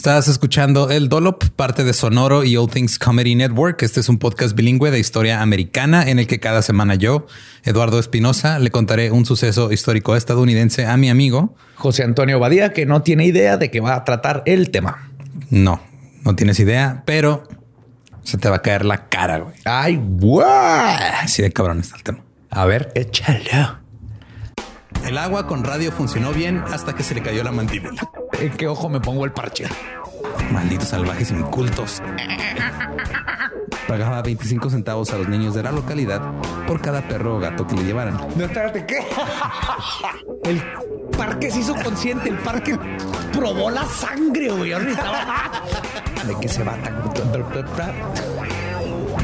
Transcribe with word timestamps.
Estás 0.00 0.28
escuchando 0.28 0.88
El 0.88 1.10
Dolop, 1.10 1.44
parte 1.56 1.84
de 1.84 1.92
Sonoro 1.92 2.42
y 2.42 2.56
All 2.56 2.70
Things 2.70 2.98
Comedy 2.98 3.34
Network. 3.34 3.82
Este 3.82 4.00
es 4.00 4.08
un 4.08 4.16
podcast 4.16 4.56
bilingüe 4.56 4.90
de 4.90 4.98
historia 4.98 5.42
americana 5.42 6.08
en 6.08 6.18
el 6.18 6.26
que 6.26 6.40
cada 6.40 6.62
semana 6.62 6.94
yo, 6.94 7.26
Eduardo 7.64 7.98
Espinosa, 7.98 8.58
le 8.60 8.70
contaré 8.70 9.10
un 9.10 9.26
suceso 9.26 9.70
histórico 9.70 10.16
estadounidense 10.16 10.86
a 10.86 10.96
mi 10.96 11.10
amigo 11.10 11.54
José 11.74 12.02
Antonio 12.02 12.40
Badía, 12.40 12.72
que 12.72 12.86
no 12.86 13.02
tiene 13.02 13.26
idea 13.26 13.58
de 13.58 13.70
qué 13.70 13.80
va 13.80 13.94
a 13.94 14.04
tratar 14.04 14.42
el 14.46 14.70
tema. 14.70 15.10
No, 15.50 15.82
no 16.24 16.34
tienes 16.34 16.58
idea, 16.60 17.02
pero 17.04 17.46
se 18.22 18.38
te 18.38 18.48
va 18.48 18.56
a 18.56 18.62
caer 18.62 18.86
la 18.86 19.10
cara, 19.10 19.40
güey. 19.40 19.56
Ay, 19.66 20.00
guau. 20.02 20.46
Así 21.22 21.42
de 21.42 21.52
cabrón 21.52 21.80
está 21.80 21.96
el 21.96 22.04
tema. 22.04 22.20
A 22.48 22.64
ver, 22.64 22.90
échalo. 22.94 23.79
El 25.06 25.18
agua 25.18 25.46
con 25.46 25.64
radio 25.64 25.90
funcionó 25.92 26.32
bien 26.32 26.62
hasta 26.72 26.94
que 26.94 27.02
se 27.02 27.14
le 27.14 27.22
cayó 27.22 27.42
la 27.42 27.52
mandíbula. 27.52 28.10
¿En 28.38 28.56
qué 28.56 28.68
ojo 28.68 28.88
me 28.88 29.00
pongo 29.00 29.24
el 29.24 29.32
parche? 29.32 29.66
Malditos 30.52 30.88
salvajes 30.88 31.30
incultos. 31.30 32.02
Pagaba 33.88 34.22
25 34.22 34.70
centavos 34.70 35.12
a 35.12 35.18
los 35.18 35.28
niños 35.28 35.54
de 35.54 35.62
la 35.62 35.72
localidad 35.72 36.20
por 36.66 36.80
cada 36.80 37.06
perro 37.08 37.36
o 37.36 37.40
gato 37.40 37.66
que 37.66 37.74
le 37.74 37.84
llevaran. 37.84 38.16
No, 38.36 38.44
espérate, 38.44 38.86
¿qué? 38.86 38.98
El 40.44 40.62
parque 41.16 41.50
se 41.50 41.60
hizo 41.60 41.74
consciente, 41.74 42.28
el 42.28 42.38
parque 42.38 42.78
probó 43.32 43.70
la 43.70 43.84
sangre, 43.86 44.50
güey. 44.50 44.70
De 44.70 46.36
que 46.40 46.48
se 46.48 46.62
va 46.62 46.74
tan. 46.76 47.02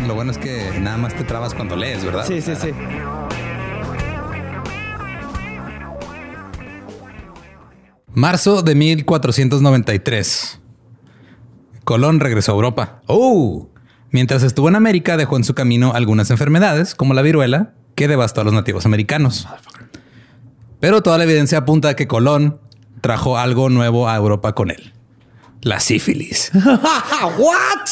Lo 0.07 0.15
bueno 0.15 0.33
es 0.33 0.39
que 0.39 0.79
nada 0.81 0.97
más 0.97 1.15
te 1.15 1.25
trabas 1.25 1.55
cuando 1.55 1.77
lees, 1.77 2.05
¿verdad? 2.05 2.25
Sí, 2.27 2.41
sí, 2.41 2.55
sí. 2.57 2.73
Marzo 8.17 8.63
de 8.63 8.75
1493. 8.75 10.59
Colón 11.85 12.19
regresó 12.19 12.53
a 12.53 12.55
Europa. 12.55 13.03
Oh, 13.07 13.69
Mientras 14.11 14.43
estuvo 14.43 14.71
en 14.71 14.77
América, 14.77 15.19
dejó 15.19 15.37
en 15.37 15.45
su 15.45 15.53
camino 15.53 15.93
algunas 15.93 16.31
enfermedades, 16.31 16.95
como 16.95 17.13
la 17.13 17.21
viruela, 17.21 17.75
que 17.95 18.09
devastó 18.09 18.41
a 18.41 18.45
los 18.45 18.55
nativos 18.55 18.87
americanos. 18.87 19.47
Pero 20.81 21.03
toda 21.03 21.19
la 21.19 21.25
evidencia 21.25 21.59
apunta 21.59 21.91
a 21.91 21.95
que 21.95 22.09
Colón 22.09 22.59
trajo 23.03 23.37
algo 23.37 23.69
nuevo 23.69 24.09
a 24.09 24.17
Europa 24.17 24.55
con 24.55 24.71
él. 24.71 24.95
La 25.61 25.79
sífilis. 25.81 26.53
what? 27.39 27.87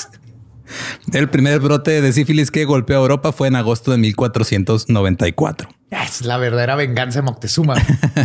El 1.13 1.29
primer 1.29 1.61
brote 1.61 2.01
de 2.01 2.13
sífilis 2.15 2.51
que 2.51 2.65
golpeó 2.65 2.97
a 2.97 3.03
Europa 3.03 3.31
fue 3.31 3.49
en 3.49 3.57
agosto 3.57 3.91
de 3.91 3.99
1494. 3.99 5.69
Es 6.03 6.23
la 6.23 6.39
verdadera 6.39 6.75
venganza 6.75 7.21
de 7.21 7.23
Moctezuma. 7.23 7.75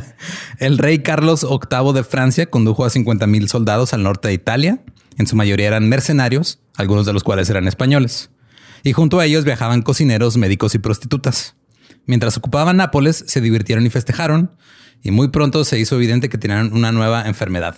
El 0.58 0.78
rey 0.78 1.00
Carlos 1.00 1.46
VIII 1.48 1.94
de 1.94 2.04
Francia 2.04 2.48
condujo 2.48 2.84
a 2.84 2.90
50 2.90 3.28
mil 3.28 3.48
soldados 3.48 3.94
al 3.94 4.04
norte 4.04 4.30
de 4.30 4.34
Italia. 4.34 4.80
En 5.18 5.28
su 5.28 5.36
mayoría 5.36 5.68
eran 5.68 5.88
mercenarios, 5.88 6.60
algunos 6.76 7.06
de 7.06 7.14
los 7.14 7.24
cuales 7.24 7.50
eran 7.50 7.68
españoles. 7.68 8.32
Y 8.84 8.94
junto 8.94 9.20
a 9.20 9.26
ellos 9.26 9.46
viajaban 9.46 9.82
cocineros, 9.82 10.38
médicos 10.38 10.74
y 10.74 10.80
prostitutas. 10.80 11.56
Mientras 12.06 12.38
ocupaban 12.38 12.78
Nápoles, 12.78 13.24
se 13.28 13.42
divirtieron 13.42 13.86
y 13.86 13.90
festejaron. 13.90 14.52
Y 15.04 15.12
muy 15.12 15.28
pronto 15.28 15.64
se 15.64 15.78
hizo 15.78 15.96
evidente 15.96 16.30
que 16.30 16.38
tenían 16.38 16.74
una 16.74 16.92
nueva 16.92 17.28
enfermedad. 17.28 17.78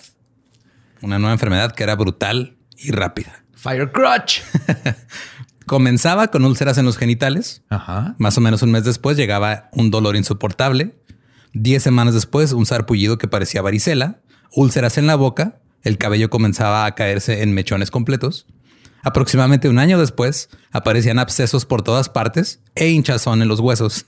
Una 1.02 1.20
nueva 1.20 1.34
enfermedad 1.34 1.74
que 1.74 1.84
era 1.84 1.96
brutal 1.96 2.56
y 2.78 2.92
rápida. 2.92 3.44
Fire 3.56 3.92
Crutch. 3.92 4.42
Comenzaba 5.72 6.28
con 6.28 6.44
úlceras 6.44 6.78
en 6.80 6.84
los 6.84 6.98
genitales. 6.98 7.64
Ajá. 7.70 8.14
Más 8.18 8.38
o 8.38 8.42
menos 8.42 8.62
un 8.62 8.72
mes 8.72 8.84
después 8.84 9.16
llegaba 9.16 9.70
un 9.72 9.90
dolor 9.90 10.18
insoportable. 10.18 10.98
Diez 11.54 11.82
semanas 11.82 12.14
después, 12.14 12.52
un 12.52 12.66
sarpullido 12.66 13.18
que 13.18 13.30
parecía 13.30 13.62
varicela, 13.62 14.20
úlceras 14.54 14.98
en 14.98 15.08
la 15.08 15.16
boca, 15.16 15.62
el 15.84 15.98
cabello 15.98 16.30
comenzaba 16.30 16.86
a 16.86 16.94
caerse 16.94 17.42
en 17.42 17.54
mechones 17.54 17.90
completos. 17.90 18.48
Aproximadamente 19.02 19.70
un 19.70 19.80
año 19.80 19.98
después, 19.98 20.50
aparecían 20.74 21.20
abscesos 21.20 21.66
por 21.66 21.84
todas 21.84 22.10
partes 22.10 22.60
e 22.76 22.90
hinchazón 22.90 23.42
en 23.42 23.48
los 23.48 23.62
huesos. 23.62 24.08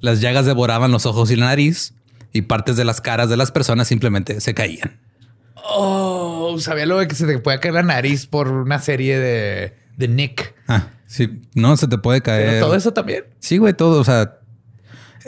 Las 0.00 0.22
llagas 0.22 0.46
devoraban 0.46 0.92
los 0.92 1.04
ojos 1.04 1.30
y 1.30 1.36
la 1.36 1.48
nariz, 1.48 1.92
y 2.32 2.40
partes 2.40 2.78
de 2.78 2.86
las 2.86 3.02
caras 3.02 3.28
de 3.28 3.36
las 3.36 3.52
personas 3.52 3.86
simplemente 3.86 4.40
se 4.40 4.54
caían. 4.54 4.98
Oh, 5.56 6.56
sabía 6.58 6.86
lo 6.86 6.96
de 6.96 7.06
que 7.06 7.16
se 7.16 7.26
te 7.26 7.38
puede 7.38 7.60
caer 7.60 7.74
la 7.74 7.82
nariz 7.82 8.26
por 8.26 8.48
una 8.48 8.78
serie 8.78 9.18
de, 9.18 9.74
de 9.98 10.08
Nick. 10.08 10.54
Ah, 10.70 10.86
sí, 11.06 11.42
no 11.54 11.76
se 11.76 11.88
te 11.88 11.98
puede 11.98 12.20
caer. 12.22 12.48
Pero 12.50 12.66
todo 12.66 12.74
eso 12.76 12.92
también. 12.92 13.24
Sí, 13.40 13.58
güey, 13.58 13.74
todo. 13.74 14.00
O 14.00 14.04
sea, 14.04 14.38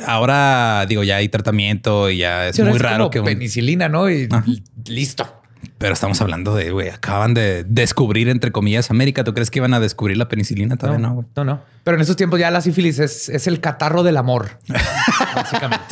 ahora 0.06 0.86
digo, 0.88 1.03
ya 1.03 1.16
hay 1.16 1.28
tratamiento 1.28 2.08
y 2.10 2.19
ya 2.19 2.48
es 2.48 2.56
Sí, 2.56 2.62
muy 2.62 2.76
es 2.76 2.82
raro 2.82 2.98
como 3.04 3.10
que 3.10 3.20
un- 3.20 3.26
penicilina, 3.26 3.88
¿no? 3.88 4.08
Y 4.10 4.28
Ajá. 4.31 4.44
listo. 4.86 5.38
Pero 5.78 5.94
estamos 5.94 6.20
hablando 6.20 6.54
de, 6.54 6.70
güey, 6.70 6.88
acaban 6.91 7.34
de 7.34 7.64
descubrir, 7.64 8.28
entre 8.28 8.52
comillas, 8.52 8.91
América. 8.91 9.25
¿Tú 9.25 9.34
crees 9.34 9.50
que 9.50 9.58
iban 9.58 9.75
a 9.75 9.81
descubrir 9.81 10.16
la 10.16 10.28
penicilina? 10.28 10.76
Todavía 10.76 10.98
no, 11.00 11.14
güey. 11.14 11.26
no, 11.36 11.44
no. 11.44 11.60
Pero 11.84 11.97
en 11.97 12.00
esos 12.02 12.16
tiempos 12.16 12.38
ya 12.38 12.50
la 12.52 12.60
sífilis 12.60 12.98
es, 13.00 13.28
es 13.28 13.47
el 13.48 13.60
catarro 13.60 14.02
del 14.04 14.16
amor. 14.16 14.58
básicamente. 15.34 15.84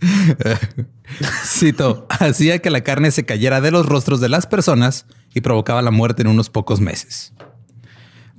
Cito, 1.44 2.06
hacía 2.08 2.58
que 2.60 2.70
la 2.70 2.82
carne 2.82 3.10
se 3.10 3.24
cayera 3.24 3.60
de 3.60 3.70
los 3.70 3.86
rostros 3.86 4.20
de 4.20 4.28
las 4.28 4.46
personas 4.46 5.06
y 5.34 5.40
provocaba 5.42 5.82
la 5.82 5.90
muerte 5.90 6.22
en 6.22 6.28
unos 6.28 6.48
pocos 6.50 6.80
meses. 6.80 7.32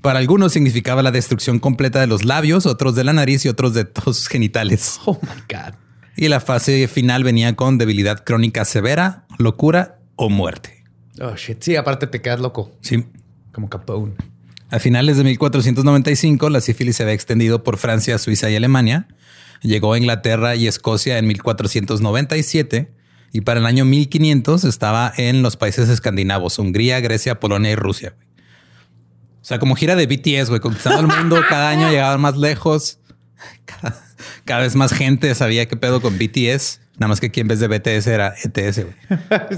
Para 0.01 0.17
algunos 0.17 0.53
significaba 0.53 1.03
la 1.03 1.11
destrucción 1.11 1.59
completa 1.59 1.99
de 1.99 2.07
los 2.07 2.25
labios, 2.25 2.65
otros 2.65 2.95
de 2.95 3.03
la 3.03 3.13
nariz 3.13 3.45
y 3.45 3.49
otros 3.49 3.73
de 3.75 3.85
todos 3.85 4.17
sus 4.17 4.27
genitales. 4.27 4.99
Oh 5.05 5.19
my 5.21 5.41
God. 5.47 5.75
Y 6.17 6.27
la 6.27 6.39
fase 6.39 6.87
final 6.87 7.23
venía 7.23 7.55
con 7.55 7.77
debilidad 7.77 8.23
crónica 8.23 8.65
severa, 8.65 9.25
locura 9.37 9.99
o 10.15 10.29
muerte. 10.29 10.83
Oh 11.21 11.35
shit. 11.35 11.61
Sí, 11.61 11.75
aparte 11.75 12.07
te 12.07 12.21
quedas 12.21 12.39
loco. 12.39 12.71
Sí. 12.81 13.05
Como 13.51 13.69
Capone. 13.69 14.13
A 14.69 14.79
finales 14.79 15.17
de 15.17 15.23
1495, 15.23 16.49
la 16.49 16.61
sífilis 16.61 16.95
se 16.95 17.03
había 17.03 17.13
extendido 17.13 17.63
por 17.63 17.77
Francia, 17.77 18.17
Suiza 18.17 18.49
y 18.49 18.55
Alemania. 18.55 19.07
Llegó 19.61 19.93
a 19.93 19.97
Inglaterra 19.97 20.55
y 20.55 20.67
Escocia 20.67 21.17
en 21.17 21.27
1497 21.27 22.91
y 23.33 23.41
para 23.41 23.59
el 23.59 23.65
año 23.65 23.85
1500 23.85 24.63
estaba 24.63 25.13
en 25.17 25.41
los 25.41 25.57
países 25.57 25.89
escandinavos, 25.89 26.57
Hungría, 26.57 26.99
Grecia, 26.99 27.39
Polonia 27.39 27.71
y 27.71 27.75
Rusia. 27.75 28.15
O 29.41 29.45
sea, 29.45 29.57
como 29.59 29.75
gira 29.75 29.95
de 29.95 30.05
BTS, 30.05 30.49
güey, 30.49 30.61
conquistando 30.61 30.99
el 31.01 31.07
mundo, 31.07 31.41
cada 31.49 31.69
año 31.69 31.89
llegaban 31.91 32.21
más 32.21 32.37
lejos. 32.37 32.99
Cada, 33.65 33.99
cada 34.45 34.61
vez 34.61 34.75
más 34.75 34.93
gente 34.93 35.33
sabía 35.33 35.67
qué 35.67 35.75
pedo 35.75 36.01
con 36.01 36.17
BTS. 36.17 36.79
Nada 36.97 37.07
más 37.07 37.19
que 37.19 37.27
aquí 37.27 37.39
en 37.39 37.47
vez 37.47 37.59
de 37.59 37.67
BTS 37.67 38.07
era 38.07 38.35
ETS. 38.43 38.81
güey. 38.85 38.95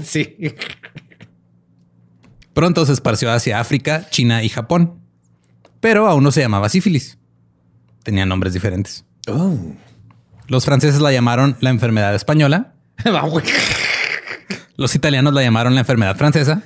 sí. 0.04 0.54
Pronto 2.54 2.86
se 2.86 2.92
esparció 2.92 3.30
hacia 3.32 3.60
África, 3.60 4.08
China 4.10 4.42
y 4.42 4.48
Japón. 4.48 5.00
Pero 5.80 6.08
aún 6.08 6.24
no 6.24 6.32
se 6.32 6.40
llamaba 6.40 6.70
sífilis. 6.70 7.18
Tenían 8.02 8.28
nombres 8.28 8.54
diferentes. 8.54 9.04
Oh. 9.28 9.58
Los 10.46 10.64
franceses 10.64 11.00
la 11.00 11.12
llamaron 11.12 11.56
la 11.60 11.70
enfermedad 11.70 12.14
española. 12.14 12.74
Los 14.76 14.94
italianos 14.94 15.34
la 15.34 15.42
llamaron 15.42 15.74
la 15.74 15.80
enfermedad 15.80 16.16
francesa. 16.16 16.62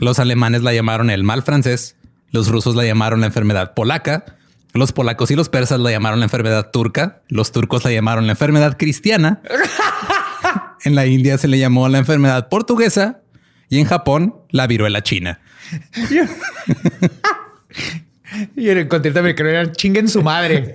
Los 0.00 0.18
alemanes 0.18 0.62
la 0.62 0.72
llamaron 0.72 1.10
el 1.10 1.22
mal 1.22 1.42
francés. 1.42 1.96
Los 2.30 2.48
rusos 2.48 2.74
la 2.74 2.84
llamaron 2.84 3.20
la 3.20 3.26
enfermedad 3.26 3.74
polaca. 3.74 4.24
Los 4.72 4.92
polacos 4.92 5.30
y 5.30 5.36
los 5.36 5.48
persas 5.48 5.80
la 5.80 5.90
llamaron 5.90 6.20
la 6.20 6.26
enfermedad 6.26 6.70
turca. 6.70 7.22
Los 7.28 7.52
turcos 7.52 7.84
la 7.84 7.92
llamaron 7.92 8.26
la 8.26 8.32
enfermedad 8.32 8.76
cristiana. 8.78 9.40
En 10.82 10.94
la 10.94 11.04
India 11.06 11.36
se 11.36 11.46
le 11.46 11.58
llamó 11.58 11.88
la 11.90 11.98
enfermedad 11.98 12.48
portuguesa 12.48 13.20
y 13.68 13.78
en 13.78 13.84
Japón 13.84 14.34
la 14.50 14.66
viruela 14.66 15.02
china. 15.02 15.40
Y 18.56 18.68
en 18.70 18.78
el 18.78 18.88
continente 18.88 19.20
americano 19.20 19.50
eran 19.50 19.72
chinguen 19.72 20.08
su 20.08 20.22
madre. 20.22 20.74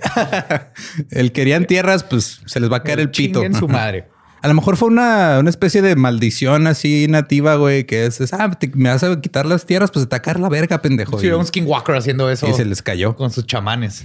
El 1.10 1.32
querían 1.32 1.66
tierras, 1.66 2.04
pues 2.04 2.40
se 2.46 2.60
les 2.60 2.70
va 2.70 2.76
a 2.78 2.82
caer 2.84 3.00
el 3.00 3.10
pito. 3.10 3.40
Chinguen 3.40 3.58
su 3.58 3.66
madre. 3.66 4.06
A 4.42 4.48
lo 4.48 4.54
mejor 4.54 4.76
fue 4.76 4.88
una, 4.88 5.38
una 5.40 5.50
especie 5.50 5.82
de 5.82 5.96
maldición 5.96 6.66
así 6.66 7.06
nativa, 7.08 7.56
güey, 7.56 7.84
que 7.84 8.06
es, 8.06 8.20
es, 8.20 8.32
ah, 8.32 8.50
te- 8.50 8.70
me 8.74 8.90
vas 8.90 9.02
a 9.02 9.20
quitar 9.20 9.46
las 9.46 9.66
tierras, 9.66 9.90
pues 9.90 10.02
se 10.04 10.06
te 10.08 10.14
va 10.14 10.18
a 10.18 10.22
caer 10.22 10.38
la 10.38 10.48
verga, 10.48 10.80
pendejo. 10.82 11.18
Sí, 11.18 11.26
Y- 11.26 11.30
un 11.30 11.44
skinwalker 11.46 11.96
haciendo 11.96 12.30
eso 12.30 12.48
y 12.48 12.52
se 12.54 12.64
les 12.64 12.82
cayó. 12.82 13.16
con 13.16 13.30
sus 13.30 13.46
chamanes. 13.46 14.04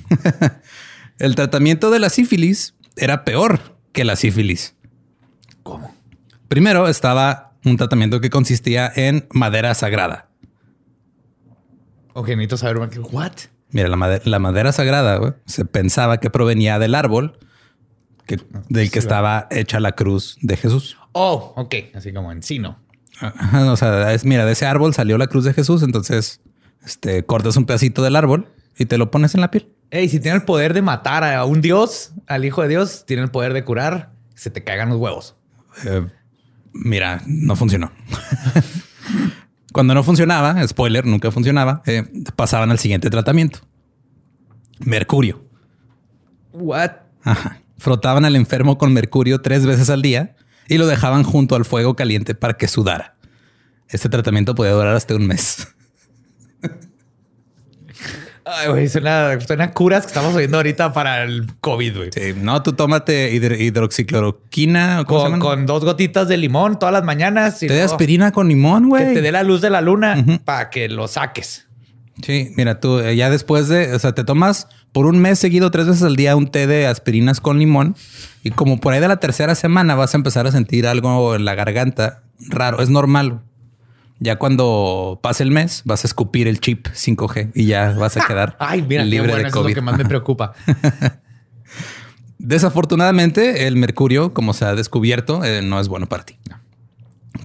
El 1.19 1.35
tratamiento 1.35 1.91
de 1.91 2.00
la 2.00 2.09
sífilis 2.09 2.73
era 2.95 3.23
peor 3.23 3.59
que 3.91 4.03
la 4.03 4.15
sífilis. 4.15 4.75
¿Cómo? 5.63 5.94
Primero 6.47 6.88
estaba 6.88 7.53
un 7.63 7.77
tratamiento 7.77 8.19
que 8.21 8.29
consistía 8.31 8.91
en 8.95 9.27
madera 9.31 9.75
sagrada. 9.75 10.29
Ok, 12.13 12.29
necesito 12.29 12.57
saber 12.57 12.77
what. 13.11 13.31
Mira, 13.69 13.88
la, 13.88 13.95
made- 13.95 14.21
la 14.25 14.39
madera 14.39 14.71
sagrada 14.71 15.17
güey, 15.17 15.33
se 15.45 15.63
pensaba 15.65 16.17
que 16.19 16.29
provenía 16.29 16.79
del 16.79 16.95
árbol 16.95 17.38
que, 18.37 18.45
del 18.69 18.91
que 18.91 18.99
estaba 18.99 19.47
hecha 19.51 19.79
la 19.79 19.93
cruz 19.93 20.37
de 20.41 20.57
Jesús. 20.57 20.97
Oh, 21.11 21.53
ok, 21.55 21.75
así 21.93 22.13
como 22.13 22.31
encino. 22.31 22.79
Ajá, 23.19 23.71
o 23.71 23.77
sea, 23.77 24.13
es, 24.13 24.25
mira, 24.25 24.45
de 24.45 24.53
ese 24.53 24.65
árbol 24.65 24.93
salió 24.93 25.17
la 25.17 25.27
cruz 25.27 25.43
de 25.43 25.53
Jesús, 25.53 25.83
entonces 25.83 26.41
este, 26.85 27.23
cortas 27.23 27.57
un 27.57 27.65
pedacito 27.65 28.01
del 28.01 28.15
árbol 28.15 28.47
y 28.77 28.85
te 28.85 28.97
lo 28.97 29.11
pones 29.11 29.35
en 29.35 29.41
la 29.41 29.51
piel. 29.51 29.69
Ey, 29.91 30.09
si 30.09 30.19
tiene 30.19 30.37
el 30.37 30.43
poder 30.43 30.73
de 30.73 30.81
matar 30.81 31.23
a 31.23 31.43
un 31.45 31.61
dios, 31.61 32.13
al 32.27 32.45
hijo 32.45 32.61
de 32.61 32.69
Dios, 32.69 33.05
tiene 33.05 33.23
el 33.23 33.29
poder 33.29 33.53
de 33.53 33.63
curar, 33.63 34.13
se 34.35 34.49
te 34.49 34.63
caigan 34.63 34.89
los 34.89 34.97
huevos. 34.97 35.35
Eh, 35.85 36.07
Mira, 36.73 37.21
no 37.25 37.55
funcionó. 37.55 37.91
Cuando 39.73 39.93
no 39.93 40.03
funcionaba, 40.03 40.65
spoiler, 40.67 41.05
nunca 41.05 41.31
funcionaba, 41.31 41.81
eh, 41.85 42.03
pasaban 42.35 42.71
al 42.71 42.79
siguiente 42.79 43.09
tratamiento. 43.09 43.59
Mercurio. 44.79 45.45
What? 46.53 46.91
Frotaban 47.81 48.25
al 48.25 48.35
enfermo 48.35 48.77
con 48.77 48.93
mercurio 48.93 49.41
tres 49.41 49.65
veces 49.65 49.89
al 49.89 50.03
día 50.03 50.35
y 50.67 50.77
lo 50.77 50.85
dejaban 50.85 51.23
junto 51.23 51.55
al 51.55 51.65
fuego 51.65 51.95
caliente 51.95 52.35
para 52.35 52.53
que 52.53 52.67
sudara. 52.67 53.15
Este 53.89 54.07
tratamiento 54.07 54.53
podía 54.53 54.73
durar 54.73 54.95
hasta 54.95 55.15
un 55.15 55.25
mes. 55.25 55.67
Ay, 58.45 58.67
güey, 58.69 58.87
suena, 58.87 59.41
suena 59.41 59.71
curas 59.71 60.03
que 60.03 60.09
estamos 60.09 60.35
oyendo 60.35 60.57
ahorita 60.57 60.93
para 60.93 61.23
el 61.23 61.47
COVID, 61.59 61.97
güey. 61.97 62.09
Sí, 62.13 62.35
no, 62.37 62.61
tú 62.61 62.73
tómate 62.73 63.31
hidroxicloroquina 63.33 65.03
con, 65.05 65.39
con, 65.39 65.65
dos 65.65 65.83
gotitas 65.83 66.27
de 66.27 66.37
limón 66.37 66.77
todas 66.77 66.93
las 66.93 67.03
mañanas. 67.03 67.57
te 67.57 67.67
de 67.67 67.81
aspirina 67.81 68.31
con 68.31 68.47
limón, 68.47 68.89
güey. 68.89 69.07
Que 69.07 69.13
te 69.15 69.21
dé 69.21 69.31
la 69.31 69.41
luz 69.41 69.59
de 69.59 69.71
la 69.71 69.81
luna 69.81 70.23
para 70.45 70.69
que 70.69 70.87
lo 70.87 71.07
saques. 71.07 71.65
Sí, 72.21 72.51
mira, 72.55 72.79
tú 72.79 72.99
eh, 72.99 73.15
ya 73.15 73.29
después 73.29 73.67
de, 73.67 73.93
o 73.95 73.99
sea, 73.99 74.13
te 74.13 74.23
tomas 74.23 74.67
por 74.91 75.05
un 75.05 75.19
mes 75.19 75.39
seguido 75.39 75.71
tres 75.71 75.87
veces 75.87 76.03
al 76.03 76.15
día 76.15 76.35
un 76.35 76.47
té 76.47 76.67
de 76.67 76.85
aspirinas 76.85 77.39
con 77.39 77.57
limón 77.57 77.95
y 78.43 78.51
como 78.51 78.79
por 78.79 78.93
ahí 78.93 78.99
de 78.99 79.07
la 79.07 79.17
tercera 79.17 79.55
semana 79.55 79.95
vas 79.95 80.13
a 80.13 80.17
empezar 80.17 80.45
a 80.45 80.51
sentir 80.51 80.85
algo 80.87 81.35
en 81.35 81.45
la 81.45 81.55
garganta 81.55 82.23
raro, 82.49 82.81
es 82.81 82.89
normal. 82.89 83.41
Ya 84.19 84.35
cuando 84.37 85.19
pase 85.23 85.41
el 85.41 85.49
mes 85.49 85.81
vas 85.85 86.03
a 86.03 86.07
escupir 86.07 86.47
el 86.47 86.59
chip 86.59 86.87
5G 86.87 87.51
y 87.55 87.65
ya 87.65 87.93
vas 87.93 88.17
a 88.17 88.25
quedar 88.27 88.55
Ay, 88.59 88.83
mira, 88.83 89.03
libre 89.03 89.35
de 89.35 89.49
COVID. 89.49 89.69
es 89.69 89.75
lo 89.75 89.75
que 89.75 89.81
más 89.81 89.97
me 89.97 90.05
preocupa. 90.05 90.53
Desafortunadamente, 92.37 93.67
el 93.67 93.75
mercurio, 93.75 94.33
como 94.33 94.53
se 94.53 94.65
ha 94.65 94.75
descubierto, 94.75 95.43
eh, 95.43 95.61
no 95.61 95.79
es 95.79 95.87
bueno 95.87 96.07
para 96.07 96.23
ti. 96.23 96.37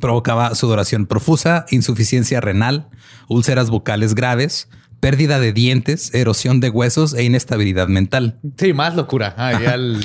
Provocaba 0.00 0.54
sudoración 0.54 1.06
profusa, 1.06 1.66
insuficiencia 1.70 2.40
renal, 2.40 2.88
úlceras 3.28 3.70
bucales 3.70 4.14
graves, 4.14 4.68
pérdida 5.00 5.38
de 5.38 5.52
dientes, 5.52 6.14
erosión 6.14 6.60
de 6.60 6.70
huesos 6.70 7.14
e 7.14 7.24
inestabilidad 7.24 7.88
mental. 7.88 8.38
Sí, 8.56 8.72
más 8.72 8.94
locura. 8.96 9.34
al, 9.36 10.00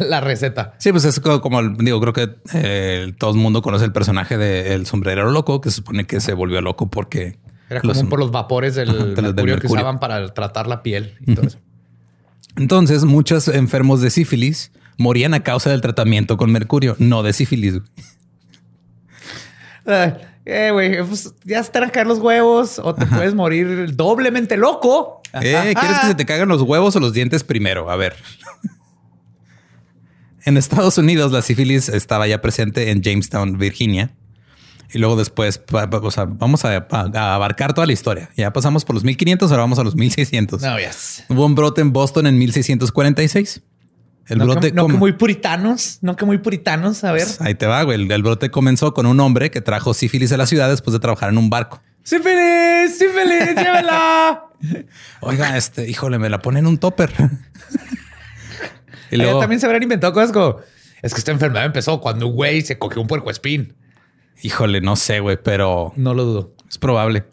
la 0.00 0.20
receta. 0.20 0.74
Sí, 0.78 0.92
pues 0.92 1.04
es 1.04 1.20
como, 1.20 1.62
digo, 1.62 2.00
creo 2.00 2.12
que 2.12 2.36
eh, 2.54 3.12
todo 3.18 3.30
el 3.30 3.36
mundo 3.36 3.62
conoce 3.62 3.84
el 3.84 3.92
personaje 3.92 4.38
del 4.38 4.86
sombrerero 4.86 5.30
loco, 5.30 5.60
que 5.60 5.70
se 5.70 5.76
supone 5.76 6.06
que 6.06 6.20
se 6.20 6.32
volvió 6.32 6.60
loco 6.60 6.90
porque... 6.90 7.38
Era 7.68 7.82
común 7.82 8.08
por 8.08 8.18
los 8.18 8.32
vapores 8.32 8.74
del, 8.74 8.88
mercurio, 9.16 9.58
que 9.60 9.68
usaban 9.68 10.00
para 10.00 10.34
tratar 10.34 10.66
la 10.66 10.82
piel 10.82 11.14
y 11.24 11.34
todo 11.36 11.46
eso. 11.46 11.58
Entonces, 12.56 13.04
muchos 13.04 13.46
enfermos 13.46 14.00
de 14.00 14.10
sífilis 14.10 14.72
morían 14.98 15.34
a 15.34 15.44
causa 15.44 15.70
del 15.70 15.80
tratamiento 15.80 16.36
con 16.36 16.50
mercurio, 16.50 16.96
no 16.98 17.22
de 17.22 17.32
sífilis. 17.32 17.80
Eh, 20.46 20.70
güey, 20.72 21.04
pues 21.04 21.34
ya 21.44 21.62
se 21.62 21.70
te 21.70 21.80
van 21.80 21.88
a 21.88 21.92
caer 21.92 22.06
los 22.06 22.18
huevos 22.18 22.78
o 22.78 22.94
te 22.94 23.06
puedes 23.06 23.34
morir 23.34 23.94
doblemente 23.94 24.56
loco. 24.56 25.20
Eh, 25.34 25.74
¿quieres 25.78 25.98
que 26.00 26.06
se 26.08 26.14
te 26.14 26.26
caigan 26.26 26.48
los 26.48 26.62
huevos 26.62 26.96
o 26.96 27.00
los 27.00 27.12
dientes 27.12 27.44
primero? 27.44 27.90
A 27.90 27.96
ver. 27.96 28.16
en 30.44 30.56
Estados 30.56 30.98
Unidos, 30.98 31.32
la 31.32 31.42
sífilis 31.42 31.88
estaba 31.88 32.26
ya 32.26 32.40
presente 32.40 32.90
en 32.90 33.02
Jamestown, 33.02 33.58
Virginia. 33.58 34.12
Y 34.92 34.98
luego 34.98 35.14
después, 35.14 35.62
o 35.70 36.10
sea, 36.10 36.24
vamos 36.24 36.64
a, 36.64 36.86
abarcar 37.34 37.74
toda 37.74 37.86
la 37.86 37.92
historia. 37.92 38.30
Ya 38.36 38.52
pasamos 38.52 38.84
por 38.84 38.94
los 38.94 39.04
1500, 39.04 39.50
ahora 39.50 39.62
vamos 39.62 39.78
a 39.78 39.84
los 39.84 39.94
1600. 39.94 40.62
No, 40.62 40.78
yes. 40.80 41.24
Hubo 41.28 41.46
un 41.46 41.54
brote 41.54 41.80
en 41.80 41.92
Boston 41.92 42.26
en 42.26 42.36
1646. 42.38 43.62
El 44.30 44.38
no 44.38 44.46
brote 44.46 44.68
que, 44.68 44.74
no 44.74 44.86
que 44.86 44.92
muy 44.92 45.12
puritanos, 45.12 45.98
no 46.02 46.14
que 46.14 46.24
muy 46.24 46.38
puritanos. 46.38 47.02
A 47.02 47.10
ver, 47.10 47.24
pues, 47.24 47.40
ahí 47.40 47.56
te 47.56 47.66
va. 47.66 47.82
Güey. 47.82 48.10
El, 48.10 48.22
brote 48.22 48.50
comenzó 48.50 48.94
con 48.94 49.06
un 49.06 49.18
hombre 49.18 49.50
que 49.50 49.60
trajo 49.60 49.92
sífilis 49.92 50.30
a 50.30 50.36
la 50.36 50.46
ciudad 50.46 50.70
después 50.70 50.92
de 50.92 51.00
trabajar 51.00 51.30
en 51.30 51.38
un 51.38 51.50
barco. 51.50 51.82
Sífilis, 52.04 52.96
sífilis, 52.96 53.56
llévela. 53.56 54.44
Oiga, 55.20 55.56
este, 55.56 55.90
híjole, 55.90 56.18
me 56.18 56.30
la 56.30 56.38
pone 56.38 56.60
en 56.60 56.68
un 56.68 56.78
topper. 56.78 57.12
y 59.10 59.16
luego 59.16 59.40
también 59.40 59.58
se 59.58 59.66
habrán 59.66 59.82
inventado 59.82 60.12
cosas 60.12 60.30
como 60.30 60.60
es 61.02 61.14
que 61.14 61.18
esta 61.18 61.32
enfermedad 61.32 61.64
empezó 61.64 62.00
cuando 62.00 62.28
un 62.28 62.34
güey 62.34 62.62
se 62.62 62.78
cogió 62.78 63.02
un 63.02 63.08
puerco 63.08 63.30
espín. 63.30 63.74
Híjole, 64.42 64.80
no 64.80 64.96
sé, 64.96 65.20
güey, 65.20 65.38
pero 65.42 65.92
no 65.96 66.14
lo 66.14 66.24
dudo. 66.24 66.54
Es 66.68 66.78
probable. 66.78 67.24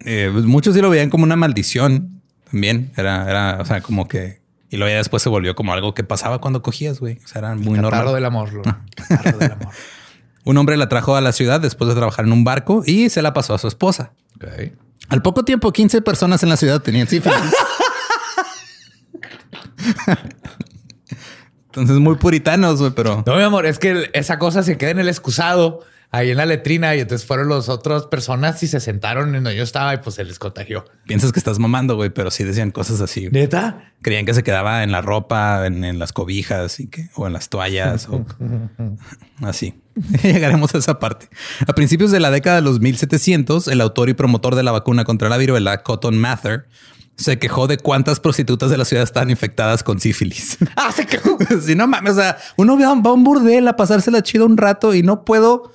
Eh, 0.00 0.30
pues, 0.32 0.44
muchos 0.46 0.74
sí 0.74 0.80
lo 0.80 0.90
veían 0.90 1.10
como 1.10 1.24
una 1.24 1.36
maldición 1.36 2.22
también. 2.50 2.90
Era, 2.96 3.28
era, 3.28 3.58
o 3.60 3.64
sea, 3.64 3.80
como 3.80 4.08
que 4.08 4.40
y 4.70 4.76
luego 4.76 4.90
ya 4.90 4.98
después 4.98 5.22
se 5.22 5.28
volvió 5.28 5.54
como 5.54 5.72
algo 5.72 5.94
que 5.94 6.04
pasaba 6.04 6.40
cuando 6.40 6.62
cogías, 6.62 7.00
güey. 7.00 7.18
O 7.24 7.28
sea, 7.28 7.40
era 7.40 7.54
muy 7.54 7.78
normal. 7.78 8.14
del 8.14 8.24
amor, 8.24 8.50
del 8.50 9.52
amor. 9.52 9.68
un 10.44 10.56
hombre 10.58 10.76
la 10.76 10.88
trajo 10.88 11.16
a 11.16 11.20
la 11.20 11.32
ciudad 11.32 11.60
después 11.60 11.88
de 11.88 11.94
trabajar 11.94 12.24
en 12.24 12.32
un 12.32 12.44
barco 12.44 12.82
y 12.86 13.10
se 13.10 13.22
la 13.22 13.32
pasó 13.32 13.54
a 13.54 13.58
su 13.58 13.68
esposa. 13.68 14.12
Al 15.08 15.22
poco 15.22 15.44
tiempo, 15.44 15.72
15 15.72 16.02
personas 16.02 16.42
en 16.42 16.48
la 16.48 16.56
ciudad 16.56 16.80
tenían 16.80 17.06
sífilis. 17.08 17.36
Entonces, 21.66 21.98
muy 21.98 22.16
puritanos, 22.16 22.80
güey, 22.80 22.92
pero... 22.92 23.22
No, 23.26 23.36
mi 23.36 23.42
amor, 23.42 23.66
es 23.66 23.78
que 23.78 24.10
esa 24.14 24.38
cosa 24.38 24.62
se 24.62 24.78
queda 24.78 24.90
en 24.90 24.98
el 24.98 25.08
excusado 25.08 25.84
ahí 26.10 26.30
en 26.30 26.36
la 26.36 26.46
letrina 26.46 26.94
y 26.96 27.00
entonces 27.00 27.26
fueron 27.26 27.48
las 27.48 27.68
otras 27.68 28.06
personas 28.06 28.62
y 28.62 28.68
se 28.68 28.80
sentaron 28.80 29.34
en 29.34 29.44
donde 29.44 29.56
yo 29.56 29.62
estaba 29.62 29.94
y 29.94 29.98
pues 29.98 30.16
se 30.16 30.24
les 30.24 30.38
contagió. 30.38 30.84
Piensas 31.06 31.32
que 31.32 31.38
estás 31.38 31.58
mamando, 31.58 31.96
güey, 31.96 32.10
pero 32.10 32.30
sí 32.30 32.44
decían 32.44 32.70
cosas 32.70 33.00
así. 33.00 33.28
¿Neta? 33.30 33.92
Creían 34.02 34.26
que 34.26 34.34
se 34.34 34.42
quedaba 34.42 34.82
en 34.82 34.92
la 34.92 35.00
ropa, 35.00 35.66
en, 35.66 35.98
las 35.98 36.12
cobijas 36.12 36.80
y 36.80 36.88
que, 36.88 37.08
o 37.14 37.26
en 37.26 37.32
las 37.32 37.48
toallas 37.48 38.08
o 38.08 38.24
así. 39.42 39.74
Llegaremos 40.22 40.74
a 40.74 40.78
esa 40.78 40.98
parte. 40.98 41.28
A 41.66 41.74
principios 41.74 42.10
de 42.10 42.20
la 42.20 42.30
década 42.30 42.56
de 42.56 42.62
los 42.62 42.80
1700, 42.80 43.68
el 43.68 43.80
autor 43.80 44.08
y 44.08 44.14
promotor 44.14 44.54
de 44.54 44.62
la 44.62 44.72
vacuna 44.72 45.04
contra 45.04 45.28
la 45.28 45.36
viruela, 45.36 45.82
Cotton 45.82 46.18
Mather, 46.18 46.66
se 47.16 47.38
quejó 47.38 47.66
de 47.66 47.78
cuántas 47.78 48.20
prostitutas 48.20 48.70
de 48.70 48.76
la 48.76 48.84
ciudad 48.84 49.02
estaban 49.02 49.30
infectadas 49.30 49.82
con 49.82 50.00
sífilis. 50.00 50.58
Ah, 50.76 50.92
se 50.92 51.06
quejó. 51.06 51.38
Si 51.62 51.74
no 51.74 51.86
mames, 51.86 52.12
o 52.12 52.16
sea, 52.16 52.38
uno 52.56 52.78
va 52.78 52.86
a 52.86 53.12
un 53.12 53.24
burdel 53.24 53.66
a 53.68 53.76
pasársela 53.76 54.22
chido 54.22 54.46
un 54.46 54.56
rato 54.56 54.94
y 54.94 55.02
no 55.02 55.24
puedo 55.24 55.72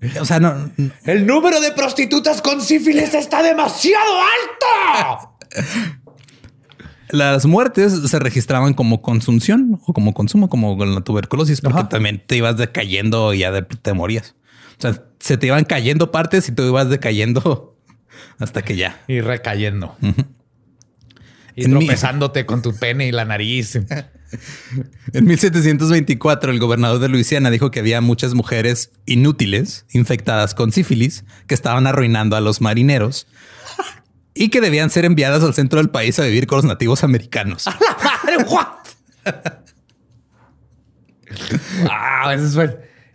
o 0.20 0.24
sea, 0.24 0.40
no, 0.40 0.70
El 1.04 1.26
número 1.26 1.60
de 1.60 1.72
prostitutas 1.72 2.42
con 2.42 2.60
sífilis 2.60 3.14
está 3.14 3.42
demasiado 3.42 4.20
alto. 4.20 5.38
Las 7.10 7.46
muertes 7.46 7.92
se 7.92 8.18
registraban 8.18 8.74
como 8.74 9.02
consunción 9.02 9.80
o 9.86 9.92
como 9.92 10.14
consumo, 10.14 10.48
como 10.48 10.76
con 10.76 10.94
la 10.94 11.02
tuberculosis, 11.02 11.60
porque 11.60 11.84
también 11.84 12.22
te 12.26 12.36
ibas 12.36 12.56
decayendo 12.56 13.34
y 13.34 13.40
ya 13.40 13.62
te 13.62 13.92
morías. 13.92 14.34
O 14.78 14.82
sea, 14.82 15.04
se 15.20 15.36
te 15.36 15.46
iban 15.46 15.64
cayendo 15.64 16.10
partes 16.10 16.48
y 16.48 16.52
tú 16.52 16.64
ibas 16.64 16.88
decayendo 16.88 17.76
hasta 18.38 18.62
que 18.62 18.76
ya. 18.76 19.00
Y 19.06 19.20
recayendo. 19.20 19.96
Y 21.54 21.68
tropezándote 21.68 22.46
con 22.46 22.62
tu 22.62 22.74
pene 22.76 23.06
y 23.06 23.12
la 23.12 23.24
nariz. 23.24 23.78
En 25.12 25.24
1724, 25.26 26.50
el 26.50 26.58
gobernador 26.58 26.98
de 26.98 27.08
Luisiana 27.08 27.50
dijo 27.50 27.70
que 27.70 27.80
había 27.80 28.00
muchas 28.00 28.34
mujeres 28.34 28.90
inútiles 29.06 29.86
infectadas 29.92 30.54
con 30.54 30.72
sífilis 30.72 31.24
que 31.46 31.54
estaban 31.54 31.86
arruinando 31.86 32.36
a 32.36 32.40
los 32.40 32.60
marineros 32.60 33.26
y 34.34 34.48
que 34.48 34.60
debían 34.60 34.90
ser 34.90 35.04
enviadas 35.04 35.42
al 35.44 35.54
centro 35.54 35.78
del 35.78 35.90
país 35.90 36.18
a 36.18 36.24
vivir 36.24 36.46
con 36.46 36.56
los 36.56 36.64
nativos 36.64 37.04
americanos. 37.04 37.64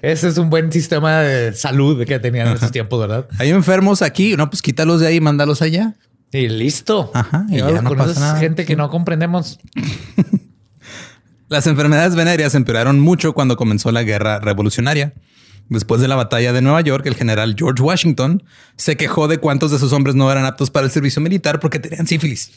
ese, 0.02 0.28
es 0.28 0.38
un 0.38 0.50
buen 0.50 0.72
sistema 0.72 1.20
de 1.20 1.54
salud 1.54 2.06
que 2.06 2.20
tenían 2.20 2.48
en 2.48 2.54
esos 2.56 2.72
tiempos, 2.72 3.00
¿verdad? 3.00 3.28
Hay 3.38 3.50
enfermos 3.50 4.02
aquí, 4.02 4.36
no, 4.38 4.50
pues 4.50 4.62
quítalos 4.62 5.02
de 5.02 5.08
ahí 5.08 5.18
y 5.18 5.22
mándalos 5.22 5.62
allá. 5.62 5.96
Y 6.32 6.48
listo. 6.48 7.12
Ajá. 7.14 7.46
Y, 7.50 7.58
ya 7.58 7.82
no 7.82 7.96
pasa 7.96 8.20
nada. 8.20 8.40
gente 8.40 8.66
que 8.66 8.76
no 8.76 8.90
comprendemos. 8.90 9.60
Las 11.50 11.66
enfermedades 11.66 12.16
venéreas 12.16 12.54
empeoraron 12.54 13.00
mucho 13.00 13.34
cuando 13.34 13.58
comenzó 13.58 13.92
la 13.92 14.04
guerra 14.04 14.40
revolucionaria. 14.40 15.14
Después 15.68 16.00
de 16.00 16.08
la 16.08 16.16
batalla 16.16 16.54
de 16.54 16.62
Nueva 16.62 16.82
York, 16.82 17.06
el 17.08 17.16
general 17.16 17.56
George 17.58 17.82
Washington 17.82 18.44
se 18.76 18.98
quejó 18.98 19.28
de 19.28 19.40
cuántos 19.40 19.72
de 19.72 19.80
sus 19.80 19.92
hombres 19.92 20.16
no 20.16 20.32
eran 20.32 20.46
aptos 20.46 20.70
para 20.70 20.86
el 20.86 20.92
servicio 20.92 21.22
militar 21.22 21.60
porque 21.60 21.80
tenían 21.80 22.06
sífilis. 22.06 22.52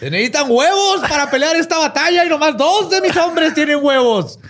necesitan 0.00 0.50
huevos 0.50 1.00
para 1.08 1.30
pelear 1.30 1.54
esta 1.54 1.78
batalla 1.78 2.24
y 2.24 2.28
nomás 2.28 2.56
dos 2.56 2.90
de 2.90 3.00
mis 3.02 3.16
hombres 3.16 3.54
tienen 3.54 3.78
huevos. 3.80 4.40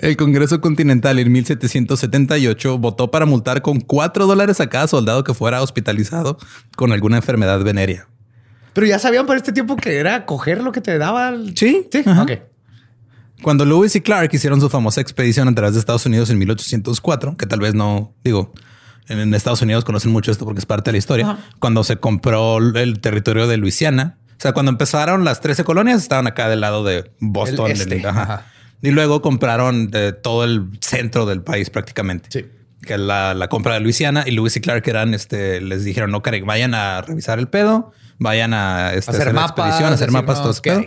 El 0.00 0.18
Congreso 0.18 0.60
Continental 0.60 1.18
en 1.18 1.32
1778 1.32 2.78
votó 2.78 3.10
para 3.10 3.24
multar 3.24 3.62
con 3.62 3.80
cuatro 3.80 4.26
dólares 4.26 4.60
a 4.60 4.68
cada 4.68 4.86
soldado 4.86 5.24
que 5.24 5.32
fuera 5.32 5.62
hospitalizado 5.62 6.36
con 6.76 6.92
alguna 6.92 7.16
enfermedad 7.16 7.62
venérea. 7.62 8.06
Pero 8.76 8.86
ya 8.86 8.98
sabían 8.98 9.24
por 9.24 9.38
este 9.38 9.52
tiempo 9.52 9.74
que 9.74 9.96
era 9.96 10.26
coger 10.26 10.62
lo 10.62 10.70
que 10.70 10.82
te 10.82 10.98
daba. 10.98 11.32
Sí, 11.54 11.88
sí. 11.90 12.04
Ok. 12.06 12.32
Cuando 13.40 13.64
Lewis 13.64 13.96
y 13.96 14.02
Clark 14.02 14.28
hicieron 14.34 14.60
su 14.60 14.68
famosa 14.68 15.00
expedición 15.00 15.48
a 15.48 15.54
través 15.54 15.72
de 15.72 15.80
Estados 15.80 16.04
Unidos 16.04 16.28
en 16.28 16.36
1804, 16.36 17.38
que 17.38 17.46
tal 17.46 17.60
vez 17.60 17.74
no 17.74 18.12
digo, 18.22 18.52
en 19.08 19.32
Estados 19.32 19.62
Unidos 19.62 19.82
conocen 19.86 20.12
mucho 20.12 20.30
esto 20.30 20.44
porque 20.44 20.58
es 20.58 20.66
parte 20.66 20.90
de 20.90 20.92
la 20.92 20.98
historia. 20.98 21.38
Cuando 21.58 21.84
se 21.84 21.96
compró 21.96 22.58
el 22.58 23.00
territorio 23.00 23.46
de 23.46 23.56
Luisiana, 23.56 24.18
o 24.32 24.40
sea, 24.42 24.52
cuando 24.52 24.72
empezaron 24.72 25.24
las 25.24 25.40
13 25.40 25.64
colonias, 25.64 26.02
estaban 26.02 26.26
acá 26.26 26.50
del 26.50 26.60
lado 26.60 26.84
de 26.84 27.10
Boston. 27.18 27.70
Este. 27.70 28.02
Y 28.82 28.90
luego 28.90 29.22
compraron 29.22 29.88
de 29.88 30.12
todo 30.12 30.44
el 30.44 30.68
centro 30.82 31.24
del 31.24 31.40
país 31.40 31.70
prácticamente. 31.70 32.28
Sí. 32.30 32.44
Que 32.82 32.98
la, 32.98 33.32
la 33.32 33.48
compra 33.48 33.72
de 33.72 33.80
Luisiana 33.80 34.24
y 34.26 34.32
Lewis 34.32 34.54
y 34.58 34.60
Clark 34.60 34.86
eran, 34.86 35.14
este, 35.14 35.62
les 35.62 35.82
dijeron, 35.82 36.10
no, 36.10 36.20
Karen, 36.20 36.44
vayan 36.44 36.74
a 36.74 37.00
revisar 37.00 37.38
el 37.38 37.48
pedo, 37.48 37.94
vayan 38.18 38.54
a 38.54 38.92
este, 38.94 39.10
Hacer 39.10 39.32
mapas, 39.32 39.50
expedición, 39.50 39.92
hacer 39.92 40.10
mapas, 40.10 40.42
todo. 40.42 40.84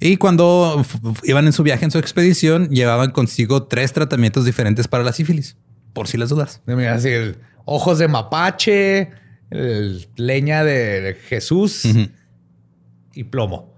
Y 0.00 0.16
cuando 0.16 0.84
iban 1.22 1.46
en 1.46 1.52
su 1.52 1.62
viaje, 1.62 1.84
en 1.84 1.90
su 1.90 1.98
expedición, 1.98 2.68
llevaban 2.68 3.10
consigo 3.10 3.64
tres 3.64 3.92
tratamientos 3.92 4.44
diferentes 4.44 4.88
para 4.88 5.04
la 5.04 5.12
sífilis, 5.12 5.56
por 5.92 6.08
si 6.08 6.18
las 6.18 6.28
dudas. 6.28 6.60
Mira, 6.66 6.94
así 6.94 7.08
el 7.08 7.38
ojos 7.64 7.98
de 7.98 8.08
mapache, 8.08 9.10
el 9.50 10.08
leña 10.16 10.64
de 10.64 11.16
Jesús 11.28 11.84
y 13.14 13.24
plomo. 13.24 13.72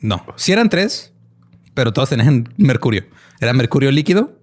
No, 0.00 0.24
sí 0.36 0.52
eran 0.52 0.68
tres, 0.68 1.12
pero 1.74 1.92
todos 1.92 2.08
tenían 2.08 2.52
mercurio. 2.56 3.04
Era 3.40 3.52
mercurio 3.52 3.90
líquido, 3.90 4.40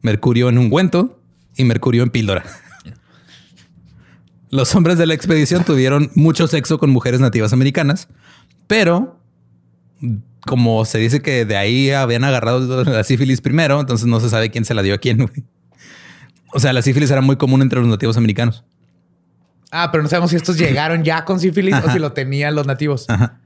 mercurio 0.00 0.48
en 0.48 0.58
ungüento 0.58 1.20
y 1.56 1.64
mercurio 1.64 2.02
en 2.02 2.10
píldora. 2.10 2.44
Los 4.52 4.72
hombres 4.76 4.98
de 4.98 5.06
la 5.06 5.14
expedición 5.14 5.64
tuvieron 5.64 6.10
mucho 6.14 6.46
sexo 6.46 6.78
con 6.78 6.90
mujeres 6.90 7.18
nativas 7.20 7.52
americanas, 7.52 8.06
pero 8.68 9.18
como 10.46 10.84
se 10.84 10.98
dice 10.98 11.22
que 11.22 11.44
de 11.44 11.56
ahí 11.56 11.90
habían 11.90 12.22
agarrado 12.24 12.84
la 12.84 13.02
sífilis 13.02 13.40
primero, 13.40 13.80
entonces 13.80 14.06
no 14.06 14.20
se 14.20 14.28
sabe 14.28 14.50
quién 14.50 14.64
se 14.64 14.74
la 14.74 14.82
dio 14.82 14.94
a 14.94 14.98
quién. 14.98 15.16
güey. 15.18 15.44
O 16.52 16.60
sea, 16.60 16.72
la 16.72 16.82
sífilis 16.82 17.10
era 17.10 17.22
muy 17.22 17.36
común 17.36 17.62
entre 17.62 17.80
los 17.80 17.88
nativos 17.88 18.16
americanos. 18.16 18.62
Ah, 19.70 19.88
pero 19.90 20.02
no 20.02 20.08
sabemos 20.10 20.30
si 20.30 20.36
estos 20.36 20.58
llegaron 20.58 21.02
ya 21.02 21.24
con 21.24 21.40
sífilis 21.40 21.74
o 21.82 21.90
si 21.90 21.98
lo 21.98 22.12
tenían 22.12 22.54
los 22.54 22.66
nativos. 22.66 23.08
Ajá. 23.08 23.40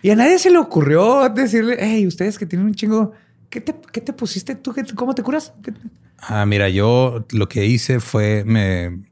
Y 0.00 0.08
a 0.10 0.16
nadie 0.16 0.38
se 0.38 0.50
le 0.50 0.56
ocurrió 0.58 1.28
decirle, 1.28 1.76
hey, 1.78 2.06
ustedes 2.06 2.38
que 2.38 2.46
tienen 2.46 2.66
un 2.68 2.74
chingo, 2.74 3.12
¿qué 3.50 3.60
te, 3.60 3.74
qué 3.92 4.00
te 4.00 4.12
pusiste 4.14 4.54
tú? 4.54 4.72
¿Qué- 4.72 4.84
¿Cómo 4.94 5.14
te 5.14 5.22
curas? 5.22 5.52
¿Qué- 5.62 5.74
Ah, 6.18 6.46
mira, 6.46 6.68
yo 6.70 7.26
lo 7.32 7.48
que 7.48 7.66
hice 7.66 8.00
fue 8.00 8.44
me 8.46 9.02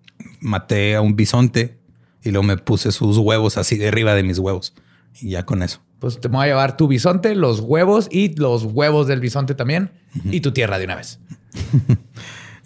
maté 0.40 0.96
a 0.96 1.00
un 1.00 1.16
bisonte 1.16 1.78
y 2.22 2.30
luego 2.30 2.42
me 2.42 2.56
puse 2.56 2.92
sus 2.92 3.16
huevos 3.18 3.56
así 3.56 3.76
de 3.76 3.88
arriba 3.88 4.14
de 4.14 4.22
mis 4.22 4.38
huevos. 4.38 4.74
Y 5.20 5.30
ya 5.30 5.44
con 5.44 5.62
eso. 5.62 5.80
Pues 5.98 6.20
te 6.20 6.28
voy 6.28 6.44
a 6.44 6.46
llevar 6.46 6.76
tu 6.76 6.88
bisonte, 6.88 7.34
los 7.34 7.60
huevos 7.60 8.08
y 8.10 8.34
los 8.36 8.64
huevos 8.64 9.06
del 9.06 9.20
bisonte 9.20 9.54
también 9.54 9.90
y 10.24 10.40
tu 10.40 10.52
tierra 10.52 10.78
de 10.78 10.84
una 10.84 10.96
vez. 10.96 11.18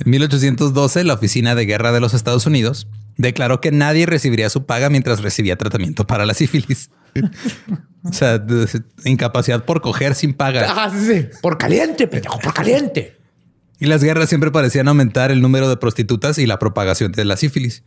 En 0.05 0.11
1812, 0.11 1.05
la 1.05 1.15
Oficina 1.15 1.55
de 1.55 1.67
Guerra 1.67 1.93
de 1.93 2.01
los 2.01 2.15
Estados 2.15 2.47
Unidos 2.47 2.89
declaró 3.17 3.61
que 3.61 3.71
nadie 3.71 4.07
recibiría 4.07 4.51
su 4.51 4.67
paga 4.67 4.91
mientras 4.91 5.23
recibía 5.23 5.57
tratamiento 5.57 6.07
para 6.07 6.27
la 6.27 6.35
sífilis. 6.35 6.91
o 8.03 8.13
sea, 8.13 8.45
incapacidad 9.05 9.65
por 9.65 9.81
coger 9.81 10.15
sin 10.15 10.35
paga. 10.35 10.67
Ah, 10.69 10.91
sí, 10.91 11.07
sí. 11.07 11.27
Por 11.41 11.59
caliente, 11.59 12.09
pendejo, 12.09 12.39
por 12.41 12.53
caliente. 12.53 13.19
Y 13.81 13.87
las 13.87 14.03
guerras 14.03 14.29
siempre 14.29 14.51
parecían 14.51 14.89
aumentar 14.89 15.31
el 15.31 15.41
número 15.41 15.69
de 15.69 15.77
prostitutas 15.77 16.39
y 16.39 16.47
la 16.47 16.59
propagación 16.59 17.13
de 17.13 17.25
la 17.25 17.37
sífilis. 17.37 17.83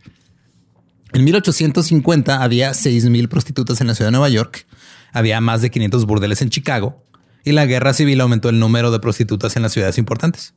En 1.14 1.24
1850 1.24 2.44
había 2.44 2.72
6.000 2.72 3.30
prostitutas 3.30 3.80
en 3.82 3.88
la 3.88 3.96
ciudad 3.96 4.08
de 4.10 4.12
Nueva 4.12 4.30
York, 4.30 4.68
había 5.14 5.40
más 5.40 5.62
de 5.62 5.72
500 5.72 6.06
burdeles 6.06 6.42
en 6.42 6.50
Chicago 6.50 7.06
y 7.46 7.54
la 7.54 7.66
guerra 7.66 7.94
civil 7.94 8.20
aumentó 8.20 8.50
el 8.50 8.60
número 8.60 8.92
de 8.92 9.00
prostitutas 9.00 9.56
en 9.56 9.64
las 9.64 9.72
ciudades 9.72 9.98
importantes. 9.98 10.54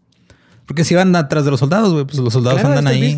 Porque 0.67 0.85
si 0.85 0.95
iban 0.95 1.15
atrás 1.15 1.45
de 1.45 1.51
los 1.53 1.61
soldados, 1.61 2.05
pues 2.05 2.19
los 2.19 2.33
soldados 2.33 2.61
Claro, 2.61 2.79
andan 2.79 2.93
ahí. 2.93 3.17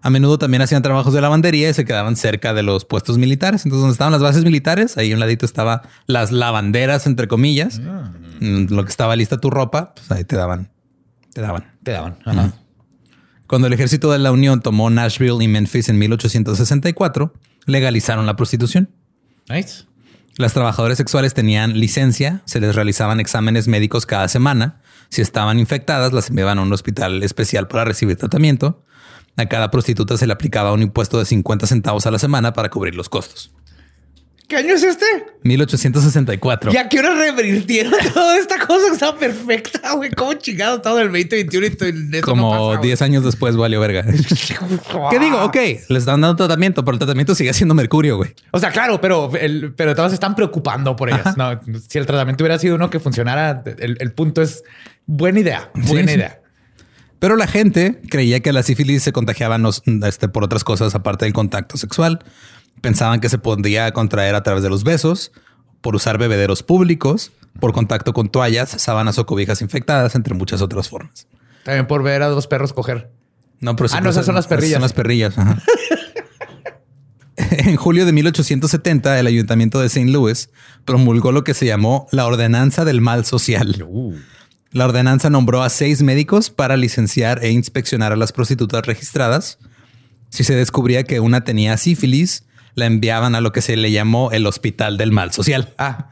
A 0.00 0.10
menudo 0.10 0.38
también 0.38 0.62
hacían 0.62 0.82
trabajos 0.82 1.12
de 1.12 1.20
lavandería 1.20 1.70
y 1.70 1.74
se 1.74 1.84
quedaban 1.84 2.14
cerca 2.16 2.54
de 2.54 2.62
los 2.62 2.84
puestos 2.84 3.18
militares. 3.18 3.64
Entonces, 3.64 3.80
donde 3.80 3.92
estaban 3.92 4.12
las 4.12 4.22
bases 4.22 4.44
militares, 4.44 4.96
ahí 4.96 5.10
a 5.10 5.14
un 5.14 5.20
ladito 5.20 5.44
estaba 5.44 5.82
las 6.06 6.30
lavanderas, 6.30 7.06
entre 7.06 7.26
comillas. 7.26 7.80
Mm, 8.40 8.72
Lo 8.72 8.84
que 8.84 8.90
estaba 8.90 9.16
lista 9.16 9.38
tu 9.38 9.50
ropa, 9.50 9.94
pues 9.94 10.10
ahí 10.12 10.24
te 10.24 10.36
daban, 10.36 10.70
te 11.32 11.40
daban. 11.40 11.72
Te 11.82 11.92
daban. 11.92 12.18
Ajá. 12.24 12.52
Cuando 13.46 13.66
el 13.66 13.72
ejército 13.72 14.12
de 14.12 14.18
la 14.18 14.30
Unión 14.30 14.60
tomó 14.60 14.90
Nashville 14.90 15.42
y 15.42 15.48
Memphis 15.48 15.88
en 15.88 15.98
1864, 15.98 17.32
legalizaron 17.64 18.26
la 18.26 18.36
prostitución. 18.36 18.90
Nice. 19.48 19.84
Las 20.36 20.52
trabajadoras 20.52 20.98
sexuales 20.98 21.34
tenían 21.34 21.80
licencia, 21.80 22.42
se 22.44 22.60
les 22.60 22.74
realizaban 22.74 23.20
exámenes 23.20 23.66
médicos 23.66 24.06
cada 24.06 24.28
semana. 24.28 24.80
Si 25.08 25.22
estaban 25.22 25.58
infectadas, 25.58 26.12
las 26.12 26.28
enviaban 26.28 26.58
a 26.58 26.62
un 26.62 26.72
hospital 26.72 27.22
especial 27.22 27.66
para 27.68 27.84
recibir 27.84 28.16
tratamiento. 28.16 28.84
A 29.36 29.46
cada 29.46 29.70
prostituta 29.70 30.16
se 30.16 30.26
le 30.26 30.32
aplicaba 30.34 30.72
un 30.72 30.82
impuesto 30.82 31.18
de 31.18 31.24
50 31.24 31.66
centavos 31.66 32.06
a 32.06 32.10
la 32.10 32.18
semana 32.18 32.52
para 32.52 32.68
cubrir 32.68 32.94
los 32.94 33.08
costos. 33.08 33.52
¿Qué 34.48 34.56
año 34.56 34.74
es 34.74 34.82
este? 34.82 35.04
1864. 35.42 36.72
Ya 36.72 36.88
que 36.88 36.98
hora 36.98 37.14
revirtieron 37.14 37.92
toda 38.14 38.38
esta 38.38 38.58
cosa 38.66 38.86
que 38.88 38.94
estaba 38.94 39.18
perfecta, 39.18 39.92
güey. 39.92 40.10
¿Cómo 40.10 40.32
chingado 40.34 40.80
todo 40.80 41.00
el 41.00 41.08
2021 41.08 41.66
y 41.66 41.70
todo 41.70 41.88
el- 41.90 42.20
Como 42.22 42.54
no 42.54 42.68
pasa, 42.70 42.80
10 42.80 43.02
años 43.02 43.24
después 43.24 43.56
valió 43.56 43.78
verga. 43.78 44.04
¿Qué 45.10 45.18
digo? 45.18 45.44
Ok, 45.44 45.56
les 45.56 45.90
están 45.90 46.22
dando 46.22 46.34
tratamiento, 46.36 46.82
pero 46.82 46.94
el 46.94 46.98
tratamiento 46.98 47.34
sigue 47.34 47.52
siendo 47.52 47.74
mercurio, 47.74 48.16
güey. 48.16 48.34
O 48.50 48.58
sea, 48.58 48.70
claro, 48.70 49.00
pero, 49.02 49.30
el, 49.38 49.74
pero 49.76 49.94
todos 49.94 50.12
se 50.12 50.14
están 50.14 50.34
preocupando 50.34 50.96
por 50.96 51.10
ellas. 51.10 51.36
No, 51.36 51.60
si 51.86 51.98
el 51.98 52.06
tratamiento 52.06 52.42
hubiera 52.42 52.58
sido 52.58 52.76
uno 52.76 52.88
que 52.88 53.00
funcionara, 53.00 53.62
el, 53.78 53.98
el 54.00 54.12
punto 54.12 54.40
es 54.40 54.64
buena 55.04 55.40
idea. 55.40 55.70
Buena 55.74 56.08
sí. 56.08 56.16
idea. 56.16 56.40
Pero 57.18 57.36
la 57.36 57.46
gente 57.46 58.00
creía 58.10 58.40
que 58.40 58.52
la 58.52 58.62
sífilis 58.62 59.02
se 59.02 59.12
contagiaba 59.12 59.58
no- 59.58 59.70
este, 60.06 60.28
por 60.28 60.44
otras 60.44 60.62
cosas 60.64 60.94
aparte 60.94 61.24
del 61.24 61.34
contacto 61.34 61.76
sexual. 61.76 62.20
Pensaban 62.80 63.20
que 63.20 63.28
se 63.28 63.38
podía 63.38 63.90
contraer 63.92 64.34
a 64.36 64.42
través 64.42 64.62
de 64.62 64.70
los 64.70 64.84
besos, 64.84 65.32
por 65.80 65.96
usar 65.96 66.16
bebederos 66.18 66.62
públicos, 66.62 67.32
por 67.60 67.72
contacto 67.72 68.12
con 68.12 68.28
toallas, 68.28 68.70
sábanas 68.70 69.18
o 69.18 69.26
cobijas 69.26 69.62
infectadas, 69.62 70.14
entre 70.14 70.34
muchas 70.34 70.62
otras 70.62 70.88
formas. 70.88 71.26
También 71.64 71.86
por 71.88 72.02
ver 72.04 72.22
a 72.22 72.28
dos 72.28 72.46
perros 72.46 72.72
coger. 72.72 73.10
No, 73.60 73.74
pero 73.74 73.88
Ah, 73.92 74.00
no, 74.00 74.10
esas 74.10 74.24
son 74.26 74.36
las 74.36 74.46
perrillas. 74.46 74.74
Son 74.74 74.82
las 74.82 74.92
perrillas. 74.92 75.36
ajá. 75.38 75.58
en 77.36 77.76
julio 77.76 78.06
de 78.06 78.12
1870, 78.12 79.18
el 79.18 79.26
ayuntamiento 79.26 79.80
de 79.80 79.86
St. 79.86 80.10
Louis 80.10 80.50
promulgó 80.84 81.32
lo 81.32 81.44
que 81.44 81.54
se 81.54 81.66
llamó 81.66 82.06
la 82.12 82.26
Ordenanza 82.26 82.84
del 82.84 83.00
Mal 83.00 83.24
Social. 83.24 83.84
La 84.78 84.84
ordenanza 84.84 85.28
nombró 85.28 85.64
a 85.64 85.70
seis 85.70 86.04
médicos 86.04 86.50
para 86.50 86.76
licenciar 86.76 87.42
e 87.44 87.50
inspeccionar 87.50 88.12
a 88.12 88.16
las 88.16 88.30
prostitutas 88.30 88.86
registradas. 88.86 89.58
Si 90.28 90.44
se 90.44 90.54
descubría 90.54 91.02
que 91.02 91.18
una 91.18 91.42
tenía 91.42 91.76
sífilis, 91.76 92.44
la 92.76 92.86
enviaban 92.86 93.34
a 93.34 93.40
lo 93.40 93.50
que 93.50 93.60
se 93.60 93.76
le 93.76 93.90
llamó 93.90 94.30
el 94.30 94.46
Hospital 94.46 94.96
del 94.96 95.10
Mal 95.10 95.32
Social. 95.32 95.74
Ah, 95.78 96.10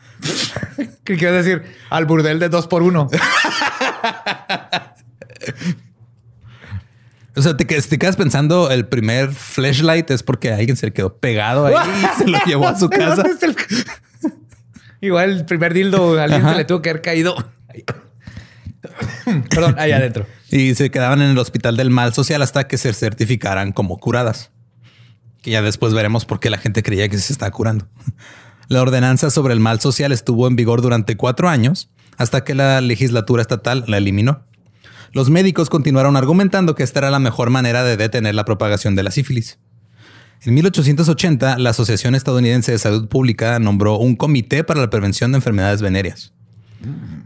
¿qué 1.04 1.16
quieres 1.16 1.44
decir? 1.44 1.62
Al 1.90 2.06
burdel 2.06 2.40
de 2.40 2.48
dos 2.48 2.66
por 2.66 2.82
uno. 2.82 3.08
O 7.36 7.42
sea, 7.42 7.56
te, 7.56 7.68
quedas- 7.68 7.86
te 7.86 8.00
quedas 8.00 8.16
pensando 8.16 8.68
el 8.72 8.88
primer 8.88 9.30
flashlight 9.32 10.10
es 10.10 10.24
porque 10.24 10.52
alguien 10.52 10.76
se 10.76 10.86
le 10.86 10.92
quedó 10.92 11.16
pegado 11.18 11.66
ahí 11.66 11.76
y 12.02 12.18
se 12.18 12.26
lo 12.26 12.38
llevó 12.44 12.66
a 12.66 12.76
su 12.76 12.90
casa. 12.90 13.22
¿Dónde 13.22 13.30
está 13.30 13.46
el- 13.46 13.56
Igual 15.02 15.30
el 15.30 15.44
primer 15.44 15.72
dildo 15.72 16.20
alguien 16.20 16.40
Ajá. 16.40 16.50
se 16.50 16.56
le 16.56 16.64
tuvo 16.64 16.82
que 16.82 16.90
haber 16.90 17.02
caído. 17.02 17.36
Perdón, 19.50 19.76
ahí 19.78 19.92
adentro. 19.92 20.26
Y 20.50 20.74
se 20.74 20.90
quedaban 20.90 21.22
en 21.22 21.30
el 21.30 21.38
Hospital 21.38 21.76
del 21.76 21.90
Mal 21.90 22.14
Social 22.14 22.42
hasta 22.42 22.66
que 22.68 22.78
se 22.78 22.92
certificaran 22.92 23.72
como 23.72 23.98
curadas. 23.98 24.50
Que 25.42 25.50
ya 25.52 25.62
después 25.62 25.94
veremos 25.94 26.24
por 26.24 26.40
qué 26.40 26.50
la 26.50 26.58
gente 26.58 26.82
creía 26.82 27.08
que 27.08 27.18
se 27.18 27.32
está 27.32 27.50
curando. 27.50 27.88
La 28.68 28.82
ordenanza 28.82 29.30
sobre 29.30 29.54
el 29.54 29.60
mal 29.60 29.78
social 29.78 30.10
estuvo 30.10 30.48
en 30.48 30.56
vigor 30.56 30.82
durante 30.82 31.16
cuatro 31.16 31.48
años 31.48 31.88
hasta 32.16 32.42
que 32.42 32.52
la 32.52 32.80
legislatura 32.80 33.40
estatal 33.40 33.84
la 33.86 33.98
eliminó. 33.98 34.42
Los 35.12 35.30
médicos 35.30 35.70
continuaron 35.70 36.16
argumentando 36.16 36.74
que 36.74 36.82
esta 36.82 36.98
era 36.98 37.12
la 37.12 37.20
mejor 37.20 37.50
manera 37.50 37.84
de 37.84 37.96
detener 37.96 38.34
la 38.34 38.44
propagación 38.44 38.96
de 38.96 39.04
la 39.04 39.12
sífilis. 39.12 39.60
En 40.42 40.54
1880, 40.54 41.58
la 41.58 41.70
Asociación 41.70 42.14
Estadounidense 42.14 42.72
de 42.72 42.78
Salud 42.78 43.08
Pública 43.08 43.58
nombró 43.58 43.98
un 43.98 44.16
comité 44.16 44.64
para 44.64 44.80
la 44.80 44.90
prevención 44.90 45.32
de 45.32 45.38
enfermedades 45.38 45.80
venéreas. 45.80 46.32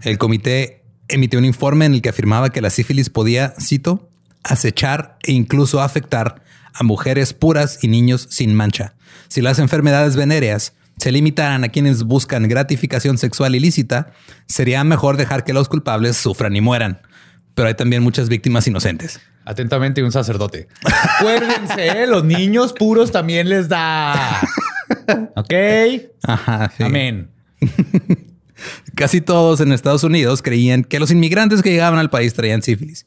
El 0.02 0.18
comité 0.18 0.79
emitió 1.10 1.38
un 1.38 1.44
informe 1.44 1.84
en 1.84 1.94
el 1.94 2.02
que 2.02 2.08
afirmaba 2.08 2.50
que 2.50 2.60
la 2.60 2.70
sífilis 2.70 3.10
podía, 3.10 3.54
cito, 3.60 4.08
acechar 4.42 5.16
e 5.22 5.32
incluso 5.32 5.80
afectar 5.80 6.42
a 6.72 6.82
mujeres 6.84 7.32
puras 7.34 7.78
y 7.82 7.88
niños 7.88 8.26
sin 8.30 8.54
mancha. 8.54 8.94
Si 9.28 9.40
las 9.40 9.58
enfermedades 9.58 10.16
venéreas 10.16 10.72
se 10.96 11.12
limitaran 11.12 11.64
a 11.64 11.68
quienes 11.68 12.04
buscan 12.04 12.48
gratificación 12.48 13.18
sexual 13.18 13.54
ilícita, 13.54 14.12
sería 14.46 14.84
mejor 14.84 15.16
dejar 15.16 15.44
que 15.44 15.52
los 15.52 15.68
culpables 15.68 16.16
sufran 16.16 16.54
y 16.56 16.60
mueran. 16.60 17.00
Pero 17.54 17.68
hay 17.68 17.74
también 17.74 18.02
muchas 18.02 18.28
víctimas 18.28 18.66
inocentes. 18.66 19.20
Atentamente, 19.44 20.02
un 20.02 20.12
sacerdote. 20.12 20.68
Acuérdense, 21.18 22.06
los 22.06 22.24
niños 22.24 22.72
puros 22.72 23.10
también 23.10 23.48
les 23.48 23.68
da. 23.68 24.40
Ok. 25.36 25.54
Ajá, 26.24 26.72
sí. 26.76 26.82
Amén. 26.82 27.30
Casi 28.94 29.20
todos 29.20 29.60
en 29.60 29.72
Estados 29.72 30.04
Unidos 30.04 30.42
creían 30.42 30.84
que 30.84 31.00
los 31.00 31.10
inmigrantes 31.10 31.62
que 31.62 31.70
llegaban 31.70 31.98
al 31.98 32.10
país 32.10 32.34
traían 32.34 32.62
sífilis. 32.62 33.06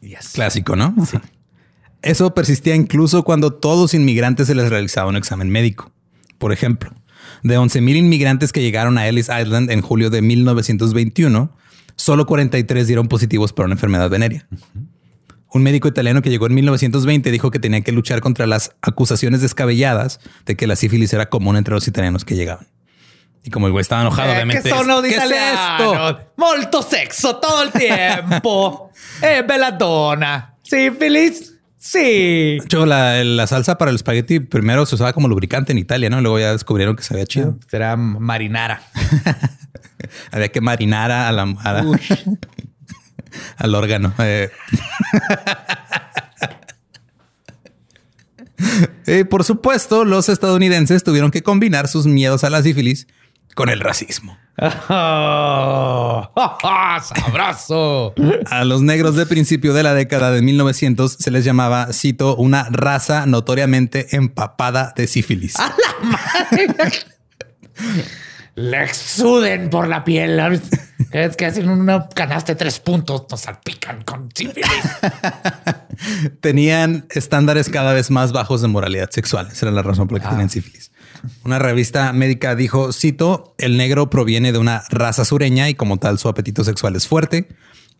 Yes. 0.00 0.30
Clásico, 0.34 0.76
¿no? 0.76 0.94
Sí. 1.06 1.18
Eso 2.02 2.34
persistía 2.34 2.74
incluso 2.74 3.22
cuando 3.22 3.54
todos 3.54 3.80
los 3.80 3.94
inmigrantes 3.94 4.46
se 4.46 4.54
les 4.54 4.68
realizaba 4.68 5.08
un 5.08 5.16
examen 5.16 5.48
médico. 5.48 5.90
Por 6.38 6.52
ejemplo, 6.52 6.92
De 7.42 7.58
11.000 7.58 7.96
inmigrantes 7.96 8.52
que 8.52 8.60
llegaron 8.60 8.98
a 8.98 9.08
Ellis 9.08 9.30
Island 9.30 9.70
en 9.70 9.80
julio 9.80 10.10
de 10.10 10.20
1921, 10.20 11.56
solo 11.96 12.26
43 12.26 12.86
dieron 12.86 13.08
positivos 13.08 13.54
para 13.54 13.66
una 13.66 13.74
enfermedad 13.74 14.10
venérea. 14.10 14.46
Un 15.54 15.62
médico 15.62 15.86
italiano 15.88 16.20
que 16.20 16.30
llegó 16.30 16.46
en 16.46 16.54
1920 16.54 17.30
dijo 17.30 17.50
que 17.52 17.60
tenía 17.60 17.80
que 17.80 17.92
luchar 17.92 18.20
contra 18.20 18.44
las 18.46 18.72
acusaciones 18.82 19.40
descabelladas 19.40 20.18
de 20.46 20.56
que 20.56 20.66
la 20.66 20.74
sífilis 20.76 21.12
era 21.12 21.30
común 21.30 21.56
entre 21.56 21.72
los 21.74 21.86
italianos 21.86 22.24
que 22.24 22.34
llegaban. 22.34 22.66
Y 23.44 23.50
como 23.50 23.66
el 23.66 23.72
güey 23.72 23.82
estaba 23.82 24.00
enojado, 24.02 24.30
Eh, 24.30 24.34
obviamente. 24.34 24.68
sono 24.68 25.00
¿Qué 25.02 25.10
es 25.16 25.22
esto? 25.30 26.20
Molto 26.36 26.82
sexo 26.82 27.36
todo 27.36 27.62
el 27.62 27.70
tiempo. 27.70 28.90
eh, 29.22 29.42
belladonna. 29.46 30.54
Sífilis. 30.62 31.54
Sí. 31.78 32.58
Hecho, 32.64 32.84
la, 32.86 33.22
la 33.22 33.46
salsa 33.46 33.78
para 33.78 33.90
el 33.90 33.96
espagueti 33.96 34.40
primero 34.40 34.86
se 34.86 34.94
usaba 34.94 35.12
como 35.12 35.28
lubricante 35.28 35.70
en 35.72 35.78
Italia, 35.78 36.10
¿no? 36.10 36.20
Luego 36.20 36.38
ya 36.40 36.50
descubrieron 36.52 36.96
que 36.96 37.02
sabía 37.02 37.26
chido. 37.26 37.58
Será 37.70 37.96
marinara. 37.96 38.82
Había 40.32 40.48
que 40.48 40.60
marinar 40.60 41.12
a 41.12 41.30
la, 41.30 41.42
a 41.42 41.72
la-. 41.74 41.84
al 43.56 43.74
órgano. 43.74 44.14
Eh. 44.18 44.50
Y 49.06 49.24
por 49.24 49.44
supuesto, 49.44 50.04
los 50.04 50.28
estadounidenses 50.28 51.04
tuvieron 51.04 51.30
que 51.30 51.42
combinar 51.42 51.88
sus 51.88 52.06
miedos 52.06 52.44
a 52.44 52.50
la 52.50 52.62
sífilis 52.62 53.06
con 53.54 53.68
el 53.68 53.80
racismo. 53.80 54.36
Oh, 54.88 56.30
sabroso. 57.02 58.14
A 58.50 58.64
los 58.64 58.82
negros 58.82 59.16
de 59.16 59.26
principio 59.26 59.74
de 59.74 59.82
la 59.82 59.94
década 59.94 60.30
de 60.30 60.42
1900 60.42 61.16
se 61.18 61.30
les 61.30 61.44
llamaba, 61.44 61.88
cito, 61.92 62.36
una 62.36 62.68
raza 62.70 63.26
notoriamente 63.26 64.16
empapada 64.16 64.92
de 64.96 65.06
sífilis. 65.06 65.54
Le 68.56 68.84
exuden 68.84 69.68
por 69.68 69.88
la 69.88 70.04
piel. 70.04 70.40
Es 71.14 71.36
que 71.36 71.46
hacen 71.46 71.68
una 71.68 72.08
canasta 72.08 72.54
de 72.54 72.56
tres 72.56 72.80
puntos, 72.80 73.26
nos 73.30 73.42
salpican 73.42 74.02
con 74.02 74.28
sífilis. 74.34 74.66
Tenían 76.40 77.06
estándares 77.08 77.68
cada 77.68 77.92
vez 77.92 78.10
más 78.10 78.32
bajos 78.32 78.62
de 78.62 78.66
moralidad 78.66 79.08
sexual. 79.12 79.46
Esa 79.52 79.66
era 79.66 79.76
la 79.76 79.82
razón 79.82 80.08
por 80.08 80.18
la 80.18 80.24
que 80.24 80.30
tenían 80.30 80.50
sífilis. 80.50 80.90
Una 81.44 81.60
revista 81.60 82.12
médica 82.12 82.56
dijo, 82.56 82.92
cito, 82.92 83.54
el 83.58 83.76
negro 83.76 84.10
proviene 84.10 84.50
de 84.50 84.58
una 84.58 84.82
raza 84.90 85.24
sureña 85.24 85.68
y 85.68 85.76
como 85.76 85.98
tal 85.98 86.18
su 86.18 86.28
apetito 86.28 86.64
sexual 86.64 86.96
es 86.96 87.06
fuerte. 87.06 87.46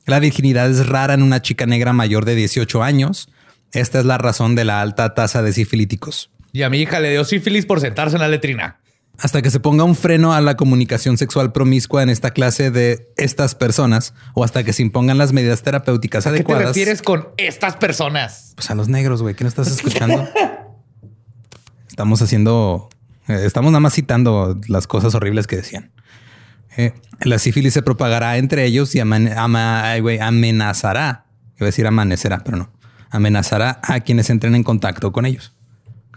La 0.06 0.18
virginidad 0.18 0.68
es 0.68 0.84
rara 0.88 1.14
en 1.14 1.22
una 1.22 1.40
chica 1.40 1.66
negra 1.66 1.92
mayor 1.92 2.24
de 2.24 2.34
18 2.34 2.82
años. 2.82 3.28
Esta 3.70 4.00
es 4.00 4.06
la 4.06 4.18
razón 4.18 4.56
de 4.56 4.64
la 4.64 4.80
alta 4.80 5.14
tasa 5.14 5.40
de 5.40 5.52
sifilíticos. 5.52 6.30
Y 6.52 6.62
a 6.62 6.68
mi 6.68 6.80
hija 6.80 6.98
le 6.98 7.12
dio 7.12 7.24
sífilis 7.24 7.64
por 7.64 7.80
sentarse 7.80 8.16
en 8.16 8.22
la 8.22 8.28
letrina. 8.28 8.80
Hasta 9.20 9.42
que 9.42 9.50
se 9.50 9.60
ponga 9.60 9.84
un 9.84 9.94
freno 9.94 10.32
a 10.34 10.40
la 10.40 10.56
comunicación 10.56 11.16
sexual 11.18 11.52
promiscua 11.52 12.02
en 12.02 12.10
esta 12.10 12.32
clase 12.32 12.70
de 12.72 13.12
estas 13.16 13.54
personas 13.54 14.12
o 14.34 14.42
hasta 14.42 14.64
que 14.64 14.72
se 14.72 14.82
impongan 14.82 15.18
las 15.18 15.32
medidas 15.32 15.62
terapéuticas 15.62 16.24
¿Qué 16.24 16.30
te 16.30 16.36
adecuadas. 16.36 16.66
refieres 16.66 17.00
con 17.00 17.28
estas 17.36 17.76
personas? 17.76 18.52
Pues 18.56 18.70
a 18.70 18.74
los 18.74 18.88
negros, 18.88 19.22
güey. 19.22 19.34
¿Qué 19.36 19.44
no 19.44 19.48
estás 19.48 19.68
escuchando? 19.76 20.28
estamos 21.88 22.20
haciendo, 22.22 22.88
eh, 23.28 23.42
estamos 23.44 23.70
nada 23.70 23.80
más 23.80 23.94
citando 23.94 24.60
las 24.68 24.86
cosas 24.86 25.14
horribles 25.14 25.46
que 25.46 25.56
decían. 25.56 25.92
Eh, 26.76 26.92
la 27.20 27.38
sífilis 27.38 27.72
se 27.72 27.82
propagará 27.82 28.36
entre 28.36 28.64
ellos 28.64 28.94
y 28.96 28.98
aman- 29.00 29.32
ama- 29.36 29.88
ay, 29.90 30.00
güey, 30.00 30.18
amenazará. 30.18 31.26
Iba 31.56 31.66
a 31.66 31.66
decir 31.66 31.86
amanecerá, 31.86 32.42
pero 32.42 32.56
no. 32.56 32.72
Amenazará 33.10 33.78
a 33.84 34.00
quienes 34.00 34.28
entren 34.28 34.56
en 34.56 34.64
contacto 34.64 35.12
con 35.12 35.24
ellos. 35.24 35.54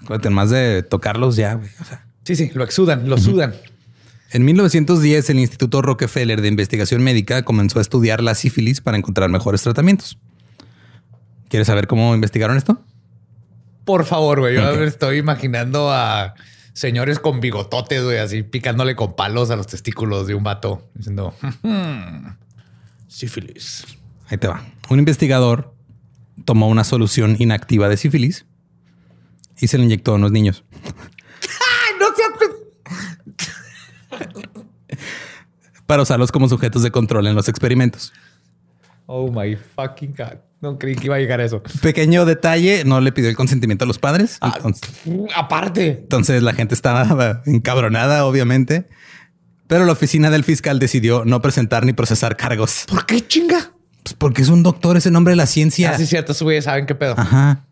Acuérdate, 0.01 0.32
más 0.32 0.50
de 0.50 0.82
tocarlos 0.82 1.36
ya, 1.36 1.54
güey. 1.54 1.70
O 1.80 1.86
sea, 1.86 2.06
Sí, 2.27 2.36
sí, 2.36 2.51
lo 2.53 2.65
exudan, 2.65 3.07
lo 3.07 3.17
sudan. 3.17 3.55
en 4.34 4.43
1910, 4.43 5.29
el 5.29 5.39
Instituto 5.39 5.81
Rockefeller 5.81 6.41
de 6.41 6.50
Investigación 6.50 7.01
Médica 7.01 7.43
comenzó 7.43 7.79
a 7.79 7.81
estudiar 7.81 8.22
la 8.22 8.36
sífilis 8.36 8.81
para 8.81 8.98
encontrar 8.98 9.29
mejores 9.29 9.62
tratamientos. 9.62 10.18
¿Quieres 11.48 11.68
saber 11.68 11.87
cómo 11.87 12.13
investigaron 12.13 12.57
esto? 12.57 12.83
Por 13.85 14.03
favor, 14.03 14.42
güey. 14.42 14.55
Yo 14.55 14.83
estoy 14.83 15.20
imaginando 15.20 15.90
a 15.90 16.33
señores 16.74 17.20
con 17.20 17.40
bigototes, 17.40 18.03
güey, 18.03 18.18
así 18.18 18.44
picándole 18.44 18.98
con 18.98 19.16
palos 19.16 19.50
a 19.50 19.55
los 19.55 19.68
testículos 19.68 20.27
de 20.27 20.35
un 20.35 20.44
vato, 20.44 20.83
diciendo 20.96 21.33
"Hmm, 21.63 22.31
sífilis. 23.07 23.85
Ahí 24.27 24.37
te 24.37 24.50
va. 24.50 24.66
Un 24.90 25.00
investigador 25.00 25.74
tomó 26.44 26.68
una 26.68 26.83
solución 26.83 27.37
inactiva 27.40 27.87
de 27.87 27.96
sífilis 27.96 28.46
y 29.61 29.68
se 29.68 29.77
le 29.77 29.85
inyectó 29.85 30.11
a 30.11 30.16
unos 30.16 30.33
niños. 30.33 30.66
¡Ay, 31.98 32.00
no 32.00 32.07
seas! 32.16 32.31
para 35.86 36.01
usarlos 36.01 36.31
como 36.31 36.50
sujetos 36.50 36.83
de 36.83 36.92
control 36.92 37.27
en 37.27 37.36
los 37.36 37.48
experimentos. 37.48 38.14
Oh 39.05 39.31
my 39.31 39.55
fucking 39.55 40.14
god. 40.18 40.40
No 40.60 40.77
creí 40.77 40.96
que 40.96 41.05
iba 41.05 41.16
a 41.16 41.20
llegar 41.20 41.40
a 41.40 41.46
eso. 41.46 41.62
Pequeño 41.81 42.25
detalle, 42.25 42.83
no 42.83 43.00
le 43.00 43.12
pidió 43.12 43.29
el 43.29 43.36
consentimiento 43.36 43.86
a 43.86 43.88
los 43.88 44.00
padres. 44.00 44.38
Ah. 44.42 44.53
Entonces, 44.57 44.90
Uh, 45.05 45.27
Aparte, 45.36 46.00
entonces 46.01 46.44
la 46.44 46.53
gente 46.53 46.74
estaba 46.74 47.42
encabronada, 47.46 48.25
obviamente. 48.25 48.90
Pero 49.68 49.86
la 49.86 49.92
oficina 49.92 50.29
del 50.29 50.44
fiscal 50.44 50.79
decidió 50.79 51.24
no 51.25 51.42
presentar 51.42 51.86
ni 51.86 51.94
procesar 51.94 52.36
cargos. 52.38 52.86
¿por 52.90 53.05
qué 53.05 53.25
chinga? 53.25 53.72
Pues 54.03 54.14
porque 54.14 54.42
es 54.42 54.50
un 54.50 54.64
doctor, 54.64 54.98
es 54.98 55.05
el 55.05 55.14
nombre 55.14 55.33
de 55.33 55.36
la 55.36 55.46
ciencia. 55.46 55.92
Así 55.92 56.03
es 56.03 56.10
cierto, 56.10 56.33
güeyes 56.42 56.66
saben 56.66 56.86
qué 56.86 56.96
pedo. 56.96 57.16
Ajá. 57.18 57.67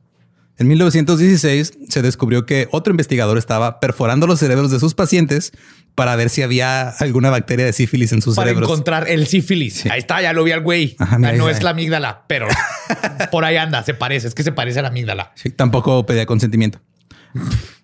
En 0.57 0.67
1916 0.67 1.73
se 1.89 2.01
descubrió 2.01 2.45
que 2.45 2.67
otro 2.71 2.91
investigador 2.91 3.37
estaba 3.37 3.79
perforando 3.79 4.25
los 4.25 4.39
cerebros 4.39 4.71
de 4.71 4.79
sus 4.79 4.93
pacientes 4.93 5.51
para 5.95 6.15
ver 6.15 6.29
si 6.29 6.41
había 6.43 6.89
alguna 6.89 7.29
bacteria 7.29 7.65
de 7.65 7.73
sífilis 7.73 8.11
en 8.13 8.21
sus 8.21 8.35
Para 8.35 8.47
cerebros. 8.49 8.69
encontrar 8.69 9.09
el 9.09 9.27
sífilis. 9.27 9.85
Ahí 9.87 9.99
está, 9.99 10.21
ya 10.21 10.31
lo 10.33 10.43
vi 10.43 10.51
al 10.51 10.61
güey. 10.61 10.95
Ajá, 10.99 11.17
mira, 11.17 11.31
Ah, 11.31 11.33
no 11.33 11.47
ahí 11.47 11.53
es 11.53 11.63
la 11.63 11.71
amígdala, 11.71 12.23
pero 12.27 12.47
por 13.31 13.43
ahí 13.45 13.57
anda, 13.57 13.83
se 13.83 13.93
parece. 13.93 14.27
Es 14.27 14.35
que 14.35 14.43
se 14.43 14.51
parece 14.53 14.79
a 14.79 14.81
la 14.83 14.87
amígdala. 14.89 15.31
Sí, 15.35 15.49
tampoco 15.49 16.05
pedía 16.05 16.25
consentimiento. 16.25 16.79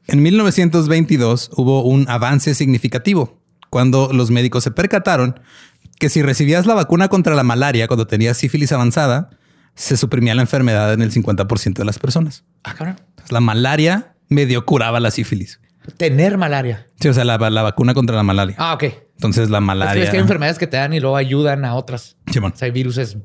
En 0.08 0.22
1922 0.22 1.52
hubo 1.56 1.84
un 1.84 2.06
avance 2.10 2.54
significativo 2.56 3.42
cuando 3.70 4.12
los 4.14 4.32
médicos 4.32 4.64
se 4.64 4.72
percataron 4.72 5.40
que 6.00 6.10
si 6.10 6.22
recibías 6.22 6.66
la 6.66 6.74
vacuna 6.74 7.10
contra 7.10 7.36
la 7.36 7.44
malaria 7.44 7.88
cuando 7.88 8.08
tenías 8.08 8.38
sífilis 8.38 8.72
avanzada, 8.72 9.30
se 9.82 9.98
suprimía 9.98 10.36
la 10.36 10.44
enfermedad 10.44 10.94
en 10.94 11.02
el 11.02 11.12
50% 11.12 11.74
de 11.74 11.86
las 11.86 11.98
personas. 11.98 12.44
Ah, 12.64 12.76
cabrón. 12.76 12.98
Entonces, 13.10 13.32
la 13.32 13.40
malaria 13.40 14.14
medio 14.30 14.64
curaba 14.64 15.00
la 15.00 15.10
sífilis. 15.10 15.60
Tener 15.98 16.38
malaria. 16.38 16.86
Sí, 17.00 17.08
o 17.08 17.14
sea, 17.14 17.26
la, 17.26 17.38
la 17.38 17.64
vacuna 17.64 17.96
contra 17.96 18.16
la 18.16 18.22
malaria. 18.22 18.56
Ah, 18.60 18.76
ok. 18.76 18.84
Es 18.84 18.96
Entonces 19.16 19.50
la 19.50 19.60
malaria. 19.60 20.04
es 20.04 20.12
que 20.12 20.18
hay 20.18 20.22
enfermedades 20.22 20.60
que 20.60 20.68
te 20.68 20.78
dan 20.78 20.94
y 20.94 21.00
luego 21.00 21.18
ayudan 21.18 21.66
a 21.66 21.74
otras. 21.74 22.16
Simón. 22.32 22.52
O 22.54 22.58
sea, 22.58 22.68
hay 22.68 22.72
virus 22.72 23.18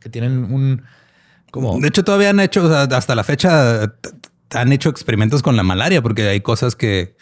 que 0.00 0.08
tienen 0.08 0.52
un 0.52 0.82
como 1.50 1.80
De 1.80 1.88
hecho, 1.88 2.04
todavía 2.04 2.30
han 2.30 2.38
hecho, 2.38 2.64
o 2.64 2.68
sea, 2.68 2.82
hasta 2.82 3.16
la 3.16 3.24
fecha, 3.24 3.92
han 4.50 4.72
hecho 4.72 4.90
experimentos 4.90 5.42
con 5.42 5.56
la 5.56 5.64
malaria 5.64 6.00
porque 6.00 6.28
hay 6.28 6.40
cosas 6.40 6.76
que, 6.76 7.16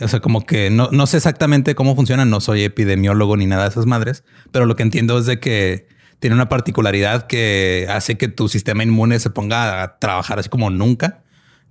o 0.00 0.08
sea, 0.08 0.18
como 0.18 0.44
que 0.44 0.70
no, 0.70 0.88
no 0.90 1.06
sé 1.06 1.18
exactamente 1.18 1.76
cómo 1.76 1.94
funcionan. 1.94 2.30
No 2.30 2.40
soy 2.40 2.64
epidemiólogo 2.64 3.36
ni 3.36 3.46
nada 3.46 3.64
de 3.64 3.68
esas 3.68 3.86
madres, 3.86 4.24
pero 4.50 4.66
lo 4.66 4.74
que 4.74 4.82
entiendo 4.82 5.18
es 5.18 5.26
de 5.26 5.38
que 5.38 5.86
tiene 6.20 6.34
una 6.34 6.48
particularidad 6.48 7.26
que 7.26 7.86
hace 7.90 8.16
que 8.18 8.28
tu 8.28 8.48
sistema 8.48 8.82
inmune 8.82 9.18
se 9.20 9.30
ponga 9.30 9.82
a 9.82 9.98
trabajar 9.98 10.38
así 10.38 10.48
como 10.48 10.70
nunca. 10.70 11.22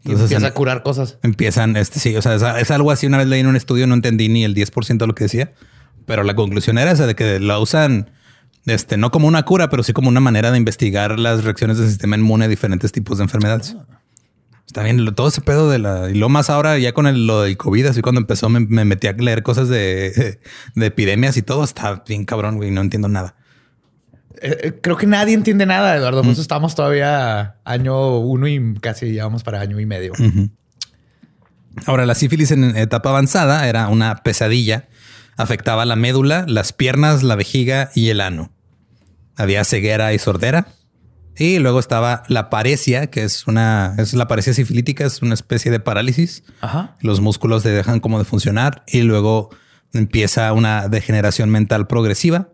y 0.04 0.10
Entonces 0.12 0.32
empieza 0.32 0.48
em- 0.48 0.52
a 0.52 0.54
curar 0.54 0.84
cosas. 0.84 1.18
empiezan, 1.24 1.76
este 1.76 2.00
sí, 2.00 2.16
o 2.16 2.22
sea, 2.22 2.36
es, 2.36 2.42
es 2.62 2.72
algo 2.72 2.92
así. 2.92 3.08
Una 3.08 3.18
vez 3.18 3.28
leí 3.28 3.42
en 3.42 3.48
un 3.48 3.56
estudio, 3.56 3.88
no 3.88 3.94
entendí 3.96 4.30
ni 4.30 4.44
el 4.44 4.56
10% 4.56 4.98
de 5.06 5.08
lo 5.08 5.16
que 5.16 5.26
decía, 5.26 5.54
pero 6.06 6.24
la 6.24 6.36
conclusión 6.36 6.78
era 6.78 6.92
esa 6.92 7.06
de 7.08 7.16
que 7.16 7.40
la 7.40 7.60
usan, 7.60 8.10
este, 8.66 8.96
no 8.98 9.12
como 9.12 9.28
una 9.28 9.44
cura, 9.44 9.70
pero 9.70 9.84
sí 9.84 9.92
como 9.94 10.08
una 10.10 10.20
manera 10.22 10.52
de 10.52 10.58
investigar 10.58 11.20
las 11.20 11.44
reacciones 11.44 11.78
del 11.78 11.90
sistema 11.90 12.16
inmune 12.16 12.46
a 12.46 12.48
diferentes 12.48 12.92
tipos 12.92 13.18
de 13.18 13.26
enfermedades. 13.26 13.76
Está 14.66 14.84
bien, 14.84 15.14
todo 15.16 15.30
ese 15.30 15.40
pedo 15.42 15.70
de 15.70 15.80
la, 15.80 16.10
y 16.10 16.16
lo 16.16 16.28
más 16.28 16.50
ahora 16.50 16.78
ya 16.78 16.92
con 16.94 17.08
el, 17.08 17.26
lo 17.26 17.44
del 17.44 17.56
COVID, 17.56 17.86
así 17.88 18.02
cuando 18.02 18.20
empezó 18.20 18.50
me, 18.50 18.60
me 18.60 18.84
metí 18.84 19.08
a 19.08 19.14
leer 19.14 19.42
cosas 19.42 19.70
de, 19.70 20.40
de 20.76 20.86
epidemias 20.86 21.38
y 21.38 21.42
todo, 21.42 21.64
está 21.64 22.04
bien 22.08 22.26
cabrón, 22.26 22.58
güey, 22.58 22.72
no 22.72 22.82
entiendo 22.82 23.08
nada. 23.08 23.36
Eh, 24.42 24.58
eh, 24.64 24.80
creo 24.82 24.98
que 24.98 25.08
nadie 25.08 25.34
entiende 25.34 25.66
nada, 25.66 25.96
Eduardo. 25.96 26.22
Por 26.22 26.32
eso 26.32 26.42
estamos 26.42 26.76
todavía 26.76 27.56
año 27.64 28.20
uno 28.20 28.48
y 28.48 28.76
casi 28.76 29.12
llevamos 29.12 29.44
para 29.44 29.62
año 29.62 29.80
y 29.80 29.86
medio. 29.86 30.14
Ahora, 31.86 32.06
la 32.06 32.16
sífilis 32.16 32.52
en 32.52 32.76
etapa 32.76 33.10
avanzada 33.10 33.68
era 33.68 33.88
una 33.88 34.18
pesadilla. 34.18 34.88
Afectaba 35.38 35.86
la 35.86 35.96
médula, 35.96 36.46
las 36.48 36.74
piernas, 36.74 37.24
la 37.24 37.36
vejiga 37.36 37.92
y 37.94 38.10
el 38.10 38.22
ano. 38.22 38.52
Había 39.36 39.64
ceguera 39.64 40.14
y 40.14 40.20
sordera. 40.20 40.68
Y 41.38 41.60
luego 41.60 41.80
estaba 41.80 42.24
la 42.28 42.50
paresia, 42.50 43.08
que 43.08 43.24
es 43.24 43.46
una, 43.46 43.94
es 44.00 44.16
la 44.16 44.28
paresia 44.28 44.54
sifilítica, 44.54 45.06
es 45.06 45.22
una 45.22 45.36
especie 45.36 45.70
de 45.70 45.80
parálisis. 45.80 46.44
Ajá. 46.62 46.96
Los 47.02 47.22
músculos 47.22 47.62
te 47.62 47.70
dejan 47.70 48.00
como 48.00 48.18
de 48.18 48.26
funcionar 48.26 48.84
y 48.88 49.02
luego 49.02 49.52
empieza 49.94 50.52
una 50.54 50.88
degeneración 50.88 51.52
mental 51.52 51.86
progresiva. 51.86 52.50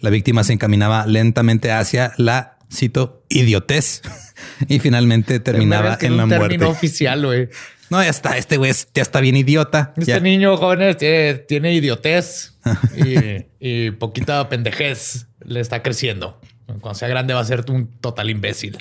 La 0.00 0.10
víctima 0.10 0.44
se 0.44 0.52
encaminaba 0.52 1.06
lentamente 1.06 1.72
hacia 1.72 2.12
la, 2.16 2.58
cito, 2.72 3.22
idiotez 3.28 4.02
y 4.68 4.78
finalmente 4.78 5.40
terminaba 5.40 5.98
en 6.00 6.16
la 6.16 6.26
muerte. 6.26 6.64
oficial, 6.64 7.24
güey. 7.26 7.48
No, 7.90 8.02
ya 8.02 8.08
está, 8.08 8.36
este 8.36 8.56
güey 8.56 8.72
ya 8.94 9.02
está 9.02 9.20
bien 9.20 9.36
idiota. 9.36 9.92
Este 9.96 10.20
niño, 10.20 10.56
jóvenes, 10.56 10.96
tiene, 10.96 11.74
idiotez 11.74 12.54
y, 12.96 13.46
y, 13.58 13.90
poquita 13.90 14.48
pendejez. 14.48 15.26
Le 15.44 15.60
está 15.60 15.82
creciendo. 15.82 16.40
Cuando 16.66 16.94
sea 16.94 17.08
grande 17.08 17.34
va 17.34 17.40
a 17.40 17.44
ser 17.44 17.64
un 17.68 17.90
total 18.00 18.30
imbécil. 18.30 18.78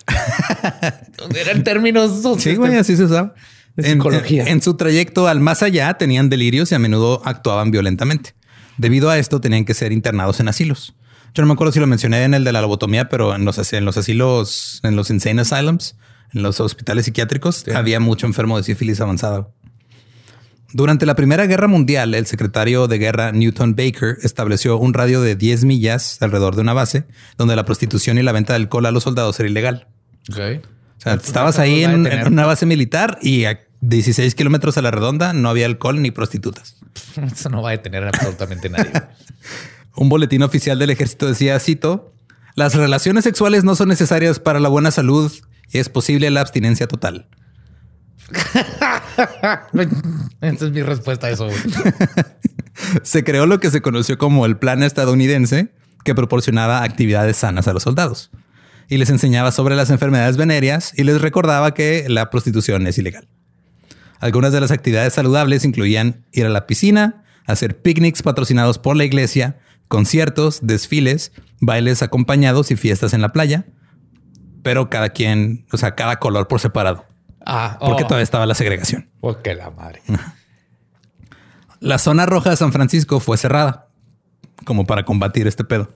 Eran 1.36 1.64
términos... 1.64 2.22
Sí, 2.38 2.56
güey, 2.56 2.76
así 2.76 2.96
se 2.96 3.06
usaba. 3.06 3.34
En, 3.78 4.02
en, 4.48 4.62
su 4.62 4.76
trayecto 4.76 5.28
al 5.28 5.40
más 5.40 5.64
allá 5.64 5.94
tenían 5.96 6.30
delirios 6.30 6.72
y 6.72 6.76
a 6.76 6.80
menudo 6.80 7.22
actuaban 7.26 7.72
violentamente. 7.72 8.34
Debido 8.78 9.10
a 9.10 9.18
esto 9.18 9.42
tenían 9.42 9.66
que 9.66 9.74
ser 9.74 9.92
internados 9.92 10.40
en 10.40 10.50
asilos. 10.50 10.96
Yo 11.34 11.44
no 11.44 11.48
me 11.48 11.54
acuerdo 11.54 11.72
si 11.72 11.80
lo 11.80 11.88
mencioné 11.88 12.24
en 12.24 12.34
el 12.34 12.44
de 12.44 12.52
la 12.52 12.62
lobotomía, 12.62 13.10
pero 13.10 13.36
en 13.36 13.46
los, 13.46 13.74
en 13.74 13.86
los 13.86 13.98
asilos, 13.98 14.80
en 14.84 14.96
los 14.96 15.10
insane 15.10 15.42
asylums, 15.42 15.96
en 16.34 16.44
los 16.44 16.60
hospitales 16.60 17.06
psiquiátricos, 17.06 17.68
había 17.74 18.00
mucho 18.00 18.26
enfermo 18.26 18.58
de 18.58 18.64
sífilis 18.64 19.02
avanzada. 19.02 19.50
Durante 20.72 21.08
la 21.08 21.16
Primera 21.16 21.48
Guerra 21.48 21.68
Mundial, 21.68 22.14
el 22.14 22.28
secretario 22.28 22.88
de 22.88 23.00
guerra 23.00 23.32
Newton 23.32 23.76
Baker 23.76 24.18
estableció 24.22 24.78
un 24.78 24.94
radio 24.94 25.22
de 25.22 25.36
10 25.36 25.66
millas 25.66 26.22
alrededor 26.22 26.56
de 26.56 26.62
una 26.62 26.74
base 26.74 27.06
donde 27.38 27.56
la 27.56 27.66
prostitución 27.66 28.20
y 28.20 28.24
la 28.24 28.32
venta 28.32 28.54
de 28.54 28.58
alcohol 28.58 28.86
a 28.86 28.92
los 28.92 29.04
soldados 29.04 29.40
era 29.40 29.50
ilegal. 29.50 29.88
O 30.30 30.36
sea, 31.02 31.14
estabas 31.16 31.58
ahí 31.58 31.84
en, 31.84 32.06
una 32.28 32.46
base 32.46 32.68
militar 32.68 33.18
y 33.22 33.46
a 33.46 33.62
16 33.82 34.36
kilómetros 34.36 34.78
a 34.78 34.84
la 34.84 34.92
redonda 34.92 35.34
no 35.34 35.50
había 35.50 35.66
alcohol 35.66 36.02
ni 36.02 36.12
prostitutas. 36.12 36.76
Eso 37.32 37.50
no 37.50 37.64
va 37.64 37.70
a 37.70 37.72
detener 37.72 38.04
absolutamente 38.04 38.70
nadie. 38.70 38.92
un 40.00 40.08
boletín 40.08 40.44
oficial 40.44 40.80
del 40.80 40.92
ejército 40.92 41.28
decía, 41.28 41.60
cito, 41.60 42.14
las 42.56 42.74
relaciones 42.74 43.26
sexuales 43.26 43.66
no 43.66 43.76
son 43.76 43.90
necesarias 43.90 44.40
para 44.40 44.62
la 44.62 44.70
buena 44.70 44.92
salud 44.92 45.30
y 45.74 45.78
es 45.78 45.90
posible 45.90 46.30
la 46.32 46.40
abstinencia 46.40 46.88
total. 46.88 47.28
Esa 50.42 50.66
es 50.66 50.72
mi 50.72 50.84
respuesta 50.84 51.28
a 51.28 51.32
eso. 51.32 51.50
se 53.04 53.26
creó 53.26 53.46
lo 53.46 53.60
que 53.60 53.70
se 53.72 53.82
conoció 53.82 54.18
como 54.18 54.46
el 54.46 54.56
plan 54.56 54.84
estadounidense 54.84 55.74
que 56.06 56.16
proporcionaba 56.16 56.84
actividades 56.84 57.36
sanas 57.36 57.68
a 57.68 57.74
los 57.74 57.84
soldados 57.84 58.32
y 58.88 59.00
les 59.00 59.10
enseñaba 59.10 59.52
sobre 59.52 59.76
las 59.76 59.90
enfermedades 59.90 60.38
venéreas 60.38 60.94
y 60.98 61.04
les 61.04 61.20
recordaba 61.20 61.74
que 61.74 62.06
la 62.08 62.30
prostitución 62.30 62.88
es 62.88 62.98
ilegal. 62.98 63.28
Algunas 64.22 64.54
de 64.54 64.62
las 64.62 64.72
actividades 64.72 65.12
saludables 65.12 65.66
incluían 65.66 66.26
ir 66.32 66.46
a 66.46 66.50
la 66.50 66.68
piscina, 66.68 67.26
hacer 67.46 67.82
picnics 67.82 68.24
patrocinados 68.24 68.80
por 68.80 68.96
la 68.96 69.04
iglesia, 69.04 69.60
conciertos, 69.90 70.60
desfiles, 70.62 71.34
bailes 71.60 72.02
acompañados 72.02 72.72
y 72.72 72.78
fiestas 72.78 73.14
en 73.14 73.22
la 73.22 73.34
playa, 73.34 73.66
pero 74.64 74.90
cada 74.90 75.10
quien, 75.10 75.66
o 75.74 75.78
sea, 75.78 75.96
cada 75.96 76.20
color 76.20 76.48
por 76.48 76.62
separado. 76.62 77.06
Ah, 77.46 77.78
porque 77.82 78.04
oh. 78.04 78.08
todavía 78.08 78.24
estaba 78.24 78.46
la 78.46 78.54
segregación. 78.54 79.10
Porque 79.20 79.56
la 79.56 79.72
madre. 79.72 80.02
La 81.80 81.98
zona 81.98 82.26
roja 82.26 82.52
de 82.52 82.56
San 82.58 82.72
Francisco 82.72 83.20
fue 83.20 83.38
cerrada 83.38 83.88
como 84.66 84.86
para 84.86 85.04
combatir 85.04 85.48
este 85.48 85.64
pedo. 85.64 85.92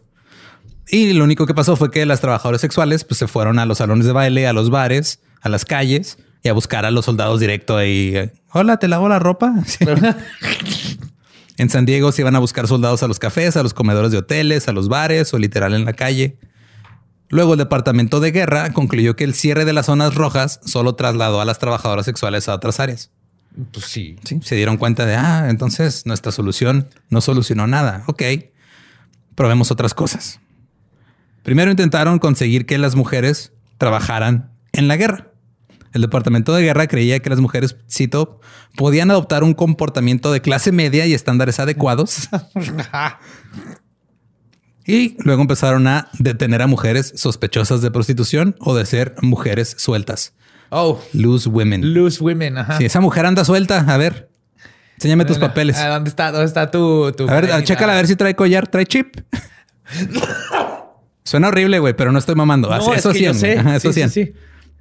Y 0.88 1.14
lo 1.14 1.24
único 1.24 1.46
que 1.46 1.54
pasó 1.54 1.76
fue 1.76 1.92
que 1.92 2.06
las 2.06 2.22
trabajadoras 2.22 2.62
sexuales 2.62 3.04
pues, 3.04 3.18
se 3.18 3.28
fueron 3.28 3.60
a 3.60 3.66
los 3.66 3.78
salones 3.78 4.06
de 4.06 4.12
baile, 4.12 4.48
a 4.48 4.54
los 4.54 4.70
bares, 4.70 5.22
a 5.42 5.50
las 5.50 5.66
calles 5.66 6.18
y 6.42 6.50
a 6.50 6.54
buscar 6.54 6.86
a 6.86 6.92
los 6.92 7.06
soldados 7.06 7.40
directo 7.40 7.78
ahí. 7.78 8.32
Hola, 8.52 8.78
te 8.78 8.88
lavo 8.88 9.08
la 9.08 9.20
ropa. 9.20 9.54
en 11.58 11.70
San 11.70 11.86
Diego 11.86 12.12
se 12.12 12.22
iban 12.22 12.36
a 12.36 12.40
buscar 12.40 12.68
soldados 12.68 13.04
a 13.04 13.08
los 13.08 13.20
cafés, 13.20 13.58
a 13.58 13.64
los 13.64 13.74
comedores 13.74 14.12
de 14.12 14.18
hoteles, 14.18 14.68
a 14.68 14.74
los 14.74 14.90
bares 14.90 15.34
o 15.34 15.38
literal 15.38 15.74
en 15.74 15.86
la 15.86 15.94
calle. 15.94 16.38
Luego 17.30 17.54
el 17.54 17.60
Departamento 17.60 18.20
de 18.20 18.32
Guerra 18.32 18.74
concluyó 18.74 19.16
que 19.16 19.24
el 19.24 19.34
cierre 19.34 19.66
de 19.66 19.74
las 19.74 19.88
zonas 19.88 20.16
rojas 20.16 20.60
solo 20.66 20.96
trasladó 20.96 21.42
a 21.42 21.46
las 21.46 21.60
trabajadoras 21.60 22.06
sexuales 22.06 22.48
a 22.50 22.56
otras 22.56 22.80
áreas. 22.80 23.12
Pues 23.72 23.86
sí. 23.86 24.16
Sí, 24.24 24.40
se 24.44 24.56
dieron 24.56 24.78
cuenta 24.78 25.06
de, 25.06 25.16
ah, 25.16 25.48
entonces 25.50 26.06
nuestra 26.06 26.32
solución 26.32 26.90
no 27.10 27.22
solucionó 27.22 27.68
nada. 27.68 28.04
Ok, 28.08 28.24
probemos 29.36 29.72
otras 29.72 29.94
cosas. 29.94 30.40
Primero 31.44 31.72
intentaron 31.72 32.20
conseguir 32.20 32.66
que 32.66 32.78
las 32.78 32.96
mujeres 32.96 33.52
trabajaran 33.78 34.52
en 34.72 34.88
la 34.88 34.96
guerra. 34.96 35.33
El 35.94 36.02
Departamento 36.02 36.54
de 36.54 36.64
Guerra 36.64 36.88
creía 36.88 37.20
que 37.20 37.30
las 37.30 37.40
mujeres, 37.40 37.76
cito, 37.90 38.40
podían 38.76 39.12
adoptar 39.12 39.44
un 39.44 39.54
comportamiento 39.54 40.32
de 40.32 40.42
clase 40.42 40.72
media 40.72 41.06
y 41.06 41.14
estándares 41.14 41.60
adecuados 41.60 42.30
Y 44.86 45.16
luego 45.24 45.42
empezaron 45.42 45.88
a 45.88 46.10
detener 46.20 46.62
a 46.62 46.68
mujeres 46.68 47.14
sospechosas 47.16 47.82
de 47.82 47.90
prostitución 47.92 48.56
o 48.60 48.76
de 48.76 48.86
ser 48.86 49.16
mujeres 49.22 49.76
sueltas. 49.78 50.34
Oh, 50.70 51.02
loose 51.14 51.48
women. 51.48 51.94
Loose 51.94 52.22
women. 52.22 52.58
Ajá. 52.58 52.78
Si 52.78 52.86
esa 52.86 53.00
mujer 53.00 53.26
anda 53.26 53.46
suelta, 53.46 53.80
a 53.80 53.98
ver, 53.98 54.30
enséñame 54.96 55.24
tus 55.24 55.38
papeles. 55.38 55.78
¿Dónde 55.78 56.10
está? 56.10 56.32
¿Dónde 56.32 56.48
está 56.48 56.70
tu? 56.70 57.06
a 57.06 57.42
ver, 57.42 57.64
chécala 57.64 57.94
a 57.94 57.96
ver 57.96 58.08
si 58.08 58.16
trae 58.16 58.36
collar, 58.36 58.68
trae 58.68 58.86
chip. 58.86 59.16
Suena 61.24 61.48
horrible, 61.48 61.80
güey, 61.80 61.94
pero 61.94 62.12
no 62.12 62.20
estoy 62.20 62.36
mamando. 62.36 62.74
eso 62.76 63.14
sí, 63.14 63.26
eso 63.26 63.94
sí, 63.94 64.10
sí, 64.10 64.34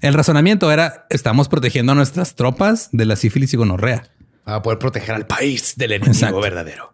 El 0.03 0.15
razonamiento 0.15 0.73
era: 0.73 1.07
estamos 1.11 1.49
protegiendo 1.49 1.93
a 1.93 1.95
nuestras 1.95 2.35
tropas 2.35 2.88
de 2.91 3.07
la 3.07 3.15
sífilis 3.15 3.55
y 3.55 3.57
gonorrea. 3.57 4.11
Para 4.43 4.61
poder 4.61 4.81
proteger 4.81 5.15
al 5.15 5.29
país 5.29 5.75
del 5.77 5.93
enemigo 5.93 6.41
verdadero. 6.41 6.93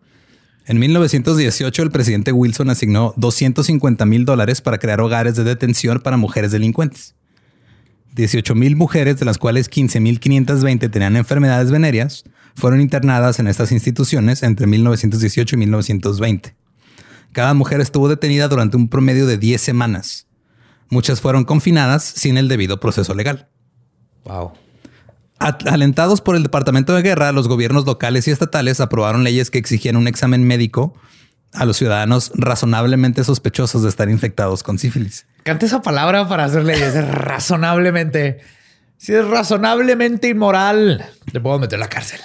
En 0.67 0.79
1918, 0.79 1.83
el 1.83 1.91
presidente 1.91 2.33
Wilson 2.33 2.69
asignó 2.69 3.15
250 3.17 4.05
mil 4.05 4.27
dólares 4.27 4.61
para 4.61 4.77
crear 4.77 5.01
hogares 5.01 5.37
de 5.37 5.45
detención 5.45 6.01
para 6.01 6.19
mujeres 6.19 6.53
delincuentes. 6.53 7.15
18 8.15 8.55
mil 8.55 8.77
mujeres, 8.77 9.19
de 9.19 9.25
las 9.25 9.39
cuales 9.39 9.71
15.520 9.71 10.91
tenían 10.91 11.17
enfermedades 11.17 11.71
venéreas, 11.71 12.25
fueron 12.57 12.83
internadas 12.83 13.39
en 13.39 13.47
estas 13.47 13.73
instituciones 13.73 14.43
entre 14.43 14.67
1918 14.67 15.57
y 15.57 15.59
1920. 15.61 16.57
Cada 17.33 17.55
mujer 17.55 17.81
estuvo 17.81 18.07
detenida 18.11 18.49
durante 18.49 18.77
un 18.77 18.89
promedio 18.89 19.27
de 19.27 19.39
10 19.39 19.63
semanas. 19.63 20.28
Muchas 20.91 21.21
fueron 21.21 21.45
confinadas 21.45 22.03
sin 22.05 22.39
el 22.39 22.49
debido 22.49 22.81
proceso 22.81 23.15
legal. 23.15 23.49
Wow. 24.25 24.53
Alentados 25.39 26.21
por 26.21 26.35
el 26.35 26.43
Departamento 26.43 26.95
de 26.95 27.03
Guerra, 27.03 27.31
los 27.33 27.47
gobiernos 27.47 27.87
locales 27.87 28.27
y 28.27 28.33
estatales 28.33 28.81
aprobaron 28.81 29.23
leyes 29.23 29.51
que 29.51 29.59
exigían 29.59 29.97
un 29.97 30.09
examen 30.09 30.45
médico 30.45 30.95
a 31.53 31.65
los 31.65 31.77
ciudadanos 31.77 32.33
razonablemente 32.35 33.25
sospechosos 33.25 33.83
de 33.83 33.89
estar 33.89 34.09
infectados 34.11 34.63
con 34.63 34.79
sífilis. 34.79 35.27
Cante 35.45 35.67
esa 35.67 35.81
palabra 35.81 36.29
para 36.29 36.45
hacer 36.45 36.65
leyes. 36.65 36.95
razonablemente. 37.09 38.39
Si 38.97 39.15
es 39.15 39.27
razonablemente 39.27 40.29
inmoral, 40.29 41.07
te 41.33 41.41
puedo 41.41 41.59
meter 41.59 41.79
a 41.79 41.81
la 41.81 41.89
cárcel. 41.89 42.21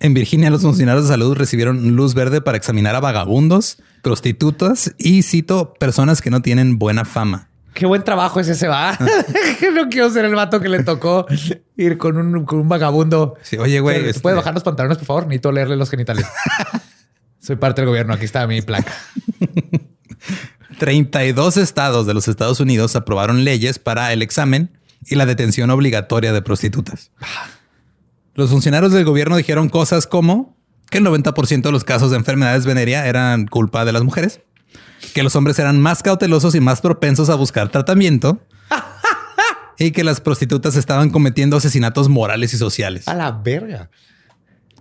En 0.00 0.14
Virginia, 0.14 0.48
los 0.48 0.62
funcionarios 0.62 1.04
de 1.04 1.10
salud 1.10 1.36
recibieron 1.36 1.94
luz 1.94 2.14
verde 2.14 2.40
para 2.40 2.56
examinar 2.56 2.94
a 2.94 3.00
vagabundos, 3.00 3.82
prostitutas 4.02 4.94
y, 4.96 5.22
cito, 5.22 5.74
personas 5.74 6.22
que 6.22 6.30
no 6.30 6.40
tienen 6.40 6.78
buena 6.78 7.04
fama. 7.04 7.49
Qué 7.74 7.86
buen 7.86 8.02
trabajo 8.02 8.40
ese 8.40 8.54
se 8.54 8.68
va. 8.68 8.98
no 9.74 9.88
quiero 9.88 10.10
ser 10.10 10.24
el 10.24 10.34
vato 10.34 10.60
que 10.60 10.68
le 10.68 10.82
tocó 10.82 11.26
ir 11.76 11.98
con 11.98 12.16
un, 12.16 12.44
con 12.44 12.60
un 12.60 12.68
vagabundo. 12.68 13.36
Sí, 13.42 13.56
oye, 13.58 13.80
güey. 13.80 13.98
¿Puede 13.98 14.10
este 14.10 14.32
bajar 14.32 14.54
los 14.54 14.62
pantalones, 14.62 14.98
por 14.98 15.06
favor? 15.06 15.26
Necesito 15.26 15.52
leerle 15.52 15.76
los 15.76 15.90
genitales. 15.90 16.26
Soy 17.40 17.56
parte 17.56 17.80
del 17.80 17.88
gobierno. 17.88 18.12
Aquí 18.12 18.24
está 18.24 18.46
mi 18.46 18.60
placa. 18.62 18.92
32 20.78 21.56
estados 21.58 22.06
de 22.06 22.14
los 22.14 22.26
Estados 22.28 22.60
Unidos 22.60 22.96
aprobaron 22.96 23.44
leyes 23.44 23.78
para 23.78 24.12
el 24.12 24.22
examen 24.22 24.70
y 25.06 25.14
la 25.14 25.26
detención 25.26 25.70
obligatoria 25.70 26.32
de 26.32 26.42
prostitutas. 26.42 27.10
Los 28.34 28.50
funcionarios 28.50 28.92
del 28.92 29.04
gobierno 29.04 29.36
dijeron 29.36 29.68
cosas 29.68 30.06
como 30.06 30.56
que 30.90 30.98
el 30.98 31.04
90% 31.04 31.62
de 31.62 31.72
los 31.72 31.84
casos 31.84 32.10
de 32.10 32.16
enfermedades 32.16 32.66
venérea 32.66 33.06
eran 33.06 33.46
culpa 33.46 33.84
de 33.84 33.92
las 33.92 34.02
mujeres 34.02 34.40
que 35.14 35.22
los 35.22 35.36
hombres 35.36 35.58
eran 35.58 35.80
más 35.80 36.02
cautelosos 36.02 36.54
y 36.54 36.60
más 36.60 36.80
propensos 36.80 37.30
a 37.30 37.34
buscar 37.34 37.70
tratamiento 37.70 38.40
y 39.78 39.92
que 39.92 40.04
las 40.04 40.20
prostitutas 40.20 40.76
estaban 40.76 41.10
cometiendo 41.10 41.56
asesinatos 41.56 42.08
morales 42.08 42.52
y 42.54 42.58
sociales. 42.58 43.08
A 43.08 43.14
la 43.14 43.32
verga. 43.32 43.90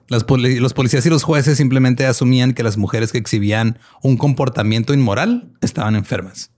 los 0.10 0.24
policías 0.24 1.06
y 1.06 1.10
los 1.10 1.24
jueces 1.24 1.58
simplemente 1.58 2.06
asumían 2.06 2.54
que 2.54 2.64
las 2.64 2.78
mujeres 2.78 3.12
que 3.12 3.18
exhibían 3.18 3.80
un 4.02 4.18
comportamiento 4.18 4.94
inmoral 4.94 5.52
estaban 5.62 5.96
enfermas. 5.96 6.52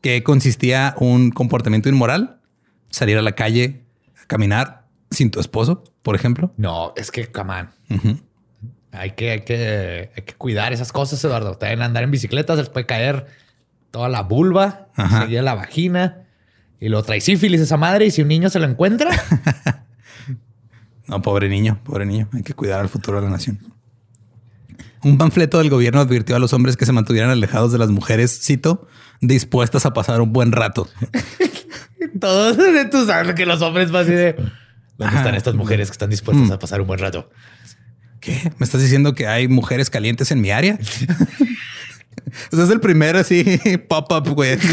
¿Qué 0.00 0.22
consistía 0.22 0.94
un 0.98 1.30
comportamiento 1.30 1.88
inmoral? 1.88 2.40
Salir 2.90 3.18
a 3.18 3.22
la 3.22 3.32
calle 3.32 3.84
a 4.22 4.26
caminar 4.26 4.86
sin 5.10 5.30
tu 5.30 5.40
esposo, 5.40 5.84
por 6.02 6.14
ejemplo. 6.14 6.54
No, 6.56 6.92
es 6.96 7.10
que, 7.10 7.26
camán. 7.26 7.70
Hay 8.92 9.12
que, 9.12 9.30
hay 9.30 9.40
que, 9.40 10.10
hay 10.16 10.22
que 10.22 10.34
cuidar 10.34 10.72
esas 10.72 10.92
cosas, 10.92 11.22
Eduardo. 11.22 11.56
Deben 11.60 11.82
andar 11.82 12.02
en 12.02 12.10
bicicleta, 12.10 12.54
se 12.54 12.62
les 12.62 12.70
puede 12.70 12.86
caer 12.86 13.26
toda 13.90 14.08
la 14.08 14.22
vulva, 14.22 14.88
seguir 15.20 15.42
la 15.42 15.54
vagina 15.54 16.26
y 16.80 16.88
lo 16.88 17.02
trae 17.02 17.20
sífilis 17.20 17.60
esa 17.60 17.76
madre. 17.76 18.06
Y 18.06 18.10
si 18.10 18.22
un 18.22 18.28
niño 18.28 18.48
se 18.50 18.58
lo 18.58 18.66
encuentra, 18.66 19.10
no, 21.06 21.20
pobre 21.22 21.48
niño, 21.48 21.80
pobre 21.84 22.06
niño. 22.06 22.28
Hay 22.32 22.42
que 22.42 22.54
cuidar 22.54 22.80
al 22.80 22.88
futuro 22.88 23.20
de 23.20 23.26
la 23.26 23.32
nación. 23.32 23.58
Un 25.04 25.16
panfleto 25.16 25.58
del 25.58 25.70
gobierno 25.70 26.00
advirtió 26.00 26.34
a 26.34 26.38
los 26.38 26.52
hombres 26.52 26.76
que 26.76 26.84
se 26.84 26.92
mantuvieran 26.92 27.30
alejados 27.30 27.70
de 27.70 27.78
las 27.78 27.90
mujeres, 27.90 28.40
cito, 28.42 28.88
dispuestas 29.20 29.86
a 29.86 29.92
pasar 29.92 30.20
un 30.20 30.32
buen 30.32 30.50
rato. 30.50 30.88
Todos 32.20 32.56
tú 32.90 33.06
sabes 33.06 33.34
que 33.34 33.46
los 33.46 33.62
hombres 33.62 33.92
van 33.92 34.04
así 34.04 34.12
de 34.12 34.34
¿Dónde 34.98 35.16
están 35.16 35.34
estas 35.36 35.54
mujeres 35.54 35.88
que 35.88 35.92
están 35.92 36.10
dispuestas 36.10 36.48
mm. 36.48 36.52
a 36.52 36.58
pasar 36.58 36.80
un 36.80 36.88
buen 36.88 36.98
rato? 36.98 37.30
¿Qué? 38.20 38.52
¿Me 38.58 38.64
estás 38.64 38.82
diciendo 38.82 39.14
que 39.14 39.26
hay 39.26 39.48
mujeres 39.48 39.90
calientes 39.90 40.30
en 40.30 40.40
mi 40.40 40.50
área? 40.50 40.78
Ese 42.52 42.62
es 42.62 42.70
el 42.70 42.80
primer 42.80 43.16
así 43.16 43.60
pop-up, 43.88 44.28
güey. 44.34 44.58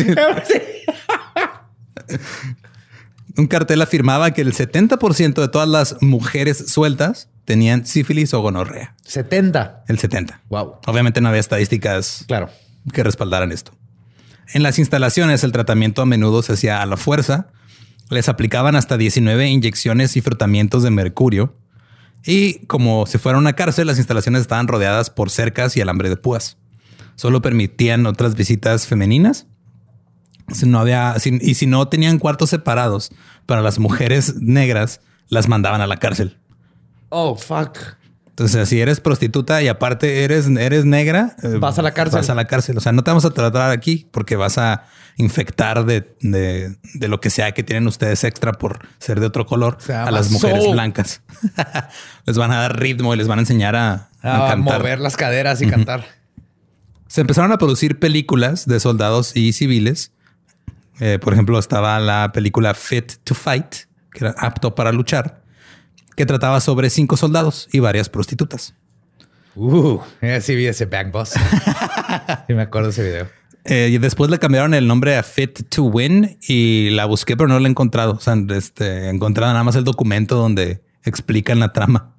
Un 3.37 3.47
cartel 3.47 3.81
afirmaba 3.81 4.31
que 4.31 4.41
el 4.41 4.53
70% 4.53 5.33
de 5.41 5.47
todas 5.49 5.67
las 5.67 6.01
mujeres 6.01 6.65
sueltas 6.67 7.29
tenían 7.43 7.85
sífilis 7.85 8.33
o 8.33 8.41
gonorrea. 8.41 8.95
70. 9.03 9.83
El 9.87 9.99
70. 9.99 10.41
Wow. 10.49 10.75
Obviamente 10.87 11.19
no 11.21 11.27
había 11.29 11.41
estadísticas 11.41 12.23
claro. 12.27 12.49
que 12.93 13.03
respaldaran 13.03 13.51
esto. 13.51 13.73
En 14.53 14.63
las 14.63 14.79
instalaciones 14.79 15.43
el 15.43 15.51
tratamiento 15.51 16.01
a 16.01 16.05
menudo 16.05 16.41
se 16.43 16.53
hacía 16.53 16.81
a 16.81 16.85
la 16.85 16.97
fuerza. 16.97 17.47
Les 18.09 18.29
aplicaban 18.29 18.75
hasta 18.75 18.97
19 18.97 19.47
inyecciones 19.47 20.15
y 20.15 20.21
frotamientos 20.21 20.83
de 20.83 20.91
mercurio. 20.91 21.57
Y 22.25 22.65
como 22.65 23.05
si 23.05 23.17
fuera 23.17 23.37
una 23.37 23.53
cárcel, 23.53 23.87
las 23.87 23.97
instalaciones 23.97 24.41
estaban 24.41 24.67
rodeadas 24.67 25.09
por 25.09 25.29
cercas 25.29 25.77
y 25.77 25.81
alambre 25.81 26.09
de 26.09 26.17
púas. 26.17 26.57
Solo 27.15 27.41
permitían 27.41 28.05
otras 28.05 28.35
visitas 28.35 28.87
femeninas 28.87 29.47
si 30.53 30.67
no 30.67 30.79
había, 30.79 31.15
y 31.23 31.55
si 31.55 31.65
no 31.65 31.87
tenían 31.87 32.19
cuartos 32.19 32.49
separados 32.51 33.11
para 33.45 33.61
las 33.61 33.79
mujeres 33.79 34.35
negras, 34.35 35.01
las 35.27 35.47
mandaban 35.47 35.81
a 35.81 35.87
la 35.87 35.97
cárcel. 35.97 36.37
Oh, 37.09 37.35
fuck. 37.35 37.77
Entonces, 38.35 38.67
si 38.67 38.81
eres 38.81 38.99
prostituta 38.99 39.63
y 39.63 39.69
aparte 39.69 40.25
eres, 40.25 40.47
eres 40.47 40.83
negra, 40.83 41.37
eh, 41.41 41.57
vas 41.57 41.79
a 41.79 41.81
la 41.81 41.93
cárcel. 41.93 42.19
Vas 42.19 42.29
a 42.29 42.35
la 42.35 42.45
cárcel. 42.45 42.77
O 42.77 42.81
sea, 42.81 42.91
no 42.91 43.03
te 43.03 43.11
vamos 43.11 43.23
a 43.23 43.31
tratar 43.31 43.71
aquí 43.71 44.09
porque 44.11 44.35
vas 44.35 44.57
a 44.57 44.83
infectar 45.15 45.85
de, 45.85 46.77
lo 46.99 47.21
que 47.21 47.29
sea 47.29 47.53
que 47.53 47.63
tienen 47.63 47.87
ustedes 47.87 48.25
extra 48.25 48.51
por 48.51 48.79
ser 48.99 49.21
de 49.21 49.27
otro 49.27 49.45
color 49.45 49.77
a 49.87 50.11
las 50.11 50.31
mujeres 50.31 50.69
blancas. 50.69 51.21
les 52.25 52.37
van 52.37 52.51
a 52.51 52.57
dar 52.57 52.77
ritmo 52.77 53.13
y 53.13 53.17
les 53.17 53.27
van 53.27 53.39
a 53.39 53.41
enseñar 53.43 53.75
a, 53.75 54.09
mover 54.57 54.99
las 54.99 55.15
caderas 55.15 55.61
y 55.61 55.67
cantar. 55.67 56.03
Se 57.07 57.21
empezaron 57.21 57.53
a 57.53 57.57
producir 57.57 57.99
películas 57.99 58.65
de 58.65 58.81
soldados 58.81 59.37
y 59.37 59.53
civiles 59.53 60.11
eh, 60.99 61.19
por 61.19 61.33
ejemplo, 61.33 61.59
estaba 61.59 61.99
la 61.99 62.31
película 62.33 62.73
Fit 62.73 63.13
to 63.23 63.35
Fight, 63.35 63.75
que 64.11 64.25
era 64.25 64.35
apto 64.37 64.75
para 64.75 64.91
luchar, 64.91 65.41
que 66.15 66.25
trataba 66.25 66.59
sobre 66.59 66.89
cinco 66.89 67.17
soldados 67.17 67.67
y 67.71 67.79
varias 67.79 68.09
prostitutas. 68.09 68.75
Uh, 69.55 69.99
sí 70.41 70.55
vi 70.55 70.67
ese 70.67 70.85
Bang 70.85 71.11
Boss. 71.11 71.29
sí 72.47 72.53
me 72.53 72.63
acuerdo 72.63 72.87
de 72.87 72.91
ese 72.91 73.03
video. 73.03 73.27
Eh, 73.65 73.89
y 73.91 73.97
después 73.97 74.29
le 74.29 74.37
cambiaron 74.37 74.73
el 74.73 74.87
nombre 74.87 75.17
a 75.17 75.23
Fit 75.23 75.67
to 75.69 75.83
Win 75.83 76.37
y 76.47 76.89
la 76.91 77.05
busqué, 77.05 77.35
pero 77.35 77.47
no 77.47 77.59
la 77.59 77.67
he 77.67 77.71
encontrado. 77.71 78.13
O 78.13 78.19
sea, 78.19 78.35
este, 78.49 79.09
encontrado 79.09 79.51
nada 79.53 79.63
más 79.63 79.75
el 79.75 79.83
documento 79.83 80.35
donde 80.35 80.83
explican 81.03 81.59
la 81.59 81.73
trama. 81.73 82.15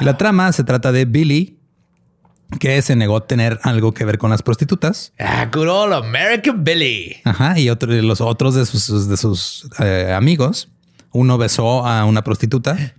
Y 0.00 0.04
la 0.04 0.16
trama 0.16 0.50
se 0.52 0.64
trata 0.64 0.90
de 0.90 1.04
Billy, 1.04 1.58
que 2.58 2.80
se 2.82 2.96
negó 2.96 3.18
a 3.18 3.26
tener 3.26 3.60
algo 3.62 3.92
que 3.92 4.04
ver 4.04 4.18
con 4.18 4.30
las 4.30 4.42
prostitutas. 4.42 5.12
Ah, 5.18 5.48
good 5.52 5.68
old 5.68 5.92
American 5.92 6.64
Billy. 6.64 7.16
Ajá. 7.24 7.58
Y 7.58 7.70
otro 7.70 7.92
los 7.92 8.20
otros 8.20 8.54
de 8.54 8.66
sus, 8.66 9.08
de 9.08 9.16
sus 9.16 9.68
eh, 9.78 10.12
amigos, 10.14 10.68
uno 11.12 11.38
besó 11.38 11.86
a 11.86 12.04
una 12.06 12.24
prostituta 12.24 12.94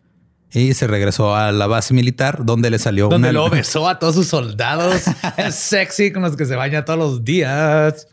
y 0.54 0.74
se 0.74 0.88
regresó 0.88 1.36
a 1.36 1.52
la 1.52 1.68
base 1.68 1.94
militar 1.94 2.46
donde 2.46 2.70
le 2.70 2.80
salió 2.80 3.10
donde 3.10 3.34
lo 3.34 3.50
besó 3.50 3.90
a 3.90 4.00
todos 4.00 4.16
sus 4.16 4.28
soldados. 4.28 5.02
es 5.38 5.56
sexy 5.56 6.12
con 6.12 6.22
los 6.22 6.36
que 6.36 6.46
se 6.46 6.56
baña 6.56 6.86
todos 6.86 7.00
los 7.00 7.24
días. 7.24 8.08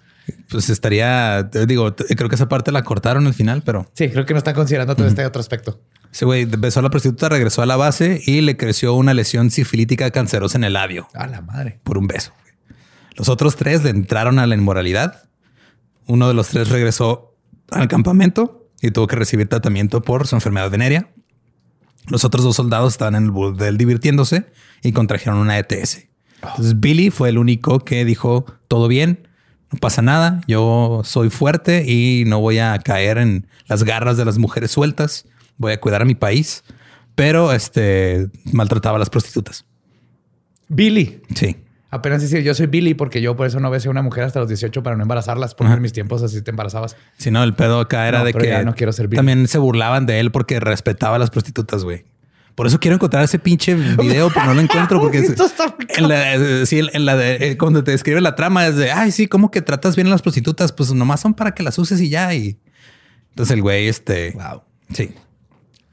Pues 0.48 0.70
estaría, 0.70 1.42
digo, 1.42 1.94
creo 1.94 2.29
que 2.29 2.35
esa 2.35 2.48
parte 2.48 2.72
la 2.72 2.83
cortaron 2.83 3.26
al 3.26 3.35
final, 3.35 3.62
pero 3.62 3.87
sí, 3.94 4.09
creo 4.09 4.26
que 4.26 4.33
no 4.33 4.38
están 4.38 4.55
considerando 4.55 4.94
todo 4.96 5.07
este 5.07 5.24
otro 5.26 5.40
aspecto. 5.40 5.81
Ese 6.12 6.24
güey 6.24 6.44
besó 6.44 6.81
a 6.81 6.83
la 6.83 6.90
prostituta, 6.90 7.29
regresó 7.29 7.62
a 7.62 7.66
la 7.66 7.76
base 7.76 8.20
y 8.24 8.40
le 8.40 8.57
creció 8.57 8.94
una 8.94 9.12
lesión 9.12 9.50
sifilítica 9.50 10.11
cancerosa 10.11 10.57
en 10.59 10.64
el 10.64 10.72
labio. 10.72 11.09
A 11.14 11.26
la 11.26 11.40
madre. 11.40 11.81
Por 11.85 11.98
un 11.98 12.07
beso. 12.07 12.33
Los 13.16 13.29
otros 13.29 13.57
tres 13.57 13.85
le 13.85 13.90
entraron 13.90 14.38
a 14.38 14.46
la 14.46 14.55
inmoralidad. 14.55 15.24
Uno 16.07 16.29
de 16.29 16.35
los 16.35 16.48
tres 16.48 16.68
regresó 16.68 17.37
al 17.70 17.88
campamento 17.88 18.68
y 18.81 18.90
tuvo 18.92 19.07
que 19.07 19.16
recibir 19.16 19.48
tratamiento 19.48 20.03
por 20.03 20.26
su 20.26 20.37
enfermedad 20.37 20.70
venérea. 20.70 21.11
Los 22.09 22.25
otros 22.25 22.45
dos 22.45 22.57
soldados 22.57 22.95
estaban 22.95 23.15
en 23.15 23.25
el 23.25 23.31
burdel 23.31 23.77
divirtiéndose 23.77 24.47
y 24.83 24.93
contrajeron 24.93 25.39
una 25.39 25.59
ETS. 25.59 26.09
Entonces 26.43 26.81
Billy 26.81 27.11
fue 27.11 27.29
el 27.29 27.39
único 27.39 27.81
que 27.81 28.05
dijo 28.05 28.47
todo 28.69 28.89
bien, 28.89 29.29
no 29.71 29.79
pasa 29.79 30.03
nada, 30.03 30.41
yo 30.47 31.03
soy 31.05 31.31
fuerte 31.31 31.85
y 31.87 32.25
no 32.27 32.41
voy 32.41 32.59
a 32.59 32.79
caer 32.79 33.19
en 33.19 33.47
las 33.67 33.85
garras 33.85 34.17
de 34.17 34.25
las 34.25 34.39
mujeres 34.39 34.71
sueltas 34.71 35.27
voy 35.61 35.73
a 35.73 35.81
cuidar 35.81 36.01
a 36.01 36.07
mi 36.07 36.15
país, 36.15 36.65
pero 37.15 37.53
este 37.53 38.29
maltrataba 38.51 38.97
a 38.97 38.99
las 38.99 39.11
prostitutas. 39.11 39.67
Billy. 40.69 41.21
Sí. 41.35 41.55
Apenas 41.90 42.22
decir, 42.22 42.42
yo 42.42 42.55
soy 42.55 42.66
Billy 42.66 42.94
porque 42.94 43.20
yo 43.20 43.37
por 43.37 43.46
eso 43.46 43.59
no 43.59 43.68
besé 43.68 43.88
a 43.88 43.90
una 43.90 44.03
mujer 44.03 44.24
hasta 44.24 44.38
los 44.38 44.48
18 44.48 44.83
para 44.83 44.96
no 44.96 45.03
embarazarlas, 45.03 45.55
porque 45.55 45.72
en 45.72 45.83
mis 45.83 45.92
tiempos 45.92 46.22
así 46.22 46.40
te 46.40 46.50
embarazabas. 46.50 46.96
Sí, 47.18 47.31
no, 47.31 47.42
el 47.42 47.55
pedo 47.55 47.81
acá 47.81 48.07
era 48.07 48.22
de 48.22 48.33
que 48.33 48.64
no 48.64 48.74
quiero 48.74 48.92
ser 48.92 49.09
Billy. 49.09 49.16
también 49.16 49.48
se 49.48 49.59
burlaban 49.59 50.07
de 50.07 50.20
él 50.20 50.31
porque 50.31 50.61
respetaba 50.61 51.16
a 51.16 51.18
las 51.18 51.31
prostitutas, 51.31 51.83
güey. 51.83 52.05
Por 52.55 52.66
eso 52.66 52.79
quiero 52.79 52.96
encontrar 52.96 53.24
ese 53.24 53.38
pinche 53.38 53.74
video, 53.74 54.31
pero 54.33 54.46
no 54.46 54.55
lo 54.55 54.61
encuentro 54.61 55.00
porque 55.00 55.18
en 55.18 56.09
la, 56.09 56.66
sí, 56.66 56.81
en 56.92 57.07
la 57.07 57.16
de, 57.16 57.37
eh, 57.40 57.57
cuando 57.57 57.83
te 57.83 57.90
describe 57.90 58.20
la 58.20 58.35
trama 58.35 58.66
es 58.66 58.76
de, 58.76 58.92
ay, 58.92 59.12
sí, 59.12 59.26
¿cómo 59.26 59.50
que 59.50 59.62
tratas 59.62 59.96
bien 59.96 60.09
a 60.09 60.11
las 60.11 60.22
prostitutas? 60.22 60.70
Pues 60.70 60.92
nomás 60.92 61.20
son 61.20 61.35
para 61.35 61.55
que 61.55 61.62
las 61.62 61.79
uses 61.79 62.00
y 62.00 62.09
ya. 62.11 62.35
Y 62.35 62.59
entonces 63.31 63.55
el 63.55 63.62
güey, 63.62 63.88
este, 63.88 64.33
wow, 64.33 64.62
sí. 64.92 65.14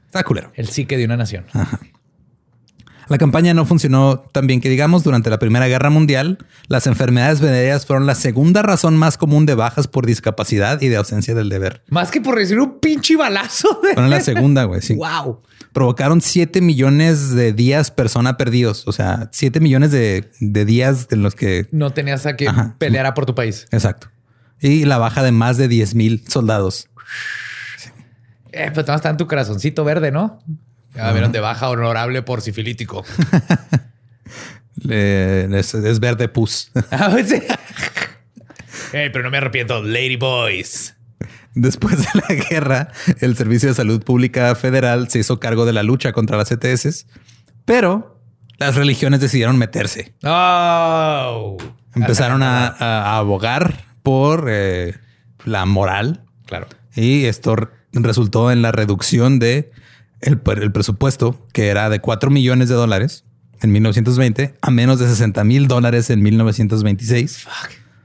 Está 0.06 0.22
culero. 0.24 0.52
El 0.54 0.68
psique 0.68 0.96
de 0.96 1.04
una 1.04 1.16
nación. 1.16 1.44
La 3.08 3.16
campaña 3.18 3.54
no 3.54 3.64
funcionó 3.64 4.18
tan 4.18 4.46
bien 4.46 4.60
que 4.60 4.68
digamos. 4.68 5.02
Durante 5.02 5.30
la 5.30 5.38
Primera 5.38 5.66
Guerra 5.66 5.90
Mundial, 5.90 6.38
las 6.68 6.86
enfermedades 6.86 7.40
venéreas 7.40 7.86
fueron 7.86 8.06
la 8.06 8.14
segunda 8.14 8.62
razón 8.62 8.96
más 8.96 9.16
común 9.16 9.46
de 9.46 9.54
bajas 9.54 9.88
por 9.88 10.06
discapacidad 10.06 10.80
y 10.82 10.88
de 10.88 10.96
ausencia 10.96 11.34
del 11.34 11.48
deber. 11.48 11.82
Más 11.88 12.10
que 12.10 12.20
por 12.20 12.34
recibir 12.34 12.60
un 12.62 12.78
pinche 12.80 13.16
balazo. 13.16 13.80
Fueron 13.80 14.10
la 14.10 14.20
segunda, 14.22 14.64
güey. 14.64 14.82
Sí. 14.82 14.94
Wow. 14.94 15.40
Provocaron 15.72 16.20
7 16.20 16.60
millones 16.60 17.34
de 17.34 17.52
días 17.52 17.90
persona 17.90 18.36
perdidos. 18.36 18.86
O 18.86 18.92
sea, 18.92 19.28
7 19.32 19.60
millones 19.60 19.90
de, 19.90 20.28
días 20.40 21.08
en 21.10 21.22
los 21.22 21.34
que 21.34 21.66
no 21.70 21.92
tenías 21.92 22.26
a 22.26 22.36
que 22.36 22.50
pelear 22.78 23.12
por 23.14 23.26
tu 23.26 23.34
país. 23.34 23.66
Exacto. 23.70 24.08
Y 24.60 24.84
la 24.84 24.98
baja 24.98 25.22
de 25.22 25.32
más 25.32 25.56
de 25.56 25.68
10 25.68 25.94
mil 25.94 26.24
soldados. 26.28 26.88
Eh, 28.52 28.70
pues 28.74 28.88
está 28.88 29.10
en 29.10 29.16
tu 29.16 29.26
corazoncito 29.26 29.84
verde, 29.84 30.10
¿no? 30.10 30.40
Ya 30.98 31.12
vieron 31.12 31.30
de 31.30 31.38
baja 31.38 31.70
honorable 31.70 32.22
por 32.22 32.40
sifilítico. 32.40 33.04
es, 34.90 36.00
verde 36.00 36.28
pus. 36.28 36.72
Ah, 36.90 37.08
pues 37.12 37.32
pero 38.90 39.22
no 39.22 39.30
me 39.30 39.36
arrepiento, 39.36 39.82
Lady 39.82 40.16
Boys. 40.16 40.96
Después 41.54 41.98
de 41.98 42.08
la 42.14 42.34
guerra, 42.34 42.88
el 43.20 43.36
Servicio 43.36 43.68
de 43.68 43.74
Salud 43.74 44.02
Pública 44.02 44.54
Federal 44.54 45.08
se 45.08 45.20
hizo 45.20 45.38
cargo 45.38 45.66
de 45.66 45.72
la 45.72 45.82
lucha 45.82 46.12
contra 46.12 46.36
las 46.36 46.50
ETS, 46.50 47.06
pero 47.64 48.20
las 48.56 48.74
religiones 48.74 49.20
decidieron 49.20 49.56
meterse. 49.56 50.14
Oh. 50.24 51.58
Empezaron 51.94 52.42
a, 52.44 53.18
abogar 53.18 53.84
por 54.02 54.46
eh, 54.48 54.96
la 55.44 55.64
moral. 55.64 56.24
Claro. 56.46 56.66
Y 56.96 57.26
esto 57.26 57.56
resultó 57.92 58.50
en 58.50 58.62
la 58.62 58.72
reducción 58.72 59.38
de 59.38 59.70
el, 60.20 60.38
presupuesto, 60.72 61.46
que 61.52 61.68
era 61.68 61.88
de 61.90 62.00
4 62.00 62.30
millones 62.30 62.68
de 62.68 62.74
dólares 62.74 63.24
en 63.60 63.72
1920 63.72 64.54
a 64.60 64.70
menos 64.70 64.98
de 64.98 65.08
60 65.08 65.44
mil 65.44 65.68
dólares 65.68 66.10
en 66.10 66.22
1926. 66.22 67.46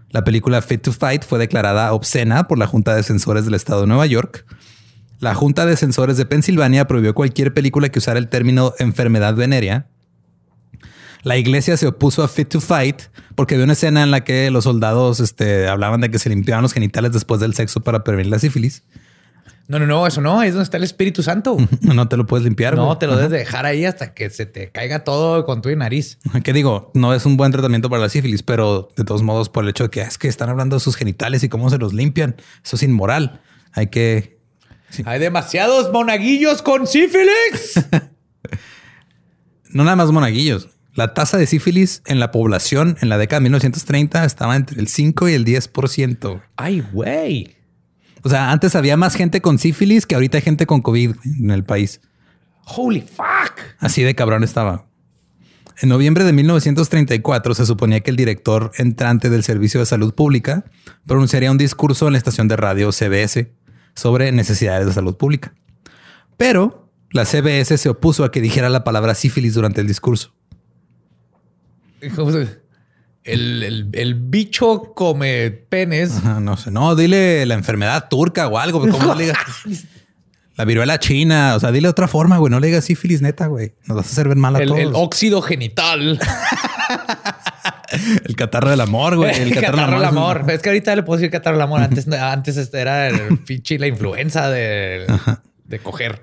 La 0.10 0.24
película 0.24 0.62
Fit 0.62 0.82
to 0.82 0.92
Fight 0.92 1.24
fue 1.24 1.40
declarada 1.40 1.92
obscena 1.94 2.48
por 2.48 2.60
la 2.60 2.68
Junta 2.68 2.96
de 2.96 3.04
Censores 3.04 3.46
del 3.46 3.56
Estado 3.56 3.82
de 3.82 3.88
Nueva 3.88 4.06
York. 4.06 4.46
La 5.20 5.34
Junta 5.34 5.66
de 5.66 5.76
Censores 5.76 6.18
de 6.18 6.26
Pensilvania 6.26 6.86
prohibió 6.86 7.16
cualquier 7.16 7.54
película 7.54 7.90
que 7.90 8.00
usara 8.00 8.20
el 8.20 8.28
término 8.28 8.74
enfermedad 8.78 9.36
venérea. 9.36 9.88
La 11.24 11.38
iglesia 11.38 11.78
se 11.78 11.88
opuso 11.88 12.22
a 12.22 12.28
Fit 12.28 12.50
to 12.50 12.60
Fight 12.60 13.04
porque 13.36 13.56
había 13.56 13.64
una 13.64 13.74
escena 13.74 14.04
en 14.04 14.12
la 14.12 14.24
que 14.24 14.52
los 14.52 14.66
soldados 14.66 15.20
este, 15.20 15.68
hablaban 15.68 16.02
de 16.02 16.12
que 16.12 16.20
se 16.20 16.30
limpiaban 16.30 16.62
los 16.62 16.74
genitales 16.74 17.14
después 17.14 17.40
del 17.40 17.56
sexo 17.56 17.80
para 17.80 18.04
prevenir 18.04 18.30
la 18.30 18.40
sífilis. 18.40 18.84
No, 19.74 19.80
no, 19.80 19.88
no, 19.88 20.06
eso 20.06 20.22
no, 20.22 20.44
es 20.44 20.54
donde 20.54 20.66
está 20.66 20.78
el 20.78 20.84
Espíritu 20.84 21.24
Santo. 21.24 21.58
No 21.82 22.08
te 22.08 22.16
lo 22.16 22.28
puedes 22.28 22.44
limpiar. 22.44 22.76
No, 22.76 22.98
te 23.00 23.08
lo 23.08 23.16
debes 23.16 23.32
dejar 23.32 23.66
ahí 23.66 23.86
hasta 23.86 24.14
que 24.14 24.30
se 24.30 24.46
te 24.46 24.70
caiga 24.70 25.04
todo 25.04 25.46
con 25.46 25.62
tu 25.64 25.76
nariz. 25.76 26.20
¿Qué 26.44 26.54
digo? 26.54 26.92
No 26.94 27.14
es 27.14 27.26
un 27.26 27.38
buen 27.38 27.52
tratamiento 27.52 27.90
para 27.90 28.04
la 28.04 28.10
sífilis, 28.10 28.44
pero 28.44 28.90
de 28.96 29.04
todos 29.04 29.24
modos, 29.24 29.50
por 29.50 29.64
el 29.64 29.72
hecho 29.72 29.86
de 29.86 29.90
que 29.90 30.02
es 30.02 30.20
que 30.20 30.28
están 30.28 30.50
hablando 30.50 30.76
de 30.76 30.80
sus 30.80 30.96
genitales 30.96 31.44
y 31.44 31.50
cómo 31.50 31.72
se 31.72 31.80
los 31.80 31.94
limpian, 31.94 32.36
eso 32.64 32.76
es 32.76 32.84
inmoral. 32.84 33.42
Hay 33.72 33.88
que. 33.88 34.40
Hay 35.06 35.20
demasiados 35.20 35.92
monaguillos 35.92 36.62
con 36.62 36.86
sífilis. 36.86 37.84
no 39.70 39.84
nada 39.84 39.96
más 39.96 40.12
monaguillos. 40.12 40.70
La 40.94 41.16
tasa 41.16 41.38
de 41.38 41.48
sífilis 41.48 42.04
en 42.06 42.20
la 42.20 42.30
población 42.32 42.98
en 43.02 43.10
la 43.10 43.18
década 43.18 43.40
de 43.40 43.46
1930 43.46 44.24
estaba 44.24 44.56
entre 44.56 44.80
el 44.80 44.88
5 44.88 45.30
y 45.30 45.34
el 45.34 45.46
10%. 45.46 46.44
Ay, 46.58 46.86
güey. 46.94 47.63
O 48.24 48.30
sea, 48.30 48.52
antes 48.52 48.76
había 48.76 48.98
más 48.98 49.16
gente 49.16 49.42
con 49.42 49.60
sífilis 49.60 50.06
que 50.06 50.16
ahorita 50.16 50.38
hay 50.38 50.44
gente 50.44 50.66
con 50.66 50.82
COVID 50.82 51.16
en 51.40 51.52
el 51.52 51.64
país. 51.64 52.02
Holy 52.66 53.02
fuck. 53.02 53.60
Así 53.80 54.02
de 54.04 54.16
cabrón 54.16 54.44
estaba. 54.44 54.86
En 55.82 55.90
noviembre 55.90 56.24
de 56.24 56.34
1934 56.34 57.56
se 57.56 57.66
suponía 57.66 58.00
que 58.00 58.12
el 58.12 58.16
director 58.16 58.72
entrante 58.78 59.30
del 59.30 59.44
Servicio 59.44 59.80
de 59.80 59.86
Salud 59.86 60.14
Pública 60.14 60.64
pronunciaría 61.06 61.52
un 61.52 61.58
discurso 61.58 62.08
en 62.08 62.14
la 62.14 62.18
estación 62.18 62.48
de 62.48 62.56
radio 62.56 62.92
CBS 62.92 63.52
sobre 63.96 64.32
necesidades 64.32 64.86
de 64.86 64.94
salud 64.94 65.18
pública. 65.18 65.54
Pero 66.38 66.90
la 67.12 67.26
CBS 67.26 67.78
se 67.78 67.90
opuso 67.90 68.24
a 68.24 68.32
que 68.32 68.42
dijera 68.42 68.70
la 68.70 68.84
palabra 68.84 69.16
sífilis 69.16 69.54
durante 69.56 69.82
el 69.82 69.88
discurso. 69.88 70.34
El, 73.24 73.90
el, 73.94 74.16
bicho 74.16 74.94
come 74.94 75.50
penes. 75.52 76.24
no 76.24 76.58
sé, 76.58 76.72
no, 76.72 76.96
dile 76.96 77.46
la 77.46 77.54
enfermedad 77.54 78.10
turca 78.10 78.48
o 78.48 78.58
algo. 78.58 78.82
¿Cómo 78.82 79.16
le 79.16 79.26
digas? 79.26 79.38
La 80.56 80.66
viruela 80.66 81.00
china. 81.00 81.56
O 81.56 81.60
sea, 81.60 81.72
dile 81.72 81.88
otra 81.88 82.08
forma, 82.08 82.38
güey. 82.38 82.52
No 82.52 82.60
le 82.60 82.68
digas 82.68 82.86
sífilis 82.86 83.22
neta, 83.22 83.48
güey. 83.48 83.74
Nos 83.86 83.98
vas 83.98 84.08
a 84.08 84.10
hacer 84.10 84.28
ver 84.28 84.38
mal 84.38 84.56
a 84.56 84.60
el, 84.60 84.68
todos. 84.68 84.82
El 84.82 84.92
óxido 84.94 85.42
genital. 85.42 86.20
el 88.26 88.36
catarro 88.36 88.70
del 88.70 88.82
amor, 88.82 89.16
güey. 89.16 89.36
El, 89.36 89.54
catarro, 89.54 89.96
del 89.96 90.06
amor. 90.06 90.46
Es 90.50 90.62
que 90.62 90.70
ahorita 90.70 90.96
le 90.96 91.04
puedo 91.04 91.18
decir 91.18 91.32
catarro 91.32 91.58
del 91.58 91.64
amor. 91.64 91.82
Antes, 91.82 92.08
antes 92.08 92.58
este 92.58 92.80
era 92.80 93.08
el 93.08 93.40
pinche 93.40 93.80
la 93.80 93.88
influenza 93.88 94.50
de, 94.50 95.08
de 95.66 95.80
coger. 95.80 96.22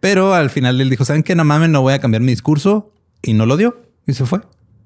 Pero 0.00 0.34
al 0.34 0.50
final 0.50 0.80
él 0.80 0.90
dijo, 0.90 1.04
¿saben 1.04 1.22
qué? 1.22 1.34
No 1.34 1.44
mames, 1.44 1.70
no 1.70 1.82
voy 1.82 1.94
a 1.94 2.00
cambiar 2.00 2.22
mi 2.22 2.32
discurso. 2.32 2.92
Y 3.22 3.34
no 3.34 3.46
lo 3.46 3.56
dio. 3.56 3.80
Y 4.06 4.14
se 4.14 4.26
fue. 4.26 4.40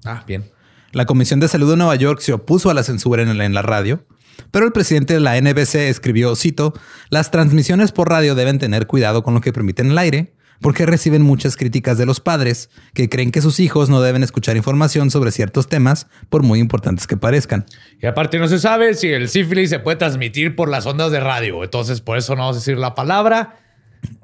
Ah, 0.07 0.25
bien. 0.27 0.51
La 0.93 1.05
Comisión 1.05 1.41
de 1.41 1.49
Salud 1.49 1.71
de 1.71 1.77
Nueva 1.77 1.97
York 1.97 2.21
se 2.21 2.33
opuso 2.33 2.71
a 2.71 2.75
la 2.75 2.83
censura 2.83 3.23
en 3.23 3.55
la 3.55 3.63
radio 3.63 4.07
pero 4.51 4.67
el 4.67 4.73
presidente 4.73 5.15
de 5.15 5.21
la 5.21 5.41
NBC 5.41 5.89
escribió, 5.89 6.35
cito, 6.37 6.75
las 7.11 7.31
transmisiones 7.31 7.93
por 7.93 8.09
radio 8.09 8.35
deben 8.35 8.59
tener 8.59 8.87
cuidado 8.87 9.23
con 9.23 9.35
lo 9.35 9.41
que 9.41 9.53
permiten 9.53 9.91
el 9.91 9.99
aire, 9.99 10.35
porque 10.61 10.87
reciben 10.87 11.23
muchas 11.23 11.57
críticas 11.57 11.99
de 11.99 12.07
los 12.07 12.21
padres 12.21 12.71
que 12.95 13.09
creen 13.11 13.31
que 13.31 13.43
sus 13.43 13.61
hijos 13.61 13.91
no 13.91 14.01
deben 14.01 14.23
escuchar 14.23 14.57
información 14.57 15.11
sobre 15.11 15.31
ciertos 15.31 15.69
temas, 15.69 16.07
por 16.31 16.43
muy 16.43 16.61
importantes 16.61 17.07
que 17.07 17.17
parezcan. 17.17 17.67
Y 18.01 18.07
aparte 18.07 18.39
no 18.39 18.49
se 18.49 18.59
sabe 18.59 18.95
si 18.95 19.09
el 19.09 19.29
sífilis 19.29 19.71
se 19.71 19.79
puede 19.79 19.99
transmitir 19.99 20.57
por 20.57 20.71
las 20.71 20.87
ondas 20.87 21.13
de 21.13 21.21
radio, 21.21 21.63
entonces 21.63 22.01
por 22.01 22.17
eso 22.17 22.35
no 22.35 22.43
vamos 22.43 22.57
a 22.57 22.61
decir 22.61 22.79
la 22.79 22.95
palabra. 22.95 23.61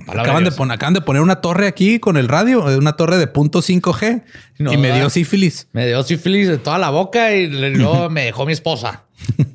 Acaban 0.07 0.45
de, 0.45 0.51
de, 0.51 1.01
poner 1.01 1.23
una 1.23 1.40
torre 1.40 1.66
aquí 1.66 1.99
con 1.99 2.16
el 2.16 2.29
radio, 2.29 2.64
una 2.77 2.95
torre 2.95 3.18
de 3.18 3.27
punto 3.27 3.61
5G 3.61 4.23
y 4.59 4.77
me 4.77 4.92
dio 4.92 5.09
sífilis. 5.11 5.68
Me 5.73 5.87
dio 5.87 6.03
sífilis 6.03 6.49
de 6.49 6.59
toda 6.59 6.79
la 6.79 6.90
boca 6.90 7.33
y 7.35 7.49
luego 7.49 8.11
me 8.11 8.25
dejó 8.25 8.47
mi 8.47 8.53
esposa. 8.53 9.05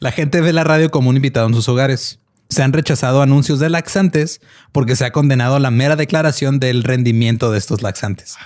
La 0.00 0.12
gente 0.12 0.40
ve 0.40 0.54
la 0.54 0.64
radio 0.64 0.90
como 0.90 1.10
un 1.10 1.16
invitado 1.16 1.46
en 1.46 1.52
sus 1.52 1.68
hogares. 1.68 2.20
Se 2.48 2.62
han 2.62 2.72
rechazado 2.72 3.20
anuncios 3.20 3.58
de 3.58 3.68
laxantes 3.68 4.40
porque 4.72 4.96
se 4.96 5.04
ha 5.04 5.12
condenado 5.12 5.58
la 5.58 5.70
mera 5.70 5.94
declaración 5.94 6.58
del 6.58 6.84
rendimiento 6.84 7.52
de 7.52 7.58
estos 7.58 7.82
laxantes. 7.82 8.36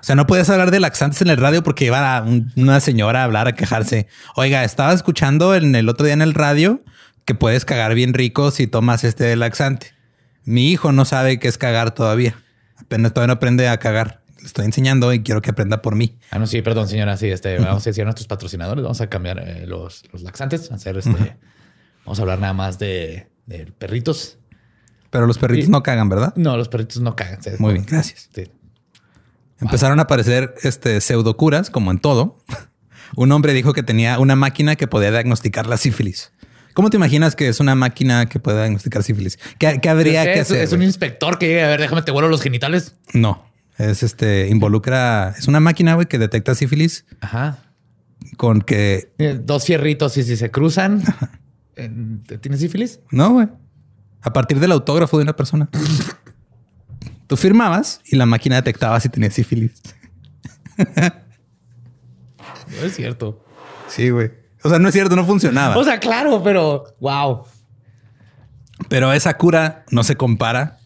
O 0.00 0.02
sea, 0.02 0.14
no 0.14 0.26
puedes 0.26 0.50
hablar 0.50 0.70
de 0.70 0.78
laxantes 0.78 1.22
en 1.22 1.28
el 1.28 1.38
radio 1.38 1.62
porque 1.62 1.86
iba 1.86 2.22
una 2.54 2.80
señora 2.80 3.22
a 3.22 3.24
hablar, 3.24 3.48
a 3.48 3.54
quejarse. 3.54 4.08
Oiga, 4.36 4.62
estaba 4.62 4.92
escuchando 4.92 5.54
en 5.54 5.74
el 5.74 5.88
otro 5.88 6.04
día 6.04 6.12
en 6.12 6.22
el 6.22 6.34
radio 6.34 6.82
que 7.24 7.34
puedes 7.34 7.64
cagar 7.64 7.94
bien 7.94 8.12
rico 8.12 8.50
si 8.50 8.66
tomas 8.66 9.02
este 9.02 9.34
laxante. 9.36 9.94
Mi 10.44 10.70
hijo 10.70 10.92
no 10.92 11.04
sabe 11.04 11.38
qué 11.38 11.48
es 11.48 11.58
cagar 11.58 11.94
todavía. 11.94 12.36
Apenas 12.76 13.12
todavía 13.12 13.28
no 13.28 13.32
aprende 13.34 13.68
a 13.68 13.78
cagar 13.78 14.20
le 14.40 14.46
estoy 14.46 14.64
enseñando 14.64 15.12
y 15.12 15.22
quiero 15.22 15.42
que 15.42 15.50
aprenda 15.50 15.82
por 15.82 15.94
mí. 15.94 16.18
Ah, 16.30 16.38
no, 16.38 16.46
sí, 16.46 16.62
perdón, 16.62 16.88
señora. 16.88 17.16
Sí, 17.16 17.28
este, 17.28 17.58
vamos 17.58 17.86
a 17.86 17.90
decir 17.90 18.02
a 18.02 18.04
nuestros 18.06 18.26
patrocinadores, 18.26 18.82
vamos 18.82 19.00
a 19.00 19.08
cambiar 19.08 19.38
eh, 19.38 19.66
los, 19.66 20.04
laxantes, 20.12 20.70
hacer 20.72 20.96
este. 20.96 21.36
Vamos 22.04 22.18
a 22.18 22.22
hablar 22.22 22.38
nada 22.38 22.54
más 22.54 22.78
de, 22.78 23.28
perritos. 23.78 24.38
Pero 25.10 25.26
los 25.26 25.38
perritos 25.38 25.68
no 25.68 25.82
cagan, 25.82 26.08
¿verdad? 26.08 26.32
No, 26.36 26.56
los 26.56 26.68
perritos 26.68 27.02
no 27.02 27.16
cagan. 27.16 27.40
Muy 27.58 27.74
bien, 27.74 27.86
gracias. 27.86 28.30
Empezaron 29.60 29.98
a 29.98 30.02
aparecer 30.02 30.54
este, 30.62 31.00
pseudocuras, 31.00 31.68
como 31.70 31.90
en 31.90 31.98
todo. 31.98 32.38
Un 33.16 33.32
hombre 33.32 33.52
dijo 33.52 33.72
que 33.72 33.82
tenía 33.82 34.18
una 34.20 34.36
máquina 34.36 34.76
que 34.76 34.86
podía 34.86 35.10
diagnosticar 35.10 35.66
la 35.66 35.76
sífilis. 35.76 36.32
¿Cómo 36.74 36.90
te 36.90 36.96
imaginas 36.96 37.36
que 37.36 37.48
es 37.48 37.60
una 37.60 37.74
máquina 37.74 38.26
que 38.26 38.38
pueda 38.38 38.60
diagnosticar 38.60 39.02
sífilis? 39.02 39.38
¿Qué, 39.58 39.80
habría 39.88 40.24
que 40.24 40.40
hacer? 40.40 40.62
Es 40.62 40.72
un 40.72 40.82
inspector 40.82 41.38
que 41.38 41.48
llega 41.48 41.66
a 41.66 41.68
ver, 41.68 41.80
déjame 41.80 42.02
te 42.02 42.12
vuelo 42.12 42.28
los 42.28 42.42
genitales. 42.42 42.94
No. 43.12 43.50
Es 43.78 44.02
este, 44.02 44.48
involucra, 44.48 45.34
es 45.38 45.48
una 45.48 45.58
máquina, 45.58 45.94
güey, 45.94 46.06
que 46.06 46.18
detecta 46.18 46.54
sífilis. 46.54 47.06
Ajá. 47.20 47.58
Con 48.36 48.60
que. 48.60 49.12
Dos 49.42 49.64
fierritos 49.64 50.16
y 50.18 50.22
si 50.22 50.36
se 50.36 50.50
cruzan, 50.50 51.02
¿tienes 52.40 52.60
sífilis? 52.60 53.00
No, 53.10 53.30
güey. 53.30 53.48
A 54.22 54.32
partir 54.32 54.60
del 54.60 54.72
autógrafo 54.72 55.16
de 55.16 55.22
una 55.22 55.34
persona. 55.34 55.70
Tú 57.26 57.36
firmabas 57.36 58.00
y 58.04 58.16
la 58.16 58.26
máquina 58.26 58.56
detectaba 58.56 59.00
si 59.00 59.08
tenías 59.08 59.34
sífilis. 59.34 59.72
no 60.76 60.84
es 62.84 62.94
cierto. 62.94 63.44
Sí, 63.88 64.10
güey. 64.10 64.39
O 64.62 64.68
sea, 64.68 64.78
no 64.78 64.88
es 64.88 64.94
cierto, 64.94 65.16
no 65.16 65.24
funcionaba. 65.24 65.76
O 65.76 65.84
sea, 65.84 65.98
claro, 65.98 66.42
pero 66.42 66.84
wow. 67.00 67.44
Pero 68.88 69.12
esa 69.12 69.36
cura 69.36 69.84
no 69.90 70.04
se 70.04 70.16
compara. 70.16 70.78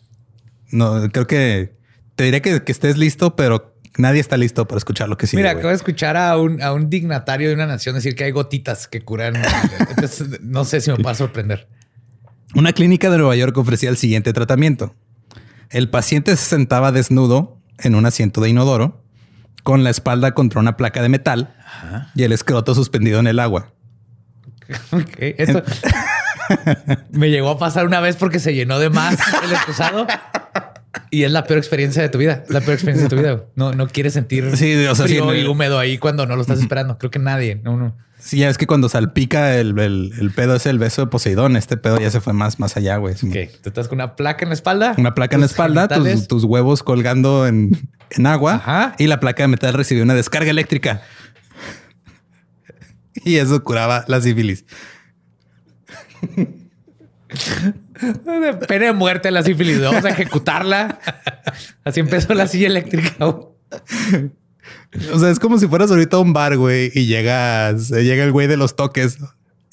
No, 0.70 1.08
creo 1.10 1.26
que 1.26 1.76
te 2.16 2.24
diré 2.24 2.42
que, 2.42 2.62
estés 2.66 2.96
listo, 2.96 3.36
pero 3.36 3.76
nadie 3.96 4.20
está 4.20 4.36
listo 4.36 4.66
para 4.66 4.78
escuchar 4.78 5.08
lo 5.08 5.16
que 5.16 5.26
sigue. 5.26 5.42
Mira, 5.42 5.52
acabo 5.52 5.68
de 5.68 5.74
escuchar 5.74 6.16
a 6.16 6.36
un, 6.36 6.62
a 6.62 6.72
un 6.72 6.90
dignatario 6.90 7.48
de 7.48 7.54
una 7.54 7.66
nación 7.66 7.94
decir 7.94 8.14
que 8.14 8.24
hay 8.24 8.30
gotitas 8.30 8.88
que 8.88 9.02
curan. 9.02 9.34
Entonces, 9.90 10.40
no 10.40 10.64
sé 10.64 10.80
si 10.80 10.90
me 10.90 11.02
va 11.02 11.12
a 11.12 11.14
sorprender. 11.14 11.68
Una 12.54 12.72
clínica 12.72 13.10
de 13.10 13.18
Nueva 13.18 13.34
York 13.36 13.56
ofrecía 13.56 13.90
el 13.90 13.96
siguiente 13.96 14.32
tratamiento. 14.32 14.94
El 15.70 15.90
paciente 15.90 16.36
se 16.36 16.44
sentaba 16.44 16.92
desnudo 16.92 17.58
en 17.78 17.96
un 17.96 18.06
asiento 18.06 18.40
de 18.40 18.50
inodoro, 18.50 19.03
con 19.64 19.82
la 19.82 19.90
espalda 19.90 20.32
contra 20.32 20.60
una 20.60 20.76
placa 20.76 21.02
de 21.02 21.08
metal 21.08 21.56
y 22.14 22.22
el 22.22 22.30
escroto 22.30 22.74
suspendido 22.74 23.18
en 23.18 23.26
el 23.26 23.40
agua. 23.40 23.72
Esto 25.18 25.62
me 27.10 27.30
llegó 27.30 27.50
a 27.50 27.58
pasar 27.58 27.86
una 27.86 28.00
vez 28.00 28.16
porque 28.16 28.38
se 28.38 28.54
llenó 28.54 28.78
de 28.78 28.90
más 28.90 29.18
el 29.42 29.52
excusado 29.52 30.06
y 31.10 31.24
es 31.24 31.32
la 31.32 31.44
peor 31.44 31.58
experiencia 31.58 32.02
de 32.02 32.08
tu 32.08 32.18
vida. 32.18 32.44
La 32.48 32.60
peor 32.60 32.74
experiencia 32.74 33.08
de 33.08 33.16
tu 33.16 33.20
vida. 33.20 33.44
No, 33.54 33.72
no 33.72 33.88
quieres 33.88 34.12
sentir 34.12 34.44
frío 34.56 35.34
y 35.34 35.46
húmedo 35.46 35.78
ahí 35.78 35.98
cuando 35.98 36.26
no 36.26 36.36
lo 36.36 36.42
estás 36.42 36.60
esperando. 36.60 36.98
Creo 36.98 37.10
que 37.10 37.18
nadie. 37.18 37.60
No, 37.62 37.76
no. 37.76 37.96
Sí, 38.18 38.38
ya 38.38 38.48
es 38.48 38.56
que 38.56 38.66
cuando 38.66 38.88
salpica 38.88 39.56
el, 39.56 39.78
el, 39.78 40.32
pedo 40.34 40.54
es 40.54 40.64
el 40.64 40.78
beso 40.78 41.02
de 41.02 41.08
Poseidón. 41.08 41.56
Este 41.56 41.76
pedo 41.76 41.98
ya 42.00 42.10
se 42.10 42.20
fue 42.22 42.32
más, 42.32 42.58
más 42.58 42.76
allá, 42.76 42.96
güey. 42.96 43.14
¿Qué? 43.14 43.50
¿Tú 43.62 43.68
estás 43.68 43.86
con 43.88 43.96
una 43.96 44.16
placa 44.16 44.44
en 44.44 44.48
la 44.48 44.54
espalda? 44.54 44.94
Una 44.96 45.14
placa 45.14 45.36
en 45.36 45.40
la 45.40 45.46
espalda, 45.46 45.88
tus, 46.26 46.44
huevos 46.44 46.82
colgando 46.82 47.46
en, 47.46 47.90
en 48.10 48.26
agua 48.26 48.94
y 48.98 49.08
la 49.08 49.20
placa 49.20 49.42
de 49.42 49.48
metal 49.48 49.74
recibió 49.74 50.02
una 50.02 50.14
descarga 50.14 50.50
eléctrica. 50.50 51.02
Y 53.24 53.36
eso 53.36 53.62
curaba 53.62 54.04
la 54.08 54.20
sífilis. 54.20 54.64
Pena 58.68 58.86
de 58.86 58.92
muerte 58.92 59.30
la 59.30 59.42
sífilis. 59.42 59.80
Vamos 59.80 60.04
a 60.04 60.10
ejecutarla. 60.10 60.98
Así 61.84 62.00
empezó 62.00 62.34
la 62.34 62.46
silla 62.46 62.66
eléctrica. 62.66 63.26
O 63.26 65.18
sea, 65.18 65.30
es 65.30 65.38
como 65.38 65.58
si 65.58 65.66
fueras 65.66 65.90
ahorita 65.90 66.16
a 66.16 66.20
un 66.20 66.32
bar, 66.32 66.56
güey, 66.56 66.90
y 66.94 67.06
llegas, 67.06 67.88
llega 67.88 68.24
el 68.24 68.32
güey 68.32 68.46
de 68.46 68.56
los 68.56 68.76
toques. 68.76 69.18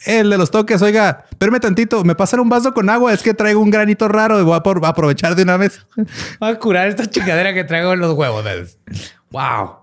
El 0.06 0.32
de 0.32 0.38
los 0.38 0.50
toques, 0.50 0.82
oiga, 0.82 1.26
espérame 1.30 1.60
tantito, 1.60 2.04
me 2.04 2.16
pasan 2.16 2.40
un 2.40 2.50
vaso 2.50 2.74
con 2.74 2.90
agua, 2.90 3.14
es 3.14 3.22
que 3.22 3.36
traigo 3.36 3.62
un 3.62 3.70
granito 3.70 4.08
raro 4.08 4.40
y 4.40 4.44
voy 4.44 4.56
a, 4.56 4.88
aprovechar 4.88 5.36
de 5.36 5.44
una 5.44 5.58
vez. 5.58 5.86
Voy 6.40 6.50
a 6.50 6.58
curar 6.58 6.88
esta 6.88 7.08
chingadera 7.08 7.54
que 7.54 7.64
traigo 7.64 7.94
en 7.94 8.00
los 8.00 8.14
huevos. 8.16 8.44
Wow. 9.30 9.76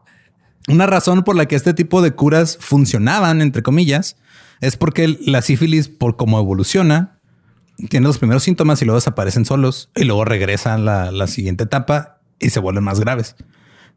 Una 0.66 0.86
razón 0.86 1.22
por 1.22 1.36
la 1.36 1.46
que 1.46 1.54
este 1.54 1.72
tipo 1.72 2.02
de 2.02 2.12
curas 2.12 2.58
funcionaban, 2.60 3.40
entre 3.40 3.62
comillas, 3.62 4.16
es 4.60 4.76
porque 4.76 5.16
la 5.24 5.40
sífilis, 5.40 5.88
por 5.88 6.16
cómo 6.16 6.40
evoluciona, 6.40 7.17
tiene 7.88 8.06
los 8.06 8.18
primeros 8.18 8.42
síntomas 8.42 8.82
y 8.82 8.84
luego 8.84 8.98
desaparecen 8.98 9.44
solos 9.44 9.90
y 9.94 10.04
luego 10.04 10.24
regresan 10.24 10.84
la, 10.84 11.12
la 11.12 11.26
siguiente 11.26 11.64
etapa 11.64 12.18
y 12.38 12.50
se 12.50 12.60
vuelven 12.60 12.84
más 12.84 13.00
graves. 13.00 13.36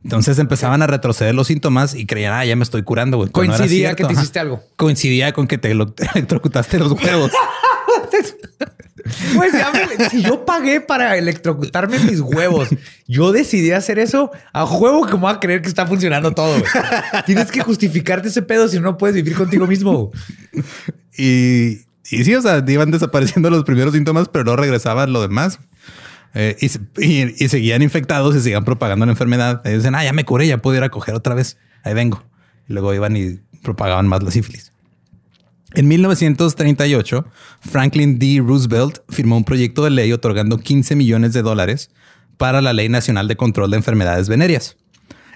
Entonces 0.03 0.39
empezaban 0.39 0.81
a 0.81 0.87
retroceder 0.87 1.35
los 1.35 1.47
síntomas 1.47 1.93
y 1.93 2.05
creían, 2.05 2.33
ah, 2.33 2.43
ya 2.43 2.55
me 2.55 2.63
estoy 2.63 2.83
curando, 2.83 3.17
güey. 3.17 3.29
Coincidía 3.29 3.95
que 3.95 4.03
te 4.03 4.13
hiciste 4.13 4.39
algo. 4.39 4.63
Coincidía 4.75 5.31
con 5.31 5.47
que 5.47 5.57
te 5.57 5.71
electrocutaste 6.15 6.79
los 6.79 6.91
huevos. 6.91 7.31
Pues 9.35 9.51
si 10.11 10.21
yo 10.21 10.45
pagué 10.45 10.79
para 10.79 11.17
electrocutarme 11.17 11.97
mis 11.99 12.19
huevos, 12.19 12.69
yo 13.07 13.31
decidí 13.31 13.71
hacer 13.71 13.99
eso 13.99 14.31
a 14.53 14.65
juego 14.65 15.05
que 15.05 15.13
me 15.13 15.21
voy 15.21 15.33
a 15.33 15.39
creer 15.39 15.61
que 15.61 15.69
está 15.69 15.87
funcionando 15.87 16.31
todo. 16.31 16.61
Tienes 17.25 17.51
que 17.51 17.61
justificarte 17.61 18.27
ese 18.27 18.41
pedo 18.41 18.67
si 18.67 18.79
no 18.79 18.97
puedes 18.97 19.15
vivir 19.15 19.35
contigo 19.35 19.67
mismo. 19.67 20.11
Y 21.17 21.81
y 22.09 22.23
sí, 22.23 22.33
o 22.35 22.41
sea, 22.41 22.63
iban 22.67 22.91
desapareciendo 22.91 23.49
los 23.49 23.63
primeros 23.63 23.93
síntomas, 23.93 24.27
pero 24.29 24.43
no 24.45 24.55
regresaban 24.55 25.13
lo 25.13 25.21
demás. 25.21 25.59
Eh, 26.33 26.55
y, 26.97 27.47
seguían 27.49 27.81
infectados 27.81 28.35
y 28.35 28.41
seguían 28.41 28.63
propagando 28.63 29.05
la 29.05 29.11
enfermedad. 29.11 29.61
Y 29.65 29.69
dicen, 29.69 29.95
ah, 29.95 30.03
ya 30.03 30.13
me 30.13 30.23
curé, 30.23 30.47
ya 30.47 30.57
puedo 30.57 30.77
ir 30.77 30.83
a 30.83 30.89
coger 30.89 31.15
otra 31.15 31.35
vez. 31.35 31.57
Ahí 31.83 31.93
vengo. 31.93 32.23
Y 32.67 32.73
luego 32.73 32.93
iban 32.93 33.15
y 33.17 33.39
propagaban 33.61 34.07
más 34.07 34.23
la 34.23 34.31
sífilis. 34.31 34.71
En 35.73 35.87
1938, 35.87 37.25
Franklin 37.61 38.19
D. 38.19 38.41
Roosevelt 38.45 38.99
firmó 39.09 39.37
un 39.37 39.45
proyecto 39.45 39.83
de 39.83 39.89
ley 39.89 40.11
otorgando 40.11 40.57
15 40.57 40.95
millones 40.95 41.33
de 41.33 41.41
dólares 41.41 41.91
para 42.37 42.61
la 42.61 42.73
Ley 42.73 42.89
Nacional 42.89 43.27
de 43.27 43.37
Control 43.37 43.71
de 43.71 43.77
Enfermedades 43.77 44.27
Venéreas. 44.27 44.75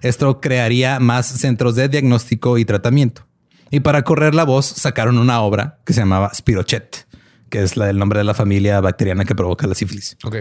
Esto 0.02 0.42
crearía 0.42 1.00
más 1.00 1.28
centros 1.28 1.76
de 1.76 1.88
diagnóstico 1.88 2.58
y 2.58 2.66
tratamiento. 2.66 3.26
Y 3.76 3.82
para 3.82 4.04
correr 4.04 4.34
la 4.36 4.46
voz 4.46 4.68
sacaron 4.68 5.18
una 5.18 5.42
obra 5.42 5.80
que 5.84 5.92
se 5.92 6.00
llamaba 6.00 6.34
Spirochet, 6.34 7.08
que 7.50 7.62
es 7.62 7.76
la, 7.76 7.90
el 7.90 8.00
nombre 8.00 8.20
de 8.20 8.24
la 8.24 8.34
familia 8.34 8.80
bacteriana 8.80 9.26
que 9.26 9.36
provoca 9.36 9.68
la 9.68 9.76
sífilis. 9.76 10.16
Ok. 10.24 10.38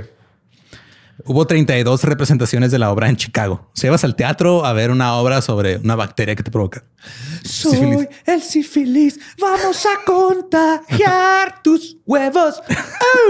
Hubo 1.25 1.45
32 1.45 2.05
representaciones 2.05 2.71
de 2.71 2.79
la 2.79 2.93
obra 2.93 3.09
en 3.09 3.17
Chicago. 3.17 3.73
Se 3.75 3.89
ibas 3.89 4.05
al 4.05 4.15
teatro 4.15 4.65
a 4.65 4.73
ver 4.73 4.93
una 4.93 5.17
obra 5.17 5.43
sobre 5.43 5.79
una 5.79 5.97
bacteria 5.97 6.37
que 6.37 6.45
te 6.45 6.53
provoca. 6.53 6.85
Soy 7.43 7.73
sífilis. 7.73 8.09
el 8.25 8.41
sífilis. 8.41 9.19
Vamos 9.41 9.85
a 9.85 10.05
contagiar 10.05 11.61
tus 11.65 11.97
huevos. 12.07 12.63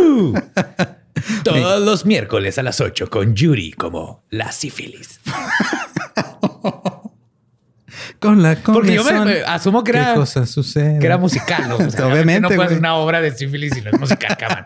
Todos 1.45 1.81
los 1.81 2.05
miércoles 2.05 2.59
a 2.59 2.63
las 2.63 2.79
8 2.79 3.09
con 3.09 3.35
Yuri 3.35 3.73
como 3.73 4.23
la 4.29 4.53
sífilis. 4.53 5.21
Con 8.25 8.43
la 8.43 8.57
Porque 8.57 8.95
yo 8.95 9.05
me, 9.05 9.43
asumo 9.43 9.85
que 9.85 9.93
¿Qué 9.93 9.99
era, 9.99 10.15
cosas 10.15 10.49
suceden? 10.49 10.99
que 10.99 11.05
era 11.05 11.19
musical. 11.19 11.69
¿no? 11.69 11.77
O 11.87 11.91
sea, 11.91 12.07
Obviamente, 12.07 12.41
No 12.41 12.49
puede 12.49 12.71
ser 12.71 12.79
una 12.79 12.95
obra 12.95 13.21
de 13.21 13.37
sífilis 13.37 13.75
si 13.75 13.83
no 13.83 13.91
es 13.91 14.01
musical, 14.01 14.35
cabrón. 14.41 14.65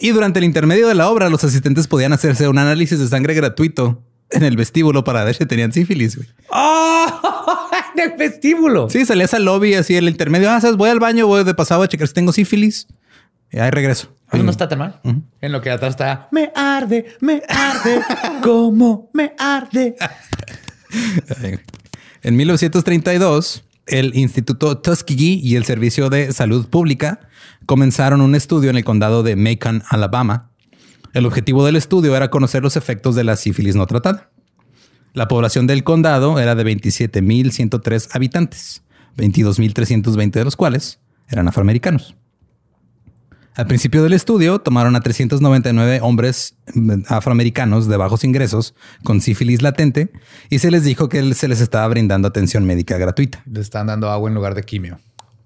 Y 0.00 0.10
durante 0.10 0.40
el 0.40 0.44
intermedio 0.44 0.88
de 0.88 0.96
la 0.96 1.08
obra, 1.08 1.28
los 1.28 1.44
asistentes 1.44 1.86
podían 1.86 2.12
hacerse 2.12 2.48
un 2.48 2.58
análisis 2.58 2.98
de 2.98 3.06
sangre 3.06 3.34
gratuito 3.34 4.02
en 4.30 4.42
el 4.42 4.56
vestíbulo 4.56 5.04
para 5.04 5.22
ver 5.22 5.36
si 5.36 5.46
tenían 5.46 5.72
sífilis. 5.72 6.16
güey. 6.16 6.28
¡Oh! 6.50 7.06
En 7.94 8.10
el 8.10 8.16
vestíbulo. 8.16 8.88
Sí, 8.88 9.04
salías 9.04 9.34
al 9.34 9.44
lobby 9.44 9.74
así 9.74 9.92
en 9.96 10.04
el 10.04 10.10
intermedio. 10.10 10.50
Ah, 10.50 10.60
¿sabes? 10.60 10.76
voy 10.78 10.88
al 10.88 10.98
baño, 10.98 11.26
voy 11.26 11.44
de 11.44 11.52
pasado 11.54 11.82
a 11.82 11.88
checar 11.88 12.08
si 12.08 12.14
tengo 12.14 12.32
sífilis. 12.32 12.88
Y 13.52 13.58
ahí 13.58 13.70
regreso. 13.70 14.16
Pues 14.30 14.42
no 14.42 14.50
está 14.50 14.66
tan 14.66 14.78
mal. 14.78 15.00
En 15.42 15.52
lo 15.52 15.60
que 15.60 15.70
atrás 15.70 15.90
está 15.90 16.26
me 16.32 16.50
arde, 16.54 17.04
me 17.20 17.42
arde, 17.48 18.00
como 18.42 19.10
me 19.12 19.34
arde. 19.38 19.94
En 22.24 22.36
1932, 22.36 23.64
el 23.86 24.14
Instituto 24.14 24.78
Tuskegee 24.78 25.40
y 25.42 25.56
el 25.56 25.64
Servicio 25.64 26.08
de 26.08 26.32
Salud 26.32 26.68
Pública 26.68 27.18
comenzaron 27.66 28.20
un 28.20 28.36
estudio 28.36 28.70
en 28.70 28.76
el 28.76 28.84
condado 28.84 29.24
de 29.24 29.34
Macon, 29.34 29.82
Alabama. 29.88 30.52
El 31.14 31.26
objetivo 31.26 31.66
del 31.66 31.74
estudio 31.74 32.14
era 32.14 32.30
conocer 32.30 32.62
los 32.62 32.76
efectos 32.76 33.16
de 33.16 33.24
la 33.24 33.34
sífilis 33.34 33.74
no 33.74 33.88
tratada. 33.88 34.30
La 35.14 35.26
población 35.26 35.66
del 35.66 35.82
condado 35.82 36.38
era 36.38 36.54
de 36.54 36.64
27.103 36.64 38.10
habitantes, 38.12 38.84
22.320 39.16 40.30
de 40.30 40.44
los 40.44 40.54
cuales 40.54 41.00
eran 41.28 41.48
afroamericanos. 41.48 42.14
Al 43.54 43.66
principio 43.66 44.02
del 44.02 44.14
estudio 44.14 44.60
tomaron 44.60 44.96
a 44.96 45.00
399 45.00 46.00
hombres 46.02 46.56
mm, 46.74 47.02
afroamericanos 47.08 47.86
de 47.86 47.96
bajos 47.98 48.24
ingresos 48.24 48.74
con 49.04 49.20
sífilis 49.20 49.60
latente 49.60 50.10
y 50.48 50.58
se 50.60 50.70
les 50.70 50.84
dijo 50.84 51.08
que 51.10 51.34
se 51.34 51.48
les 51.48 51.60
estaba 51.60 51.86
brindando 51.88 52.28
atención 52.28 52.64
médica 52.64 52.96
gratuita, 52.96 53.42
Le 53.44 53.60
están 53.60 53.88
dando 53.88 54.10
agua 54.10 54.28
en 54.30 54.34
lugar 54.34 54.54
de 54.54 54.62
quimio. 54.62 54.98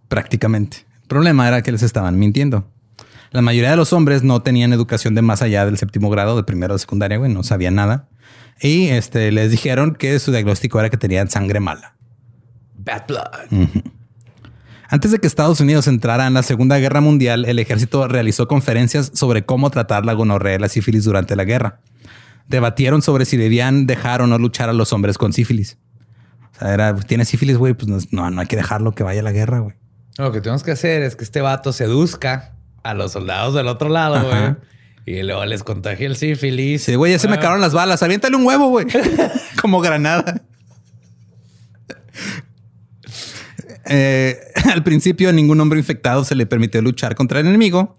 prácticamente. 0.09 0.87
El 1.03 1.09
problema 1.09 1.49
era 1.49 1.63
que 1.63 1.73
les 1.73 1.83
estaban 1.83 2.19
mintiendo. 2.19 2.69
La 3.33 3.43
mayoría 3.43 3.71
de 3.71 3.77
los 3.77 3.93
hombres 3.93 4.23
no 4.23 4.41
tenían 4.41 4.73
educación 4.73 5.15
de 5.17 5.23
más 5.23 5.43
allá 5.43 5.67
del 5.67 5.77
séptimo 5.77 6.09
grado 6.09 6.37
de 6.37 6.45
primero 6.45 6.75
de 6.75 6.79
secundaria, 6.79 7.19
güey, 7.19 7.33
no 7.33 7.43
sabían 7.43 7.75
nada. 7.75 8.09
Y 8.61 8.87
este, 8.87 9.33
les 9.33 9.51
dijeron 9.51 9.95
que 9.97 10.19
su 10.21 10.31
diagnóstico 10.31 10.79
era 10.79 10.91
que 10.91 10.97
tenían 10.97 11.29
sangre 11.29 11.59
mala. 11.61 11.97
Bad 12.79 13.03
blood. 13.09 13.69
Antes 14.89 15.11
de 15.11 15.19
que 15.19 15.27
Estados 15.27 15.61
Unidos 15.61 15.89
entrara 15.89 16.27
en 16.27 16.35
la 16.35 16.43
Segunda 16.43 16.79
Guerra 16.79 17.01
Mundial, 17.01 17.45
el 17.45 17.59
ejército 17.59 18.07
realizó 18.09 18.47
conferencias 18.47 19.11
sobre 19.15 19.45
cómo 19.45 19.71
tratar 19.71 20.07
la 20.07 20.13
gonorrea 20.13 20.57
y 20.57 20.59
la 20.59 20.69
sífilis 20.69 21.05
durante 21.05 21.35
la 21.37 21.45
guerra. 21.45 21.81
Debatieron 22.49 23.03
sobre 23.03 23.25
si 23.25 23.37
debían 23.37 23.87
dejar 23.87 24.23
o 24.23 24.27
no 24.27 24.39
luchar 24.39 24.69
a 24.69 24.73
los 24.73 24.93
hombres 24.93 25.19
con 25.19 25.33
sífilis. 25.33 25.79
O 26.55 26.59
sea, 26.61 26.73
era, 26.73 26.95
tiene 26.95 27.25
sífilis, 27.25 27.57
güey, 27.57 27.75
pues 27.75 27.89
no, 28.13 28.31
no, 28.31 28.41
hay 28.41 28.47
que 28.47 28.57
dejarlo 28.57 28.93
que 28.95 29.03
vaya 29.03 29.21
a 29.21 29.25
la 29.25 29.33
guerra, 29.33 29.59
güey. 29.59 29.75
Lo 30.19 30.31
que 30.33 30.41
tenemos 30.41 30.63
que 30.63 30.71
hacer 30.71 31.03
es 31.03 31.17
que 31.17 31.25
este 31.25 31.41
vato 31.41 31.73
seduzca 31.73 32.55
a 32.85 32.95
los 32.95 33.13
soldados 33.13 33.55
del 33.55 33.67
otro 33.69 33.89
lado, 33.89 34.27
güey. 34.29 34.55
Y 35.05 35.23
luego 35.23 35.45
les 35.45 35.63
contagia 35.63 36.07
el 36.07 36.17
sífilis. 36.17 36.85
Sí, 36.85 36.95
güey, 36.95 37.13
ya 37.13 37.19
se 37.19 37.29
me 37.29 37.35
Ah. 37.35 37.39
acabaron 37.39 37.61
las 37.61 37.75
balas. 37.75 38.03
Aviéntale 38.03 38.37
un 38.37 38.47
huevo, 38.47 38.69
güey. 38.69 38.87
Como 39.61 39.81
granada. 39.81 40.43
Eh, 43.89 44.37
al 44.73 44.83
principio, 44.83 45.33
ningún 45.33 45.61
hombre 45.61 45.79
infectado 45.79 46.25
se 46.25 46.35
le 46.35 46.47
permitió 46.47 46.83
luchar 46.83 47.15
contra 47.15 47.41
el 47.41 47.47
enemigo. 47.47 47.97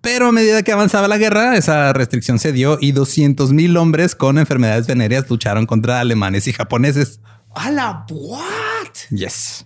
Pero 0.00 0.28
a 0.28 0.32
medida 0.32 0.62
que 0.62 0.72
avanzaba 0.72 1.08
la 1.08 1.16
guerra, 1.16 1.56
esa 1.56 1.92
restricción 1.94 2.38
se 2.38 2.52
dio 2.52 2.76
y 2.80 2.92
200 2.92 3.52
mil 3.52 3.76
hombres 3.78 4.14
con 4.14 4.38
enfermedades 4.38 4.86
venéreas 4.86 5.30
lucharon 5.30 5.64
contra 5.64 6.00
alemanes 6.00 6.46
y 6.46 6.52
japoneses. 6.52 7.20
¡A 7.54 7.70
la 7.70 8.04
what! 8.10 9.08
Yes. 9.10 9.64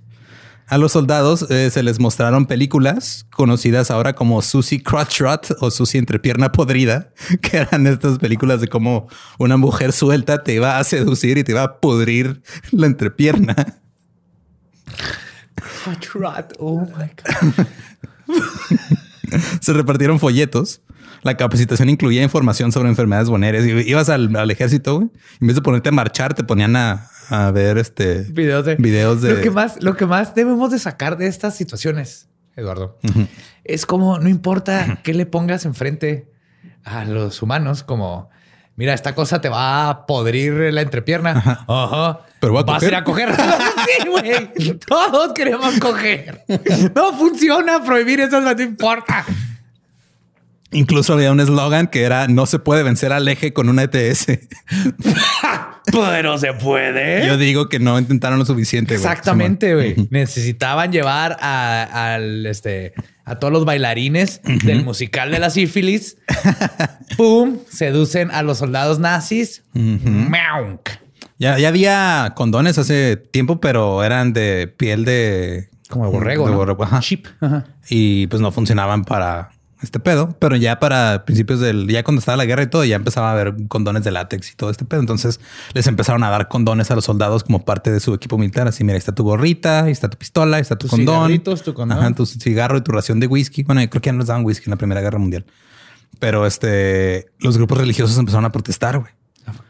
A 0.69 0.79
los 0.79 0.93
soldados 0.93 1.47
eh, 1.51 1.71
se 1.71 1.83
les 1.83 1.99
mostraron 1.99 2.47
películas 2.47 3.27
conocidas 3.31 3.91
ahora 3.91 4.15
como 4.15 4.43
Susie 4.43 4.83
Crotch 4.83 5.21
Rot 5.21 5.57
o 5.61 5.71
Susie 5.71 5.99
Entrepierna 5.99 6.53
Podrida, 6.53 7.11
que 7.43 7.57
eran 7.57 7.87
estas 7.87 8.19
películas 8.19 8.61
de 8.61 8.69
cómo 8.69 9.09
una 9.39 9.57
mujer 9.57 9.93
suelta 9.93 10.45
te 10.45 10.55
iba 10.55 10.79
a 10.79 10.85
seducir 10.85 11.39
y 11.39 11.43
te 11.43 11.53
iba 11.53 11.63
a 11.63 11.81
pudrir 11.81 12.43
la 12.71 12.87
entrepierna. 12.87 13.81
Hot 15.85 16.07
rot. 16.15 16.53
Oh 16.59 16.81
my 16.81 17.11
God. 17.17 17.67
Se 19.61 19.73
repartieron 19.73 20.19
folletos. 20.19 20.81
La 21.23 21.37
capacitación 21.37 21.89
incluía 21.89 22.23
información 22.23 22.71
sobre 22.73 22.89
enfermedades 22.89 23.29
venéreas. 23.29 23.67
Ibas 23.87 24.09
al, 24.09 24.35
al 24.37 24.51
ejército, 24.51 24.97
güey. 24.97 25.11
En 25.41 25.47
vez 25.49 25.57
de 25.57 25.63
ponerte 25.63 25.89
a 25.89 25.93
marchar, 25.93 26.35
te 26.35 26.45
ponían 26.45 26.77
a, 26.77 27.09
a 27.29 27.51
ver 27.51 27.79
este 27.79 28.21
Videos 28.31 28.65
de. 28.65 28.77
videos 28.77 29.23
de 29.23 29.35
Lo 29.35 29.41
que 29.41 29.51
más, 29.51 29.83
lo 29.83 29.97
que 29.97 30.07
más 30.07 30.35
debemos 30.35 30.71
de 30.71 30.79
sacar 30.79 31.19
de 31.19 31.27
estas 31.27 31.57
situaciones, 31.57 32.29
Eduardo, 32.57 32.99
es 33.65 33.87
como 33.87 34.19
no 34.19 34.29
importa 34.29 35.01
qué 35.03 35.15
le 35.15 35.27
pongas 35.27 35.65
enfrente 35.65 36.31
a 36.85 37.05
los 37.05 37.43
humanos, 37.43 37.83
como 37.83 38.31
mira, 38.79 38.95
esta 38.95 39.15
cosa 39.15 39.41
te 39.41 39.49
va 39.49 39.91
a 39.91 40.07
podrir 40.07 40.73
la 40.73 40.81
entrepierna. 40.81 41.65
Ajá. 41.67 42.21
Pero 42.41 42.53
voy 42.53 42.63
a 42.63 42.65
Vas 42.65 42.83
a 42.83 42.87
ir 42.87 42.95
a 42.95 43.03
coger. 43.03 43.35
sí, 43.37 44.09
güey. 44.09 44.79
Todos 44.87 45.33
queremos 45.35 45.79
coger. 45.81 46.45
No 46.95 47.13
funciona 47.13 47.83
prohibir 47.83 48.21
eso, 48.21 48.41
no 48.41 48.55
te 48.55 48.63
importa. 48.63 49.27
Incluso 50.71 51.15
había 51.15 51.33
un 51.33 51.41
eslogan 51.41 51.89
que 51.89 52.05
era 52.05 52.29
no 52.29 52.47
se 52.47 52.59
puede 52.59 52.83
vencer 52.85 53.13
al 53.13 53.27
eje 53.27 53.53
con 53.53 53.69
una 53.69 53.83
ETS. 53.83 54.27
Pero 55.93 56.39
se 56.39 56.53
puede. 56.55 57.27
Yo 57.27 57.37
digo 57.37 57.69
que 57.69 57.79
no 57.79 57.99
intentaron 57.99 58.39
lo 58.39 58.45
suficiente. 58.45 58.97
güey. 58.97 59.07
Exactamente, 59.07 59.75
güey. 59.75 59.97
Necesitaban 60.11 60.93
llevar 60.93 61.37
a, 61.41 62.15
al, 62.15 62.47
este, 62.47 62.93
a 63.25 63.37
todos 63.39 63.53
los 63.53 63.65
bailarines 63.65 64.41
del 64.65 64.85
musical 64.85 65.31
de 65.31 65.39
la 65.39 65.51
sífilis. 65.51 66.17
Pum, 67.17 67.59
seducen 67.71 68.31
a 68.31 68.43
los 68.43 68.59
soldados 68.59 68.99
nazis. 68.99 69.63
Miau. 69.75 70.81
Ya, 71.39 71.59
ya 71.59 71.69
había 71.69 72.33
condones 72.35 72.79
hace 72.79 73.17
tiempo, 73.17 73.61
pero 73.61 74.03
eran 74.03 74.33
de 74.33 74.67
piel 74.77 75.05
de 75.05 75.69
Como 75.89 76.07
de 76.07 76.11
borrego, 76.11 76.47
de 76.47 76.51
¿no? 76.53 76.57
borrego, 76.59 76.83
ajá. 76.85 77.01
Chip. 77.01 77.27
Ajá. 77.41 77.65
Y 77.89 78.27
pues 78.27 78.43
no 78.43 78.51
funcionaban 78.51 79.05
para 79.05 79.51
este 79.83 80.01
pedo, 80.01 80.37
pero 80.41 80.57
ya 80.57 80.81
para 80.81 81.25
principios 81.25 81.61
del, 81.61 81.87
ya 81.89 82.03
cuando 82.03 82.19
estaba 82.19 82.37
la 82.37 82.45
guerra 82.47 82.65
y 82.65 82.67
todo, 82.67 82.85
ya 82.85 82.97
empezaba 82.97 83.29
a 83.29 83.33
haber 83.33 83.55
condones 83.69 84.03
de 84.05 84.11
látex 84.11 84.51
y 84.53 84.57
todo 84.57 84.71
este 84.71 84.85
pedo. 84.85 85.01
Entonces 85.01 85.39
les 85.75 85.87
empezaron 85.87 86.25
a 86.25 86.31
dar 86.31 86.49
condones 86.49 86.91
a 86.91 86.95
los 86.97 87.05
soldados 87.05 87.45
como 87.45 87.65
parte 87.65 87.91
de 87.93 88.01
su 88.01 88.13
equipo 88.15 88.39
militar. 88.39 88.67
Así, 88.69 88.83
mira, 88.85 88.95
ahí 88.95 88.99
está 88.99 89.13
tu 89.15 89.23
gorrita, 89.25 89.85
ahí 89.85 89.93
está 89.93 90.09
tu 90.11 90.19
pistola, 90.19 90.57
ahí 90.57 90.63
está 90.63 90.77
tu 90.77 90.89
Tus 90.89 90.91
condón. 90.91 91.39
tu 91.43 91.75
condón. 91.75 91.99
Ajá, 91.99 92.13
tu 92.13 92.27
cigarro 92.27 92.77
y 92.79 92.81
tu 92.81 92.91
ración 92.93 93.21
de 93.21 93.27
whisky. 93.29 93.63
Bueno, 93.63 93.81
yo 93.81 93.89
creo 93.91 94.03
que 94.03 94.07
ya 94.09 94.13
no 94.13 94.19
les 94.19 94.27
daban 94.29 94.45
whisky 94.45 94.65
en 94.67 94.71
la 94.73 94.77
Primera 94.77 95.01
Guerra 95.01 95.19
Mundial. 95.19 95.45
Pero 96.19 96.47
este, 96.47 97.27
los 97.39 97.57
grupos 97.57 97.79
religiosos 97.79 98.19
empezaron 98.19 98.45
a 98.45 98.51
protestar, 98.53 98.99
güey. 98.99 99.13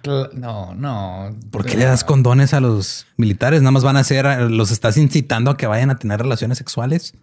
Cl- 0.02 0.32
No, 0.32 0.74
no. 0.74 1.36
¿Por 1.50 1.64
qué 1.64 1.76
le 1.76 1.84
das 1.84 2.02
condones 2.02 2.54
a 2.54 2.60
los 2.60 3.06
militares? 3.16 3.60
Nada 3.60 3.72
más 3.72 3.84
van 3.84 3.96
a 3.96 4.00
hacer, 4.00 4.24
los 4.50 4.70
estás 4.70 4.96
incitando 4.96 5.50
a 5.50 5.56
que 5.56 5.66
vayan 5.66 5.90
a 5.90 5.98
tener 5.98 6.20
relaciones 6.20 6.56
sexuales 6.58 7.14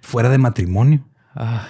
fuera 0.00 0.28
de 0.30 0.38
matrimonio. 0.38 1.04
Ah, 1.34 1.68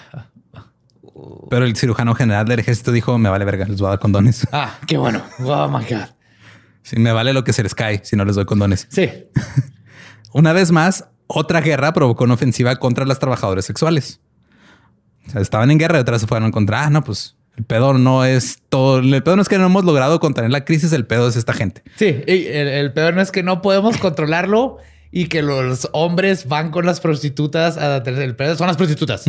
Pero 1.51 1.65
el 1.65 1.77
cirujano 1.77 2.15
general 2.15 2.47
del 2.47 2.61
ejército 2.61 2.93
dijo, 2.93 3.19
me 3.19 3.29
vale 3.29 3.45
verga, 3.45 3.67
les 3.67 3.79
voy 3.79 3.87
a 3.87 3.91
dar 3.91 3.99
condones. 3.99 4.47
ah, 4.53 4.79
qué 4.87 4.97
bueno. 4.97 5.23
Oh 5.41 5.69
my 5.69 5.85
God. 5.85 6.07
Sí, 6.83 6.99
me 6.99 7.13
vale 7.13 7.33
lo 7.33 7.45
que 7.45 7.53
se 7.53 7.63
les 7.63 7.75
cae 7.75 8.01
si 8.05 8.17
no 8.17 8.25
les 8.25 8.37
doy 8.37 8.45
condones. 8.45 8.87
Sí. 8.91 9.09
Una 10.33 10.53
vez 10.53 10.73
más, 10.73 11.07
otra 11.27 11.61
guerra 11.61 11.93
provocó 11.93 12.25
una 12.25 12.35
ofensiva 12.35 12.77
contra 12.77 13.05
los 13.05 13.19
trabajadores 13.19 13.65
sexuales. 13.65 14.21
O 15.29 15.31
sea, 15.31 15.41
estaban 15.41 15.71
en 15.71 15.79
guerra 15.79 15.99
y 15.99 16.01
otras 16.01 16.21
se 16.21 16.27
fueron 16.27 16.51
contra, 16.51 16.85
ah, 16.85 16.91
no, 16.91 17.05
pues 17.05 17.37
el 17.57 17.65
pedo 17.65 17.93
no 17.95 18.25
es 18.25 18.59
todo, 18.69 18.99
el 18.99 19.23
pedo 19.23 19.37
no 19.37 19.43
es 19.43 19.49
que 19.49 19.59
no 19.59 19.67
hemos 19.67 19.85
logrado 19.85 20.19
contener 20.21 20.51
la 20.51 20.65
crisis, 20.65 20.93
el 20.93 21.07
pedo 21.07 21.29
es 21.29 21.37
esta 21.37 21.53
gente. 21.53 21.83
Sí, 21.97 22.23
y 22.27 22.47
el, 22.47 22.69
el 22.69 22.93
peor 22.93 23.15
no 23.15 23.21
es 23.21 23.31
que 23.31 23.43
no 23.43 23.63
podemos 23.63 23.99
controlarlo 23.99 24.79
y 25.13 25.27
que 25.27 25.43
los 25.43 25.91
hombres 25.93 26.49
van 26.49 26.71
con 26.71 26.87
las 26.87 27.01
prostitutas 27.01 27.77
a 27.77 28.03
tener 28.03 28.23
el 28.23 28.35
pedo. 28.35 28.57
Son 28.57 28.67
las 28.67 28.79
prostitutas. 28.79 29.25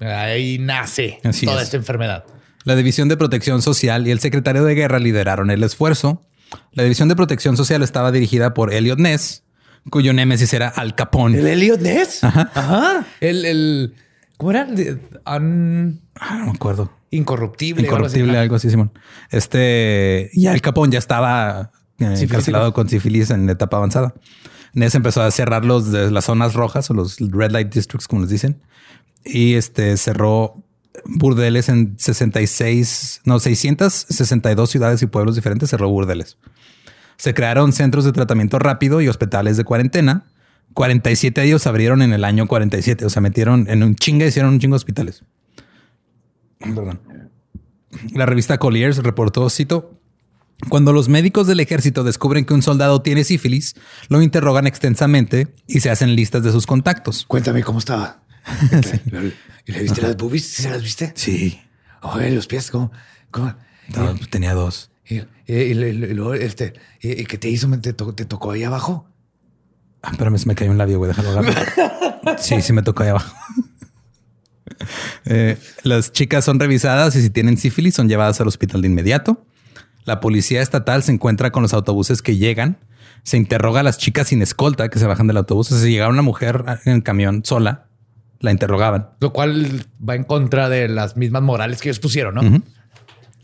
Ahí 0.00 0.58
nace 0.58 1.18
toda 1.44 1.60
esta 1.60 1.76
enfermedad. 1.76 2.24
La 2.62 2.76
División 2.76 3.08
de 3.08 3.16
Protección 3.18 3.60
Social 3.60 4.06
y 4.06 4.12
el 4.12 4.20
secretario 4.20 4.64
de 4.64 4.74
Guerra 4.74 4.98
lideraron 5.00 5.50
el 5.50 5.62
esfuerzo. 5.64 6.22
La 6.72 6.84
División 6.84 7.08
de 7.08 7.16
Protección 7.16 7.56
Social 7.56 7.82
estaba 7.82 8.12
dirigida 8.12 8.54
por 8.54 8.72
Elliot 8.72 8.98
Ness, 8.98 9.42
cuyo 9.90 10.12
némesis 10.12 10.54
era 10.54 10.68
Al 10.68 10.94
Capone. 10.94 11.38
¿El 11.38 11.46
Elliot 11.48 11.80
Ness? 11.80 12.22
Ajá. 12.22 12.50
Ajá. 12.54 13.06
El, 13.20 13.94
¿Cómo 14.36 14.52
era? 14.52 14.68
Ah, 15.24 15.40
no 15.40 15.98
me 16.46 16.50
acuerdo. 16.54 16.90
Incorruptible. 17.10 17.82
Incorruptible, 17.82 18.38
algo 18.38 18.54
así, 18.54 18.70
Simón. 18.70 18.92
Este, 19.30 20.30
y 20.32 20.46
Al 20.46 20.60
Capone 20.60 20.92
ya 20.92 20.98
estaba 21.00 21.72
eh, 21.98 22.14
encarcelado 22.18 22.72
con 22.72 22.88
sífilis 22.88 23.30
en 23.30 23.48
etapa 23.50 23.76
avanzada. 23.76 24.14
Ness 24.74 24.94
empezó 24.94 25.22
a 25.22 25.30
cerrar 25.30 25.64
los 25.64 25.90
de 25.90 26.10
las 26.10 26.26
zonas 26.26 26.54
rojas 26.54 26.90
o 26.90 26.94
los 26.94 27.18
red 27.18 27.52
light 27.52 27.72
districts, 27.72 28.08
como 28.08 28.22
les 28.22 28.30
dicen, 28.30 28.60
y 29.24 29.54
este 29.54 29.96
cerró 29.96 30.62
burdeles 31.04 31.68
en 31.68 31.94
66, 31.98 33.22
no, 33.24 33.38
662 33.38 34.70
ciudades 34.70 35.02
y 35.02 35.06
pueblos 35.06 35.34
diferentes, 35.34 35.70
cerró 35.70 35.88
burdeles. 35.88 36.36
Se 37.16 37.34
crearon 37.34 37.72
centros 37.72 38.04
de 38.04 38.12
tratamiento 38.12 38.58
rápido 38.58 39.00
y 39.00 39.08
hospitales 39.08 39.56
de 39.56 39.64
cuarentena. 39.64 40.24
47 40.74 41.40
de 41.40 41.46
ellos 41.46 41.66
abrieron 41.66 42.02
en 42.02 42.12
el 42.12 42.24
año 42.24 42.46
47, 42.46 43.04
o 43.04 43.10
sea, 43.10 43.22
metieron 43.22 43.66
en 43.68 43.82
un 43.82 43.94
chinga, 43.94 44.26
hicieron 44.26 44.54
un 44.54 44.60
chingo 44.60 44.74
de 44.74 44.78
hospitales. 44.78 45.24
Perdón. 46.58 47.00
La 48.12 48.26
revista 48.26 48.58
Colliers 48.58 48.98
reportó, 48.98 49.48
cito, 49.50 50.00
cuando 50.68 50.92
los 50.92 51.08
médicos 51.08 51.46
del 51.46 51.60
ejército 51.60 52.04
descubren 52.04 52.44
que 52.44 52.54
un 52.54 52.62
soldado 52.62 53.02
tiene 53.02 53.24
sífilis, 53.24 53.74
lo 54.08 54.22
interrogan 54.22 54.66
extensamente 54.66 55.48
y 55.66 55.80
se 55.80 55.90
hacen 55.90 56.14
listas 56.14 56.42
de 56.42 56.52
sus 56.52 56.66
contactos. 56.66 57.24
Cuéntame 57.26 57.62
cómo 57.62 57.78
estaba. 57.78 58.22
¿Y 59.66 59.72
le 59.72 59.82
viste 59.82 60.02
las 60.02 60.16
boobies? 60.16 60.46
¿Se 60.46 60.70
las 60.70 60.82
viste? 60.82 61.12
Sí. 61.16 61.60
Oye, 62.02 62.30
los 62.30 62.46
pies, 62.46 62.70
¿cómo? 62.70 62.92
¿Cómo? 63.30 63.54
tenía 64.30 64.54
dos. 64.54 64.90
Y, 65.46 65.74
luego, 65.74 66.34
este, 66.34 66.74
¿y, 67.00 67.24
qué 67.24 67.38
te 67.38 67.48
hizo? 67.48 67.68
¿Te, 67.78 67.92
¿Te, 67.92 68.24
tocó 68.24 68.52
ahí 68.52 68.64
abajo? 68.64 69.08
Ah, 70.02 70.10
espérame, 70.12 70.38
se 70.38 70.46
me 70.46 70.54
cayó 70.54 70.70
un 70.70 70.78
labio, 70.78 70.98
güey. 70.98 71.08
Déjalo 71.08 71.30
agarrar. 71.30 72.38
sí, 72.38 72.60
sí 72.62 72.72
me 72.72 72.82
tocó 72.82 73.02
ahí 73.02 73.10
abajo. 73.10 73.34
Eh, 75.26 75.58
las 75.82 76.12
chicas 76.12 76.44
son 76.44 76.58
revisadas 76.58 77.14
y 77.16 77.22
si 77.22 77.30
tienen 77.30 77.56
sífilis 77.56 77.94
son 77.94 78.08
llevadas 78.08 78.40
al 78.40 78.48
hospital 78.48 78.82
de 78.82 78.88
inmediato. 78.88 79.46
La 80.04 80.20
policía 80.20 80.60
estatal 80.62 81.02
se 81.02 81.12
encuentra 81.12 81.50
con 81.50 81.62
los 81.62 81.72
autobuses 81.72 82.22
que 82.22 82.36
llegan. 82.36 82.78
Se 83.22 83.36
interroga 83.36 83.80
a 83.80 83.82
las 83.82 83.96
chicas 83.96 84.28
sin 84.28 84.42
escolta 84.42 84.88
que 84.88 84.98
se 84.98 85.06
bajan 85.06 85.26
del 85.26 85.38
autobús. 85.38 85.68
si 85.68 85.90
llegaba 85.90 86.10
una 86.10 86.22
mujer 86.22 86.64
en 86.84 86.92
el 86.92 87.02
camión 87.02 87.42
sola, 87.44 87.86
la 88.40 88.50
interrogaban. 88.50 89.08
Lo 89.20 89.32
cual 89.32 89.86
va 90.06 90.14
en 90.14 90.24
contra 90.24 90.68
de 90.68 90.88
las 90.88 91.16
mismas 91.16 91.42
morales 91.42 91.80
que 91.80 91.88
ellos 91.88 92.00
pusieron, 92.00 92.34
¿no? 92.34 92.62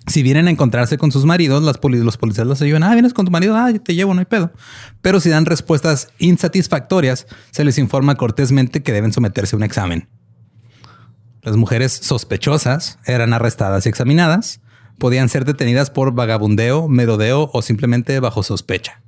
Si 0.06 0.22
vienen 0.22 0.48
a 0.48 0.50
encontrarse 0.50 0.98
con 0.98 1.12
sus 1.12 1.24
maridos, 1.24 1.62
los 1.62 1.78
policías 1.78 2.46
los 2.46 2.62
ayudan. 2.62 2.82
Ah, 2.82 2.92
vienes 2.92 3.14
con 3.14 3.24
tu 3.24 3.30
marido. 3.30 3.56
Ah, 3.56 3.70
yo 3.70 3.80
te 3.80 3.94
llevo, 3.94 4.12
no 4.12 4.20
hay 4.20 4.26
pedo. 4.26 4.52
Pero 5.00 5.20
si 5.20 5.30
dan 5.30 5.46
respuestas 5.46 6.08
insatisfactorias, 6.18 7.26
se 7.50 7.64
les 7.64 7.78
informa 7.78 8.16
cortésmente 8.16 8.82
que 8.82 8.92
deben 8.92 9.12
someterse 9.12 9.54
a 9.54 9.58
un 9.58 9.62
examen. 9.62 10.08
Las 11.42 11.56
mujeres 11.56 11.92
sospechosas 11.92 12.98
eran 13.06 13.32
arrestadas 13.32 13.86
y 13.86 13.88
examinadas 13.88 14.60
podían 15.00 15.28
ser 15.28 15.44
detenidas 15.44 15.90
por 15.90 16.12
vagabundeo, 16.14 16.86
merodeo 16.86 17.50
o 17.52 17.62
simplemente 17.62 18.20
bajo 18.20 18.44
sospecha. 18.44 19.00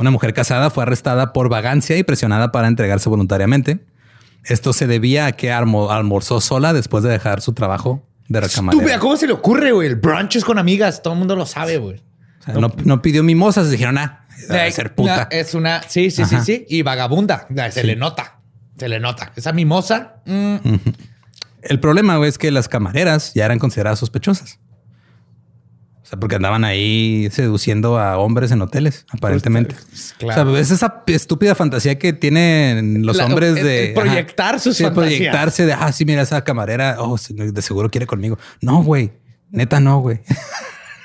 Una 0.00 0.10
mujer 0.10 0.34
casada 0.34 0.70
fue 0.70 0.82
arrestada 0.82 1.32
por 1.32 1.48
vagancia 1.48 1.96
y 1.96 2.02
presionada 2.02 2.50
para 2.50 2.66
entregarse 2.66 3.08
voluntariamente. 3.08 3.86
Esto 4.44 4.72
se 4.72 4.88
debía 4.88 5.26
a 5.26 5.32
que 5.32 5.52
almorzó 5.52 6.40
sola 6.40 6.72
después 6.72 7.04
de 7.04 7.10
dejar 7.10 7.40
su 7.40 7.52
trabajo 7.52 8.02
de 8.28 8.40
recamarera. 8.40 8.98
¿cómo 8.98 9.16
se 9.16 9.26
le 9.26 9.32
ocurre, 9.32 9.70
güey? 9.70 9.88
El 9.88 9.96
brunch 9.96 10.36
es 10.36 10.44
con 10.44 10.58
amigas, 10.58 11.02
todo 11.02 11.14
el 11.14 11.18
mundo 11.20 11.36
lo 11.36 11.46
sabe, 11.46 11.78
güey. 11.78 12.02
no, 12.84 13.02
pidió 13.02 13.22
mimosas, 13.22 13.70
dijeron, 13.70 13.98
ah, 13.98 14.26
debe 14.48 14.70
ser 14.72 14.94
puta. 14.94 15.28
es 15.30 15.54
una, 15.54 15.82
sí, 15.88 16.10
sí, 16.10 16.24
sí, 16.24 16.36
sí. 16.42 16.66
Y 16.68 16.82
vagabunda, 16.82 17.46
se 17.70 17.84
le 17.84 17.96
nota, 17.96 18.40
se 18.78 18.88
le 18.88 18.98
nota. 18.98 19.32
Esa 19.36 19.52
mimosa. 19.52 20.16
Mm. 20.26 20.56
El 21.62 21.80
problema, 21.80 22.16
güey, 22.16 22.28
es 22.28 22.38
que 22.38 22.50
las 22.50 22.68
camareras 22.68 23.34
ya 23.34 23.44
eran 23.44 23.58
consideradas 23.58 23.98
sospechosas. 23.98 24.58
O 26.06 26.08
sea, 26.08 26.20
porque 26.20 26.36
andaban 26.36 26.62
ahí 26.62 27.26
seduciendo 27.32 27.98
a 27.98 28.16
hombres 28.16 28.52
en 28.52 28.62
hoteles, 28.62 29.06
aparentemente. 29.10 29.74
Pues, 29.74 30.14
o 30.22 30.32
sea, 30.32 30.60
es 30.60 30.70
esa 30.70 31.02
estúpida 31.08 31.56
fantasía 31.56 31.98
que 31.98 32.12
tienen 32.12 33.04
los 33.04 33.18
hombres 33.18 33.56
de 33.56 33.90
proyectar 33.92 34.60
sus 34.60 34.78
fantasías. 34.78 35.08
proyectarse 35.08 35.66
de 35.66 35.72
ah, 35.72 35.90
sí, 35.90 36.04
mira 36.04 36.22
esa 36.22 36.44
camarera. 36.44 36.98
Oh, 37.00 37.16
de 37.28 37.60
seguro 37.60 37.90
quiere 37.90 38.06
conmigo. 38.06 38.38
No, 38.60 38.84
güey. 38.84 39.14
Neta, 39.50 39.80
no, 39.80 39.98
güey. 39.98 40.20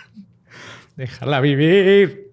Déjala 0.98 1.42
vivir. 1.42 2.30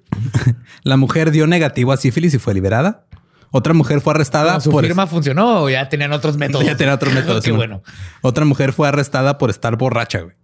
La 0.82 0.98
mujer 0.98 1.30
dio 1.30 1.46
negativo 1.46 1.92
a 1.92 1.96
sífilis 1.96 2.34
y 2.34 2.38
fue 2.38 2.52
liberada. 2.52 3.06
Otra 3.50 3.72
mujer 3.72 4.02
fue 4.02 4.12
arrestada. 4.12 4.60
¿Su 4.60 4.78
firma 4.78 5.06
funcionó 5.06 5.62
o 5.62 5.70
ya 5.70 5.88
tenían 5.88 6.12
otros 6.12 6.36
métodos? 6.36 6.66
Ya 6.66 6.76
tenían 6.76 6.96
otros 6.96 7.14
métodos. 7.14 7.42
Qué 7.42 7.52
bueno. 7.52 7.82
Otra 8.20 8.44
mujer 8.44 8.74
fue 8.74 8.88
arrestada 8.88 9.38
por 9.38 9.48
estar 9.48 9.78
borracha, 9.78 10.20
güey. 10.20 10.36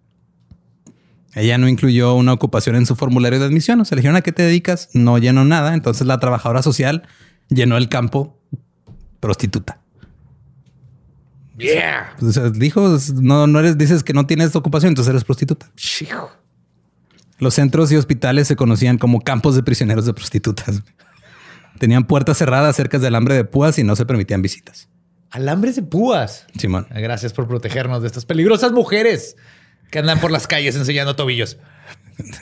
Ella 1.35 1.59
no 1.59 1.69
incluyó 1.69 2.15
una 2.15 2.33
ocupación 2.33 2.77
en 2.77 2.87
su 2.87 2.95
formulario 2.95 3.41
de 3.41 3.47
admisión. 3.47 3.81
O 3.81 3.85
sea, 3.85 3.97
le 3.97 4.01
dijeron 4.01 4.17
a 4.17 4.23
qué 4.23 4.33
te 4.33 4.43
dedicas. 4.43 4.89
No 4.93 5.19
llenó 5.19 5.45
nada. 5.45 5.75
Entonces 5.75 6.07
la 6.07 6.21
trabajadora 6.21 6.63
social 6.63 7.03
llenó 7.49 7.77
el 7.77 7.89
campo 7.89 8.39
prostituta. 9.21 9.81
Yeah. 11.57 12.17
dijo, 12.53 12.99
no, 13.15 13.47
no 13.47 13.61
eres, 13.61 13.79
dices 13.79 14.03
que 14.03 14.13
no 14.13 14.27
tienes 14.27 14.57
ocupación, 14.57 14.91
entonces 14.91 15.11
eres 15.11 15.25
prostituta. 15.25 15.71
Los 17.39 17.55
centros 17.55 17.93
y 17.93 17.97
hospitales 17.97 18.49
se 18.49 18.57
conocían 18.57 18.99
como 18.99 19.21
campos 19.21 19.55
de 19.55 19.63
prisioneros 19.63 20.05
de 20.05 20.15
prostitutas. 20.15 20.83
Tenían 21.79 22.05
puertas 22.05 22.39
cerradas 22.39 22.75
cerca 22.77 22.99
del 22.99 23.09
alambre 23.09 23.35
de 23.35 23.45
púas 23.45 23.79
y 23.79 23.85
no 23.85 23.95
se 23.97 24.05
permitían 24.05 24.43
visitas. 24.43 24.89
Alambres 25.31 25.77
de 25.77 25.83
púas. 25.83 26.47
Simón. 26.59 26.87
Gracias 26.91 27.33
por 27.33 27.49
protegernos 27.49 28.03
de 28.03 28.09
estas 28.09 28.25
peligrosas 28.25 28.73
mujeres 28.73 29.37
que 29.95 30.01
andan 30.01 30.19
por 30.19 30.33
las 30.33 30.49
calles 30.49 30.75
enseñando 30.75 31.15
tobillos. 31.15 31.57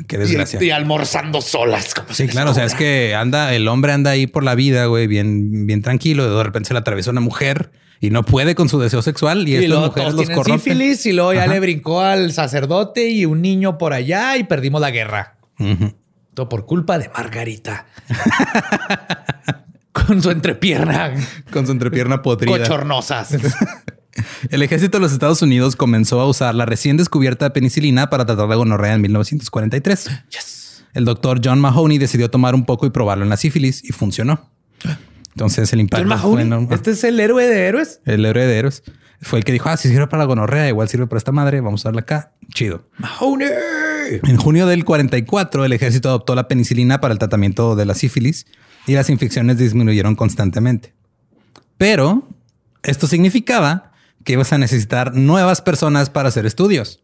Qué 0.08 0.16
desgracia. 0.16 0.58
Y, 0.62 0.70
almorzando 0.70 1.42
solas. 1.42 1.92
sí, 2.08 2.26
claro. 2.26 2.52
O 2.52 2.54
sea, 2.54 2.64
es 2.64 2.74
que 2.74 3.14
anda, 3.14 3.52
el 3.52 3.68
hombre 3.68 3.92
anda 3.92 4.12
ahí 4.12 4.26
por 4.26 4.42
la 4.42 4.54
vida, 4.54 4.86
güey, 4.86 5.06
bien, 5.06 5.66
bien 5.66 5.82
tranquilo. 5.82 6.34
De 6.34 6.42
repente 6.42 6.68
se 6.68 6.72
le 6.72 6.80
atraviesa 6.80 7.10
una 7.10 7.20
mujer 7.20 7.70
y 8.00 8.08
no 8.08 8.22
puede 8.22 8.54
con 8.54 8.70
su 8.70 8.80
deseo 8.80 9.02
sexual. 9.02 9.46
Y, 9.46 9.52
y 9.52 9.56
estas 9.56 9.80
mujeres 9.80 10.14
los 10.14 10.30
corrompen. 10.30 10.60
sífilis 10.60 11.04
y 11.04 11.12
luego 11.12 11.34
ya 11.34 11.46
le 11.46 11.60
brincó 11.60 12.00
al 12.00 12.32
sacerdote 12.32 13.10
y 13.10 13.26
un 13.26 13.42
niño 13.42 13.76
por 13.76 13.92
allá 13.92 14.38
y 14.38 14.44
perdimos 14.44 14.80
la 14.80 14.90
guerra. 14.90 15.36
Todo 16.32 16.48
por 16.48 16.64
culpa 16.64 16.98
de 16.98 17.10
Margarita. 17.10 17.84
con 19.92 20.22
su 20.22 20.30
entrepierna. 20.30 21.12
Con 21.50 21.66
su 21.66 21.72
entrepierna 21.72 22.22
podrida. 22.22 22.56
Cochornosas. 22.56 23.36
El 24.50 24.62
ejército 24.62 24.98
de 24.98 25.02
los 25.02 25.12
Estados 25.12 25.42
Unidos 25.42 25.76
comenzó 25.76 26.20
a 26.20 26.28
usar 26.28 26.54
la 26.54 26.66
recién 26.66 26.96
descubierta 26.96 27.52
penicilina 27.52 28.10
para 28.10 28.26
tratar 28.26 28.48
la 28.48 28.56
gonorrea 28.56 28.94
en 28.94 29.00
1943. 29.00 30.10
El 30.94 31.04
doctor 31.04 31.40
John 31.42 31.60
Mahoney 31.60 31.98
decidió 31.98 32.30
tomar 32.30 32.54
un 32.54 32.64
poco 32.64 32.86
y 32.86 32.90
probarlo 32.90 33.24
en 33.24 33.30
la 33.30 33.36
sífilis 33.36 33.82
y 33.84 33.92
funcionó. 33.92 34.50
Entonces 35.30 35.72
el 35.72 35.80
impacto 35.80 36.18
fue 36.18 36.46
Este 36.70 36.90
es 36.90 37.04
el 37.04 37.18
héroe 37.18 37.46
de 37.46 37.66
héroes. 37.66 38.00
El 38.04 38.24
héroe 38.26 38.46
de 38.46 38.58
héroes. 38.58 38.82
Fue 39.22 39.38
el 39.38 39.44
que 39.44 39.52
dijo, 39.52 39.68
ah, 39.68 39.76
si 39.76 39.88
sirve 39.88 40.08
para 40.08 40.22
la 40.22 40.26
gonorrea, 40.26 40.68
igual 40.68 40.88
sirve 40.88 41.06
para 41.06 41.18
esta 41.18 41.32
madre, 41.32 41.60
vamos 41.60 41.86
a 41.86 41.88
darla 41.88 42.00
acá. 42.00 42.32
Chido. 42.52 42.88
Mahoney. 42.98 43.48
En 44.24 44.36
junio 44.36 44.66
del 44.66 44.84
44, 44.84 45.64
el 45.64 45.72
ejército 45.72 46.08
adoptó 46.08 46.34
la 46.34 46.48
penicilina 46.48 47.00
para 47.00 47.12
el 47.12 47.18
tratamiento 47.18 47.76
de 47.76 47.86
la 47.86 47.94
sífilis 47.94 48.46
y 48.86 48.94
las 48.94 49.08
infecciones 49.10 49.58
disminuyeron 49.58 50.16
constantemente. 50.16 50.92
Pero 51.78 52.28
esto 52.82 53.06
significaba 53.06 53.91
que 54.24 54.34
ibas 54.34 54.52
a 54.52 54.58
necesitar 54.58 55.14
nuevas 55.14 55.60
personas 55.60 56.10
para 56.10 56.28
hacer 56.28 56.46
estudios. 56.46 57.02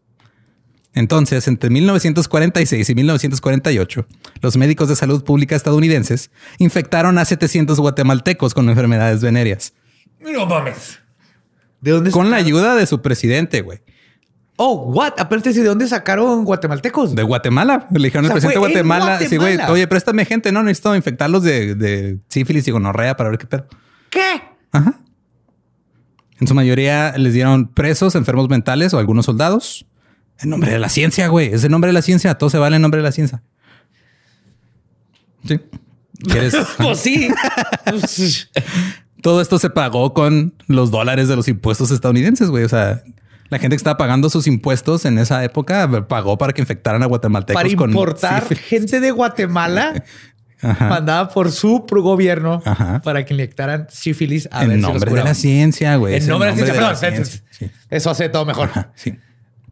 Entonces, 0.93 1.47
entre 1.47 1.69
1946 1.69 2.89
y 2.89 2.95
1948, 2.95 4.05
los 4.41 4.57
médicos 4.57 4.89
de 4.89 4.95
salud 4.95 5.23
pública 5.23 5.55
estadounidenses 5.55 6.31
infectaron 6.57 7.17
a 7.17 7.25
700 7.25 7.79
guatemaltecos 7.79 8.53
con 8.53 8.69
enfermedades 8.69 9.21
venéreas. 9.21 9.73
No 10.19 10.45
mames. 10.45 10.99
¿De 11.81 11.91
dónde? 11.91 12.11
Con 12.11 12.31
la 12.31 12.37
ayuda 12.37 12.75
de 12.75 12.85
su 12.85 13.01
presidente, 13.01 13.61
güey. 13.61 13.79
Oh, 14.61 14.91
what? 14.91 15.13
Aparte, 15.17 15.53
¿de 15.53 15.63
dónde 15.63 15.87
sacaron 15.87 16.43
guatemaltecos? 16.43 17.15
De 17.15 17.23
Guatemala. 17.23 17.87
Le 17.91 18.03
dijeron 18.03 18.25
al 18.25 18.31
presidente 18.33 18.59
de 18.59 18.67
Guatemala. 18.67 19.19
Sí, 19.19 19.37
güey. 19.37 19.57
Oye, 19.69 19.87
préstame 19.87 20.25
gente. 20.25 20.51
No 20.51 20.63
necesito 20.63 20.93
infectarlos 20.97 21.43
de, 21.43 21.75
de 21.75 22.19
sífilis 22.27 22.67
y 22.67 22.71
gonorrea 22.71 23.15
para 23.15 23.29
ver 23.29 23.39
qué 23.39 23.47
pedo. 23.47 23.67
¿Qué? 24.09 24.41
Ajá. 24.73 24.99
En 26.39 26.47
su 26.47 26.53
mayoría 26.53 27.13
les 27.17 27.33
dieron 27.33 27.67
presos, 27.67 28.15
enfermos 28.15 28.49
mentales 28.49 28.93
o 28.93 28.99
algunos 28.99 29.25
soldados. 29.25 29.85
En 30.39 30.49
nombre 30.49 30.71
de 30.71 30.79
la 30.79 30.89
ciencia, 30.89 31.27
güey. 31.27 31.53
Es 31.53 31.63
el 31.63 31.71
nombre 31.71 31.89
de 31.89 31.93
la 31.93 32.01
ciencia. 32.01 32.35
Todo 32.37 32.49
se 32.49 32.57
vale 32.57 32.77
en 32.77 32.81
nombre 32.81 32.99
de 32.99 33.03
la 33.03 33.11
ciencia. 33.11 33.43
Sí. 35.45 35.59
¿Quieres? 36.23 36.55
pues 36.77 36.99
sí. 36.99 37.27
Todo 39.21 39.41
esto 39.41 39.59
se 39.59 39.69
pagó 39.69 40.13
con 40.13 40.53
los 40.67 40.91
dólares 40.91 41.27
de 41.27 41.35
los 41.35 41.49
impuestos 41.49 41.91
estadounidenses, 41.91 42.49
güey. 42.49 42.63
O 42.63 42.69
sea, 42.69 43.03
la 43.49 43.57
gente 43.57 43.75
que 43.75 43.77
estaba 43.77 43.97
pagando 43.97 44.29
sus 44.29 44.47
impuestos 44.47 45.05
en 45.05 45.17
esa 45.17 45.43
época 45.43 46.07
pagó 46.07 46.37
para 46.37 46.53
que 46.53 46.61
infectaran 46.61 47.01
a 47.03 47.07
guatemaltecos 47.07 47.61
para 47.61 47.75
con 47.75 47.89
importar 47.89 48.55
gente 48.55 48.99
de 48.99 49.11
Guatemala 49.11 50.03
Ajá. 50.61 50.89
mandada 50.89 51.29
por 51.29 51.51
su 51.51 51.85
gobierno 51.89 52.61
Ajá. 52.65 53.01
para 53.01 53.23
que 53.25 53.33
inyectaran 53.33 53.87
sífilis 53.89 54.47
a 54.51 54.59
ver 54.61 54.71
En 54.71 54.75
si 54.77 54.81
los 54.81 54.91
nombre 54.91 55.05
de 55.05 55.09
curaban. 55.11 55.29
la 55.31 55.35
ciencia, 55.35 55.95
güey. 55.95 56.15
En 56.15 56.27
nombre 56.27 56.53
de 56.53 56.73
la 56.81 56.95
ciencia. 56.95 57.41
Sí. 57.51 57.69
Eso 57.89 58.09
hace 58.09 58.29
todo 58.29 58.45
mejor. 58.45 58.69
Ajá, 58.69 58.91
sí. 58.95 59.15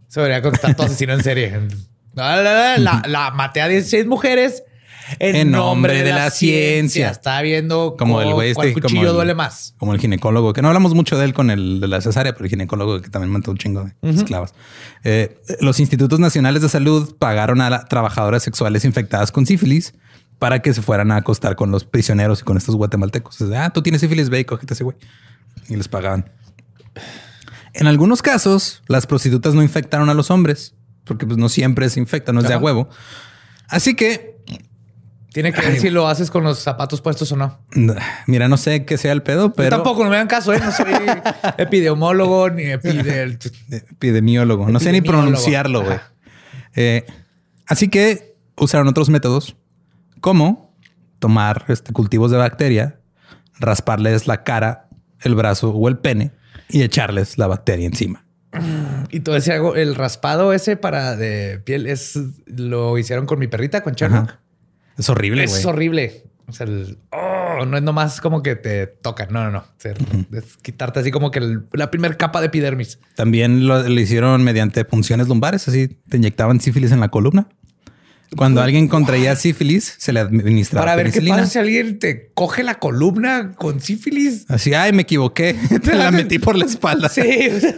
Se 0.07 0.19
debería 0.21 0.41
contar 0.41 0.75
todo 0.75 0.87
asesino 0.87 1.13
en 1.13 1.23
serie. 1.23 1.59
La, 2.13 2.41
la, 2.41 2.77
la, 2.77 3.03
la 3.07 3.31
maté 3.31 3.61
a 3.61 3.67
16 3.67 4.07
mujeres 4.07 4.63
en, 5.19 5.51
nombre 5.51 6.01
de, 6.03 6.11
la, 6.11 6.29
ciencia. 6.31 7.09
Está 7.09 7.41
viendo 7.41 7.95
Como 7.97 8.15
cu- 8.15 8.21
el 8.21 8.33
güey 8.33 8.51
este, 8.51 8.73
cuchillo 8.73 8.87
como 9.01 9.01
el- 9.09 9.13
duele 9.15 9.35
más. 9.35 9.73
Como 9.77 9.93
el 9.93 9.99
ginecólogo, 9.99 10.51
que 10.53 10.61
no 10.61 10.67
hablamos 10.69 10.93
mucho 10.93 11.17
de 11.17 11.25
él 11.25 11.33
con 11.33 11.49
el 11.51 11.79
de 11.79 11.87
la 11.87 12.01
cesárea, 12.01 12.33
pero 12.33 12.45
el 12.45 12.49
ginecólogo 12.49 13.01
que 13.01 13.09
también 13.09 13.31
mató 13.31 13.51
un 13.51 13.57
chingo 13.57 13.89
de 14.01 14.09
esclavas. 14.09 14.53
Eh, 15.03 15.37
los 15.61 15.79
institutos 15.79 16.19
nacionales 16.19 16.61
de 16.61 16.69
salud 16.69 17.15
pagaron 17.19 17.61
a 17.61 17.85
trabajadoras 17.85 18.43
sexuales 18.43 18.83
infectadas 18.85 19.31
con 19.31 19.45
sífilis 19.45 19.93
para 20.39 20.61
que 20.61 20.73
se 20.73 20.81
fueran 20.81 21.11
a 21.11 21.17
acostar 21.17 21.55
con 21.55 21.71
los 21.71 21.83
prisioneros 21.83 22.41
y 22.41 22.43
con 22.43 22.57
estos 22.57 22.75
guatemaltecos. 22.75 23.41
O 23.41 23.47
sea, 23.49 23.65
ah, 23.65 23.69
tú 23.71 23.81
tienes 23.81 24.01
sífilis, 24.01 24.29
ve 24.29 24.41
y 24.41 24.45
cógete 24.45 24.73
ese 24.73 24.83
güey. 24.83 24.97
Y 25.67 25.75
les 25.75 25.87
pagaban. 25.87 26.29
En 27.73 27.87
algunos 27.87 28.21
casos, 28.21 28.81
las 28.87 29.05
prostitutas 29.07 29.53
no 29.53 29.61
infectaron 29.61 30.09
a 30.09 30.13
los 30.13 30.31
hombres, 30.31 30.75
porque 31.03 31.25
pues 31.25 31.37
no 31.37 31.49
siempre 31.49 31.89
se 31.89 31.99
infecta, 31.99 32.33
no 32.33 32.41
es 32.41 32.47
de 32.47 32.53
a 32.53 32.57
huevo. 32.57 32.89
Así 33.67 33.95
que 33.95 34.37
Tiene 35.33 35.53
que 35.53 35.61
ver 35.61 35.79
si 35.79 35.89
lo 35.89 36.07
haces 36.07 36.31
con 36.31 36.43
los 36.43 36.57
zapatos 36.59 37.01
puestos 37.01 37.31
o 37.31 37.35
no. 37.35 37.59
Mira, 38.25 38.47
no 38.47 38.57
sé 38.57 38.85
qué 38.85 38.97
sea 38.97 39.11
el 39.11 39.21
pedo, 39.21 39.53
pero 39.53 39.69
Yo 39.69 39.75
tampoco, 39.75 40.03
no 40.03 40.09
me 40.09 40.17
dan 40.17 40.27
caso, 40.27 40.53
¿eh? 40.53 40.59
No 40.59 40.71
soy 40.71 40.87
epidemiólogo 41.57 42.49
ni 42.49 42.63
epide... 42.63 43.37
epidemiólogo. 43.69 44.69
No 44.69 44.79
sé 44.79 44.91
ni 44.91 45.01
pronunciarlo, 45.01 45.83
güey. 45.83 45.99
Eh, 46.75 47.05
así 47.67 47.89
que 47.89 48.35
usaron 48.55 48.87
otros 48.87 49.09
métodos, 49.09 49.55
como 50.19 50.75
tomar 51.19 51.65
este, 51.67 51.93
cultivos 51.93 52.31
de 52.31 52.37
bacteria, 52.37 52.99
rasparles 53.59 54.27
la 54.27 54.43
cara, 54.43 54.87
el 55.21 55.35
brazo 55.35 55.71
o 55.71 55.87
el 55.87 55.97
pene 55.97 56.31
y 56.69 56.81
echarles 56.83 57.37
la 57.37 57.47
bacteria 57.47 57.85
encima. 57.85 58.25
Y 59.11 59.19
todo 59.21 59.35
ese 59.35 59.53
hago, 59.53 59.75
el 59.75 59.95
raspado 59.95 60.53
ese 60.53 60.77
para 60.77 61.15
de 61.15 61.59
piel 61.59 61.85
es 61.87 62.19
lo 62.47 62.97
hicieron 62.97 63.25
con 63.25 63.39
mi 63.39 63.47
perrita, 63.47 63.83
con 63.83 63.93
Sherlock. 63.93 64.29
Ajá. 64.29 64.39
Es 64.97 65.09
horrible. 65.09 65.43
Es 65.43 65.65
horrible. 65.65 66.23
O 66.47 66.53
sea, 66.53 66.65
el- 66.65 66.97
oh, 67.11 67.65
no 67.65 67.77
es 67.77 67.83
nomás 67.83 68.21
como 68.21 68.41
que 68.41 68.55
te 68.55 68.87
tocan. 68.87 69.27
No, 69.31 69.43
no, 69.43 69.51
no. 69.51 69.57
O 69.59 69.65
sea, 69.77 69.93
Es 70.31 70.57
quitarte 70.57 70.99
así 71.01 71.11
como 71.11 71.29
que 71.29 71.39
el- 71.39 71.65
la 71.73 71.91
primera 71.91 72.15
capa 72.15 72.39
de 72.39 72.47
epidermis. 72.47 72.99
También 73.15 73.67
lo, 73.67 73.83
lo 73.87 73.99
hicieron 74.01 74.43
mediante 74.43 74.83
punciones 74.85 75.27
lumbares, 75.27 75.67
así 75.67 75.87
te 76.09 76.17
inyectaban 76.17 76.59
sífilis 76.61 76.91
en 76.91 76.99
la 77.01 77.09
columna. 77.09 77.47
Cuando 78.35 78.61
alguien 78.61 78.87
contraía 78.87 79.35
sífilis, 79.35 79.95
se 79.97 80.11
le 80.11 80.19
administraba 80.19 80.85
Para 80.85 80.95
ver 80.97 81.11
qué 81.11 81.21
pasa 81.21 81.45
si 81.45 81.59
alguien 81.59 81.97
te 81.97 82.31
coge 82.33 82.61
la 82.63 82.75
columna 82.75 83.53
con 83.55 83.79
sífilis. 83.79 84.45
Así, 84.49 84.73
ay, 84.73 84.91
me 84.91 85.03
equivoqué. 85.03 85.53
Te 85.83 85.95
la 85.95 86.11
metí 86.11 86.37
por 86.37 86.57
la 86.57 86.65
espalda. 86.65 87.07
Sí. 87.09 87.21
o 87.21 87.59
sea, 87.59 87.75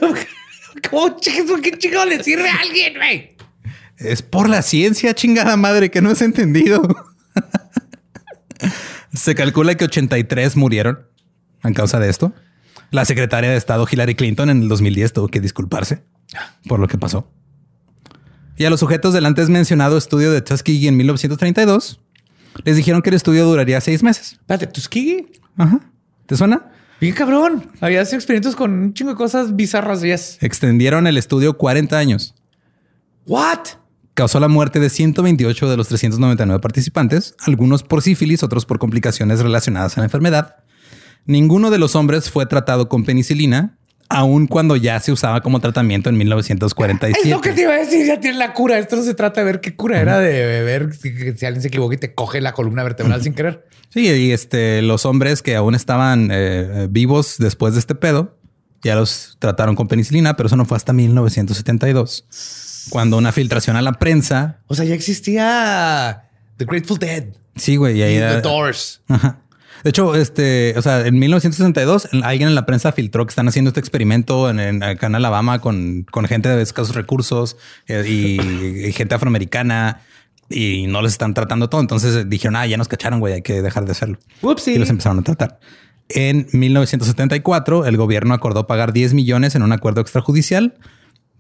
¿Cómo 0.90 1.18
chingados- 1.20 1.62
¿Qué 1.62 1.72
chingados 1.78 2.10
le 2.10 2.24
sirve 2.24 2.50
a 2.50 2.56
alguien, 2.56 2.94
güey? 2.96 3.36
Es 3.98 4.22
por 4.22 4.50
la 4.50 4.62
ciencia, 4.62 5.14
chingada 5.14 5.56
madre, 5.58 5.92
que 5.92 6.02
no 6.02 6.10
has 6.10 6.22
entendido. 6.22 6.82
Se 9.14 9.36
calcula 9.36 9.76
que 9.76 9.86
83 9.86 10.56
murieron 10.56 11.00
a 11.62 11.72
causa 11.74 12.00
de 12.00 12.10
esto. 12.10 12.34
La 12.92 13.06
secretaria 13.06 13.50
de 13.52 13.58
Estado 13.58 13.86
Hillary 13.90 14.16
Clinton 14.16 14.50
en 14.50 14.64
el 14.64 14.68
2010 14.70 15.14
tuvo 15.14 15.28
que 15.28 15.40
disculparse 15.42 16.02
por 16.68 16.80
lo 16.80 16.88
que 16.88 16.98
pasó. 16.98 17.32
Y 18.60 18.66
a 18.66 18.70
los 18.70 18.82
sujetos 18.82 19.14
del 19.14 19.26
antes 19.26 19.48
mencionado 19.48 19.98
estudio 19.98 20.34
de 20.34 20.42
Tuskegee 20.42 20.90
en 20.90 20.98
1932 20.98 22.02
les 22.66 22.76
dijeron 22.76 23.02
que 23.02 23.10
el 23.10 23.16
estudio 23.16 23.46
duraría 23.46 23.80
seis 23.80 24.04
meses. 24.04 24.34
Espérate, 24.34 24.68
Tuskegee. 24.68 25.32
Ajá. 25.56 25.80
¿Te 26.26 26.36
suena? 26.36 26.70
Bien 27.00 27.16
cabrón. 27.16 27.72
Había 27.80 28.02
hecho 28.02 28.16
experimentos 28.16 28.58
con 28.58 28.72
un 28.74 28.94
chingo 28.94 29.12
de 29.12 29.16
cosas 29.18 29.56
bizarras. 29.56 30.02
Yes. 30.02 30.40
Extendieron 30.42 31.08
el 31.08 31.18
estudio 31.18 31.58
40 31.58 31.98
años. 31.98 32.36
What? 33.26 33.60
causó 34.14 34.42
la 34.42 34.50
muerte 34.50 34.82
de 34.82 34.90
128 34.90 35.70
de 35.70 35.78
los 35.78 35.88
399 35.88 36.60
participantes, 36.60 37.36
algunos 37.40 37.84
por 37.84 38.02
sífilis, 38.02 38.44
otros 38.44 38.66
por 38.66 38.78
complicaciones 38.78 39.40
relacionadas 39.40 39.98
a 39.98 40.02
la 40.02 40.08
enfermedad. 40.08 40.58
Ninguno 41.26 41.70
de 41.72 41.78
los 41.78 41.96
hombres 41.96 42.30
fue 42.30 42.46
tratado 42.46 42.90
con 42.90 43.06
penicilina, 43.06 43.79
aun 44.10 44.48
cuando 44.48 44.76
ya 44.76 45.00
se 45.00 45.12
usaba 45.12 45.42
como 45.42 45.60
tratamiento 45.60 46.10
en 46.10 46.18
1947. 46.18 47.22
Es 47.24 47.30
lo 47.30 47.42
que 47.42 47.52
te 47.52 47.62
iba 47.62 47.74
a 47.74 47.78
decir. 47.78 48.06
Ya 48.06 48.20
tiene 48.20 48.38
la 48.38 48.54
cura. 48.54 48.80
Esto 48.80 48.96
no 48.96 49.04
se 49.04 49.14
trata 49.14 49.42
de 49.42 49.46
ver 49.46 49.62
qué 49.62 49.76
cura 49.76 50.02
era 50.02 50.20
de 50.20 50.64
ver 50.64 50.94
si, 50.96 51.12
si 51.38 51.46
alguien 51.46 51.62
se 51.62 51.68
equivoca 51.68 51.96
y 51.96 51.98
te 52.00 52.14
coge 52.14 52.42
la 52.42 52.54
columna 52.54 52.84
vertebral 52.84 53.22
sin 53.22 53.34
querer. 53.34 53.66
Sí, 53.90 54.08
y 54.08 54.32
este, 54.32 54.82
los 54.82 55.06
hombres 55.06 55.42
que 55.42 55.56
aún 55.56 55.74
estaban 55.74 56.30
eh, 56.32 56.36
eh, 56.84 56.88
vivos 56.90 57.38
después 57.40 57.74
de 57.74 57.80
este 57.80 57.96
pedo, 57.96 58.38
ya 58.84 58.96
los 58.96 59.38
trataron 59.40 59.76
con 59.76 59.88
penicilina, 59.88 60.36
pero 60.36 60.48
eso 60.48 60.56
no 60.56 60.66
fue 60.66 60.78
hasta 60.78 60.94
1972, 60.94 62.88
cuando 62.90 63.18
una 63.18 63.32
filtración 63.32 63.76
a 63.76 63.82
la 63.82 63.94
prensa. 63.94 64.60
O 64.68 64.76
sea, 64.76 64.86
ya 64.86 64.94
existía 64.94 66.30
The 66.58 66.66
Grateful 66.66 67.00
Dead, 67.00 67.26
Sí, 67.56 67.76
güey, 67.76 67.98
y 67.98 68.04
ahí 68.04 68.18
The 68.18 68.42
Doors. 68.42 69.02
Ajá. 69.08 69.42
De 69.84 69.90
hecho, 69.92 70.16
este, 70.16 70.74
o 70.78 70.82
sea, 70.82 71.06
en 71.08 71.18
1962 71.20 72.10
alguien 72.24 72.50
en 72.50 72.56
la 72.56 72.66
prensa 72.66 72.92
filtró 72.92 73.26
que 73.26 73.30
están 73.32 73.48
haciendo 73.48 73.70
este 73.70 73.80
experimento 73.80 74.50
en, 74.50 74.60
en- 74.60 74.84
acá 74.84 75.08
en 75.08 75.16
Alabama 75.16 75.60
con, 75.60 76.06
con 76.12 76.26
gente 76.26 76.50
de 76.50 76.62
escasos 76.62 76.96
recursos 76.96 77.58
eh, 77.88 78.04
y, 78.08 78.42
y 78.88 78.92
gente 78.94 79.16
afroamericana 79.16 80.02
y 80.50 80.88
no 80.88 81.02
les 81.02 81.12
están 81.14 81.34
tratando 81.34 81.70
todo. 81.70 81.80
Entonces 81.82 82.30
dijeron, 82.30 82.56
ah, 82.56 82.66
ya 82.68 82.78
nos 82.78 82.88
cacharon, 82.88 83.20
güey, 83.20 83.34
hay 83.36 83.42
que 83.42 83.62
dejar 83.62 83.86
de 83.86 83.92
hacerlo. 83.92 84.18
Upsi. 84.42 84.72
Y 84.74 84.78
los 84.80 84.90
empezaron 84.90 85.20
a 85.20 85.22
tratar. 85.22 85.60
En 86.10 86.48
1974, 86.54 87.86
el 87.86 87.96
gobierno 87.98 88.34
acordó 88.34 88.66
pagar 88.68 88.94
10 88.94 89.14
millones 89.14 89.54
en 89.56 89.62
un 89.62 89.72
acuerdo 89.72 90.02
extrajudicial 90.02 90.76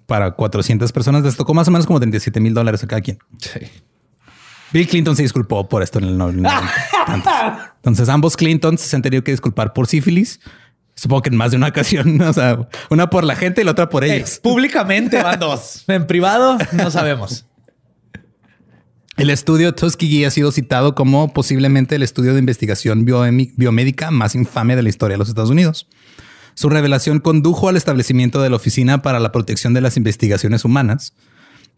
para 0.05 0.31
400 0.31 0.91
personas. 0.91 1.23
Les 1.23 1.35
tocó 1.35 1.53
más 1.55 1.67
o 1.67 1.71
menos 1.71 1.87
como 1.87 1.99
37 1.99 2.39
mil 2.39 2.53
dólares 2.53 2.83
a 2.83 2.87
cada 2.87 3.01
quien. 3.01 3.17
Sí. 3.39 3.59
Bill 4.72 4.88
Clinton 4.88 5.15
se 5.15 5.24
disculpó 5.24 5.67
por 5.67 5.82
esto 5.84 5.99
en 5.99 6.05
el 6.05 6.17
no- 6.17 6.30
en 6.30 6.45
el- 6.45 6.51
antes. 7.07 7.32
Entonces 7.78 8.07
ambos 8.09 8.38
Clintons 8.38 8.82
se 8.82 8.95
han 8.95 9.01
tenido 9.01 9.24
que 9.24 9.32
disculpar 9.32 9.74
por 9.74 9.88
sífilis. 9.88 10.39
Supongo 10.95 11.22
que 11.24 11.30
en 11.30 11.38
más 11.38 11.51
de 11.51 11.57
una 11.57 11.67
ocasión, 11.70 12.20
o 12.22 12.34
sea, 12.34 12.67
una 12.89 13.09
por 13.09 13.24
la 13.24 13.36
gente 13.36 13.61
y 13.61 13.63
la 13.63 13.72
otra 13.72 13.89
por 13.89 14.03
Ey, 14.03 14.11
ellos. 14.11 14.39
públicamente 14.43 15.22
van 15.24 15.39
dos. 15.39 15.86
En 15.88 16.05
privado 16.05 16.57
no 16.74 16.91
sabemos. 16.91 17.45
El 19.17 19.30
estudio 19.30 19.74
Tuskegee 19.76 20.26
ha 20.26 20.32
sido 20.32 20.51
citado 20.51 20.95
como 20.95 21.34
posiblemente 21.34 21.95
el 21.95 22.03
estudio 22.03 22.34
de 22.34 22.39
investigación 22.39 23.03
biomédica 23.05 24.11
más 24.11 24.34
infame 24.36 24.76
de 24.78 24.84
la 24.84 24.89
historia 24.89 25.15
de 25.15 25.20
los 25.20 25.28
Estados 25.30 25.49
Unidos. 25.49 25.88
Su 26.53 26.70
revelación 26.70 27.20
condujo 27.20 27.67
al 27.70 27.76
establecimiento 27.78 28.41
de 28.41 28.49
la 28.49 28.55
Oficina 28.57 29.01
para 29.01 29.20
la 29.20 29.32
Protección 29.32 29.74
de 29.74 29.82
las 29.82 29.97
Investigaciones 29.97 30.63
Humanas. 30.63 31.13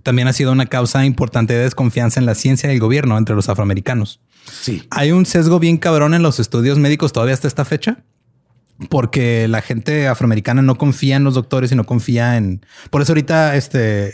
También 0.04 0.28
ha 0.28 0.34
sido 0.34 0.52
una 0.52 0.66
causa 0.66 1.06
importante 1.06 1.54
de 1.54 1.64
desconfianza 1.64 2.20
en 2.20 2.26
la 2.26 2.36
ciencia 2.36 2.70
y 2.70 2.74
el 2.76 2.80
gobierno 2.80 3.18
entre 3.18 3.36
los 3.36 3.50
afroamericanos. 3.50 4.20
Sí. 4.62 4.84
Hay 4.90 5.12
un 5.12 5.26
sesgo 5.26 5.60
bien 5.60 5.78
cabrón 5.78 6.14
en 6.14 6.24
los 6.24 6.40
estudios 6.40 6.78
médicos 6.78 7.14
todavía 7.14 7.34
hasta 7.34 7.48
esta 7.48 7.66
fecha. 7.66 8.04
Porque 8.90 9.48
la 9.48 9.62
gente 9.62 10.08
afroamericana 10.08 10.64
no 10.64 10.76
confía 10.76 11.16
en 11.16 11.24
los 11.24 11.36
doctores 11.36 11.72
y 11.72 11.76
no 11.76 11.84
confía 11.84 12.38
en... 12.38 12.66
Por 12.90 13.04
eso 13.04 13.12
ahorita 13.12 13.56
este, 13.56 14.14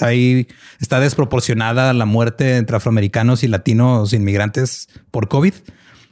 ahí 0.00 0.48
está 0.80 0.98
desproporcionada 0.98 1.92
la 1.92 2.04
muerte 2.04 2.56
entre 2.56 2.76
afroamericanos 2.76 3.44
y 3.44 3.48
latinos 3.48 4.12
inmigrantes 4.12 4.88
por 5.12 5.28
COVID. 5.28 5.54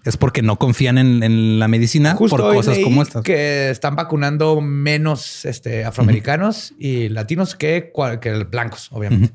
Es 0.04 0.16
porque 0.18 0.42
no 0.42 0.56
confían 0.58 0.98
en, 0.98 1.22
en 1.22 1.58
la 1.58 1.66
medicina 1.66 2.14
Justo 2.14 2.36
por 2.36 2.54
cosas 2.54 2.78
como 2.80 3.02
estas. 3.02 3.22
Que 3.22 3.70
están 3.70 3.96
vacunando 3.96 4.60
menos 4.60 5.44
este, 5.46 5.84
afroamericanos 5.84 6.74
y 6.78 7.08
latinos 7.08 7.54
que, 7.54 7.90
que 8.20 8.44
blancos, 8.44 8.88
obviamente. 8.92 9.32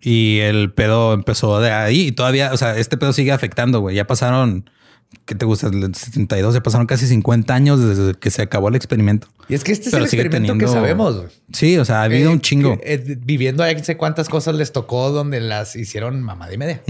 Y 0.00 0.38
el 0.40 0.72
pedo 0.72 1.14
empezó 1.14 1.60
de 1.60 1.70
ahí 1.70 2.08
y 2.08 2.12
todavía, 2.12 2.52
o 2.52 2.56
sea, 2.56 2.76
este 2.76 2.96
pedo 2.96 3.12
sigue 3.12 3.32
afectando, 3.32 3.80
güey. 3.80 3.94
Ya 3.96 4.06
pasaron, 4.06 4.68
¿qué 5.26 5.34
te 5.34 5.44
gusta? 5.46 5.68
El 5.68 5.94
72, 5.94 6.54
ya 6.54 6.62
pasaron 6.62 6.86
casi 6.86 7.06
50 7.06 7.54
años 7.54 7.80
desde 7.80 8.14
que 8.14 8.30
se 8.30 8.42
acabó 8.42 8.68
el 8.68 8.74
experimento. 8.76 9.28
Y 9.48 9.54
es 9.54 9.62
que 9.64 9.72
este 9.72 9.90
Pero 9.90 10.04
es 10.04 10.12
el 10.12 10.20
experimento 10.20 10.58
que 10.58 10.66
sabemos. 10.68 11.24
Sí, 11.52 11.76
o 11.78 11.84
sea, 11.84 12.00
ha 12.02 12.04
habido 12.04 12.30
Eh, 12.30 12.32
un 12.34 12.40
chingo. 12.40 12.78
eh, 12.82 13.16
viviendo 13.20 13.62
ahí, 13.64 13.74
no 13.76 13.82
sé 13.84 13.96
cuántas 13.96 14.28
cosas 14.28 14.54
les 14.54 14.72
tocó 14.72 15.10
donde 15.10 15.40
las 15.40 15.74
hicieron 15.76 16.20
mamada 16.22 16.52
y 16.54 16.58
media. 16.58 16.82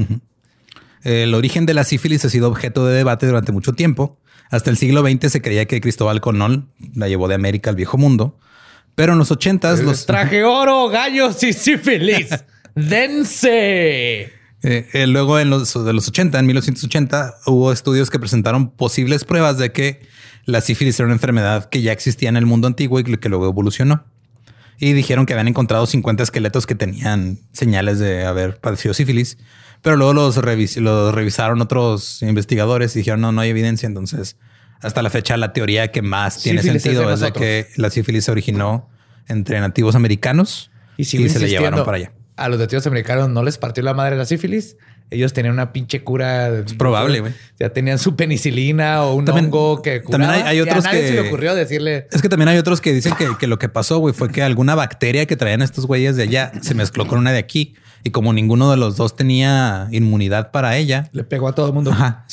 El 1.02 1.34
origen 1.34 1.66
de 1.66 1.74
la 1.74 1.84
sífilis 1.84 2.24
ha 2.24 2.30
sido 2.30 2.48
objeto 2.48 2.86
de 2.86 2.94
debate 2.94 3.26
durante 3.26 3.52
mucho 3.52 3.72
tiempo. 3.72 4.18
Hasta 4.50 4.70
el 4.70 4.76
siglo 4.76 5.02
XX 5.02 5.32
se 5.32 5.42
creía 5.42 5.66
que 5.66 5.80
Cristóbal 5.80 6.20
Colón 6.20 6.70
la 6.94 7.08
llevó 7.08 7.28
de 7.28 7.34
América 7.34 7.70
al 7.70 7.76
viejo 7.76 7.98
mundo. 7.98 8.38
Pero 8.94 9.12
en 9.12 9.18
los 9.18 9.30
ochentas 9.30 9.82
los 9.82 10.06
traje 10.06 10.44
oro, 10.44 10.88
gallos 10.88 11.42
y 11.42 11.52
sífilis. 11.52 12.28
Dense. 12.74 14.30
Eh, 14.64 14.88
eh, 14.92 15.06
luego 15.06 15.40
en 15.40 15.50
los 15.50 15.72
de 15.84 15.92
los 15.92 16.06
80, 16.08 16.38
en 16.38 16.46
1980, 16.46 17.34
hubo 17.46 17.72
estudios 17.72 18.10
que 18.10 18.18
presentaron 18.18 18.70
posibles 18.70 19.24
pruebas 19.24 19.58
de 19.58 19.72
que 19.72 20.06
la 20.44 20.60
sífilis 20.60 20.98
era 21.00 21.06
una 21.06 21.14
enfermedad 21.14 21.68
que 21.68 21.82
ya 21.82 21.92
existía 21.92 22.28
en 22.28 22.36
el 22.36 22.46
mundo 22.46 22.68
antiguo 22.68 23.00
y 23.00 23.04
que 23.04 23.28
luego 23.28 23.46
evolucionó. 23.48 24.04
Y 24.78 24.92
dijeron 24.92 25.26
que 25.26 25.32
habían 25.32 25.48
encontrado 25.48 25.86
50 25.86 26.22
esqueletos 26.22 26.66
que 26.66 26.74
tenían 26.74 27.38
señales 27.52 27.98
de 27.98 28.24
haber 28.24 28.58
padecido 28.58 28.94
sífilis, 28.94 29.38
pero 29.82 29.96
luego 29.96 30.14
los, 30.14 30.36
los 30.36 31.14
revisaron 31.14 31.60
otros 31.60 32.22
investigadores 32.22 32.94
y 32.96 33.00
dijeron 33.00 33.20
no, 33.20 33.32
no 33.32 33.40
hay 33.40 33.50
evidencia. 33.50 33.86
Entonces, 33.86 34.36
hasta 34.80 35.02
la 35.02 35.10
fecha, 35.10 35.36
la 35.36 35.52
teoría 35.52 35.92
que 35.92 36.02
más 36.02 36.42
tiene 36.42 36.62
sentido 36.62 37.12
es, 37.12 37.20
de 37.20 37.32
que 37.32 37.66
la 37.76 37.90
sífilis 37.90 38.24
se 38.24 38.30
originó 38.30 38.88
entre 39.28 39.60
nativos 39.60 39.94
americanos 39.94 40.70
y, 40.96 41.02
y 41.02 41.28
se 41.28 41.38
le 41.38 41.48
llevaron 41.48 41.84
para 41.84 41.96
allá 41.98 42.12
a 42.36 42.48
los 42.48 42.58
nativos 42.58 42.86
americanos 42.86 43.28
no 43.28 43.42
les 43.42 43.58
partió 43.58 43.82
la 43.82 43.94
madre 43.94 44.16
la 44.16 44.24
sífilis. 44.24 44.76
Ellos 45.10 45.34
tenían 45.34 45.52
una 45.52 45.74
pinche 45.74 46.02
cura. 46.02 46.48
Es 46.48 46.72
probable, 46.72 47.20
güey. 47.20 47.34
Ya 47.60 47.68
tenían 47.68 47.98
su 47.98 48.16
penicilina 48.16 49.02
o 49.02 49.14
un 49.14 49.28
hongo 49.28 49.82
que 49.82 50.00
curaba. 50.00 50.24
También 50.24 50.46
hay, 50.46 50.60
otros 50.60 50.84
nadie 50.84 51.02
que. 51.02 51.08
se 51.08 51.14
le 51.14 51.20
ocurrió 51.28 51.54
decirle. 51.54 52.08
Es 52.10 52.22
que 52.22 52.30
también 52.30 52.48
hay 52.48 52.56
otros 52.56 52.80
que 52.80 52.94
dicen 52.94 53.12
que, 53.38 53.46
lo 53.46 53.58
que 53.58 53.68
pasó, 53.68 53.98
güey, 53.98 54.14
fue 54.14 54.30
que 54.30 54.42
alguna 54.42 54.74
bacteria 54.74 55.26
que 55.26 55.36
traían 55.36 55.60
estos 55.60 55.86
güeyes 55.86 56.16
de 56.16 56.22
allá 56.22 56.52
se 56.62 56.74
mezcló 56.74 57.06
con 57.06 57.18
una 57.18 57.30
de 57.30 57.38
aquí. 57.38 57.74
Y 58.04 58.10
como 58.10 58.32
ninguno 58.32 58.70
de 58.70 58.76
los 58.76 58.96
dos 58.96 59.14
tenía 59.14 59.88
inmunidad 59.92 60.50
para 60.50 60.76
ella, 60.76 61.08
le 61.12 61.24
pegó 61.24 61.48
a 61.48 61.54
todo 61.54 61.66
el 61.66 61.72
mundo. 61.72 61.92
Ajá. 61.92 62.26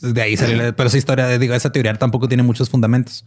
de 0.00 0.22
ahí 0.22 0.36
salió. 0.36 0.74
pero 0.74 0.86
esa 0.88 0.98
historia, 0.98 1.38
digo, 1.38 1.54
esa 1.54 1.72
teoría 1.72 1.94
tampoco 1.94 2.28
tiene 2.28 2.42
muchos 2.42 2.70
fundamentos. 2.70 3.24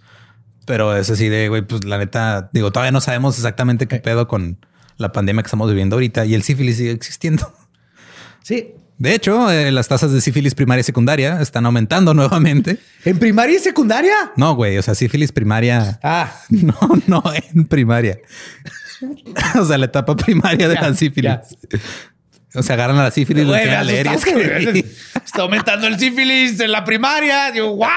Pero 0.66 0.96
es 0.96 1.10
así 1.10 1.30
de, 1.30 1.50
güey, 1.50 1.62
pues 1.62 1.84
la 1.84 1.98
neta, 1.98 2.50
digo, 2.54 2.72
todavía 2.72 2.92
no 2.92 3.02
sabemos 3.02 3.38
exactamente 3.38 3.88
qué 3.88 4.00
pedo 4.00 4.28
con 4.28 4.66
la 4.98 5.12
pandemia 5.12 5.44
que 5.44 5.48
estamos 5.48 5.70
viviendo 5.70 5.96
ahorita 5.96 6.26
y 6.26 6.34
el 6.34 6.44
sífilis 6.44 6.78
sigue 6.78 6.92
existiendo. 6.92 7.54
Sí. 8.44 8.74
De 8.98 9.16
hecho, 9.16 9.52
eh, 9.52 9.72
las 9.72 9.88
tasas 9.88 10.14
de 10.14 10.22
sífilis 10.22 10.56
primaria 10.56 10.82
y 10.82 10.84
secundaria 10.84 11.42
están 11.42 11.66
aumentando 11.66 12.14
nuevamente. 12.14 12.78
¿En 13.04 13.20
primaria 13.20 13.58
y 13.58 13.60
secundaria? 13.60 14.14
No, 14.38 14.56
güey. 14.56 14.78
O 14.78 14.82
sea, 14.82 14.96
sífilis 14.96 15.32
primaria. 15.32 16.00
Ah. 16.04 16.34
No, 16.50 16.78
no 17.08 17.24
en 17.54 17.66
primaria. 17.66 18.20
o 19.60 19.66
sea, 19.66 19.78
la 19.78 19.86
etapa 19.86 20.16
primaria 20.16 20.68
de 20.68 20.76
la 20.76 20.94
sífilis. 20.94 21.38
O 22.56 22.62
sea, 22.62 22.76
agarran 22.76 22.98
a 23.00 23.04
la 23.04 23.12
sífilis 23.12 23.46
y 23.46 23.48
leer 23.48 24.08
Está 24.08 25.42
aumentando 25.42 25.88
el 25.88 25.98
sífilis 25.98 26.60
en 26.60 26.72
la 26.72 26.84
primaria. 26.84 27.52
Digo, 27.52 27.72
¿what? 27.72 27.90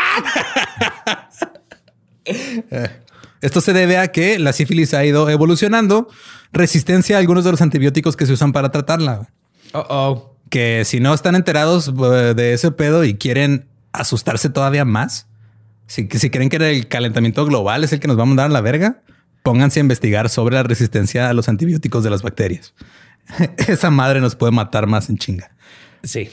Esto 3.43 3.61
se 3.61 3.73
debe 3.73 3.99
a 3.99 4.09
que 4.09 4.39
la 4.39 4.53
sífilis 4.53 4.95
ha 4.95 5.05
ido 5.05 5.29
evolucionando 5.29 6.09
resistencia 6.53 7.17
a 7.17 7.19
algunos 7.19 7.45
de 7.45 7.51
los 7.51 7.61
antibióticos 7.61 8.17
que 8.17 8.25
se 8.27 8.33
usan 8.33 8.53
para 8.53 8.71
tratarla. 8.71 9.29
oh. 9.73 10.33
Que 10.49 10.85
si 10.85 11.01
no 11.01 11.13
están 11.13 11.35
enterados 11.35 11.89
eh, 11.89 12.35
de 12.35 12.55
ese 12.55 12.71
pedo 12.71 13.05
y 13.05 13.15
quieren 13.15 13.67
asustarse 13.93 14.49
todavía 14.49 14.85
más, 14.85 15.27
si, 15.87 16.09
si 16.09 16.31
creen 16.31 16.49
que 16.49 16.57
el 16.57 16.89
calentamiento 16.89 17.45
global 17.45 17.85
es 17.85 17.93
el 17.93 18.01
que 18.01 18.09
nos 18.09 18.17
va 18.17 18.23
a 18.23 18.27
mandar 18.27 18.47
a 18.47 18.49
la 18.49 18.61
verga, 18.61 19.03
pónganse 19.47 19.79
a 19.79 19.83
investigar 19.83 20.29
sobre 20.29 20.57
la 20.57 20.65
resistencia 20.65 21.29
a 21.29 21.33
los 21.33 21.49
antibióticos 21.49 22.03
de 22.03 22.11
las 22.11 22.23
bacterias. 22.23 22.75
Esa 23.69 23.93
madre 23.93 24.21
nos 24.21 24.35
puede 24.35 24.51
matar 24.51 24.89
más 24.89 25.09
en 25.09 25.19
chinga. 25.19 25.53
Sí. 26.03 26.29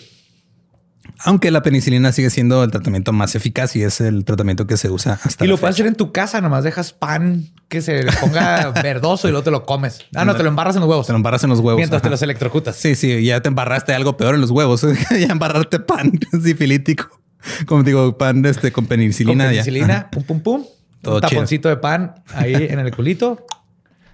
Aunque 1.20 1.52
la 1.52 1.62
penicilina 1.62 2.12
sigue 2.12 2.32
siendo 2.32 2.64
el 2.64 2.72
tratamiento 2.72 3.14
más 3.14 3.36
eficaz 3.36 3.76
y 3.76 3.84
es 3.84 4.02
el 4.02 4.26
tratamiento 4.26 4.66
que 4.66 4.78
se 4.78 4.90
usa 4.90 5.20
hasta. 5.22 5.46
Y 5.46 5.48
lo 5.48 5.60
puedes 5.60 5.76
hacer 5.76 5.86
en 5.86 5.94
tu 5.94 6.12
casa, 6.12 6.42
nomás 6.42 6.64
dejas 6.64 6.92
pan 6.92 7.52
que 7.68 7.84
se 7.84 8.04
ponga 8.20 8.72
verdoso 8.82 9.28
y 9.28 9.32
luego 9.32 9.44
te 9.44 9.52
lo 9.52 9.64
comes. 9.64 10.00
Ah, 10.16 10.26
no, 10.26 10.36
te 10.36 10.42
lo 10.42 10.50
embarras 10.50 10.76
en 10.76 10.82
los 10.82 10.90
huevos. 10.90 11.06
Te 11.06 11.14
lo 11.14 11.18
embarras 11.18 11.44
en 11.44 11.52
los 11.52 11.60
huevos. 11.60 11.78
Mientras 11.78 12.02
te 12.02 12.10
los 12.10 12.22
electrocutas. 12.24 12.78
Sí, 12.78 12.96
sí, 12.96 13.24
ya 13.24 13.42
te 13.42 13.48
embarraste 13.48 13.94
algo 13.94 14.18
peor 14.18 14.34
en 14.34 14.42
los 14.42 14.50
huevos. 14.50 14.82
ya 15.12 15.28
embarrarte 15.28 15.80
pan 15.80 16.14
sifilítico. 16.44 17.22
Como 17.68 17.84
digo, 17.84 18.18
pan 18.18 18.44
este, 18.44 18.72
con 18.72 18.88
penicilina. 18.88 19.44
Con 19.44 19.52
penicilina, 19.52 20.10
pum, 20.10 20.24
pum, 20.24 20.40
pum. 20.40 20.64
Todo 21.04 21.16
un 21.16 21.22
taponcito 21.22 21.70
de 21.70 21.78
pan 21.78 22.16
ahí 22.34 22.56
en 22.56 22.80
el 22.80 22.94
culito. 22.96 23.46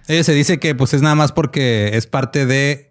Eh, 0.08 0.24
se 0.24 0.32
dice 0.34 0.58
que 0.58 0.74
pues 0.74 0.92
es 0.92 1.02
nada 1.02 1.14
más 1.14 1.30
porque 1.30 1.96
es 1.96 2.08
parte 2.08 2.44
de... 2.44 2.90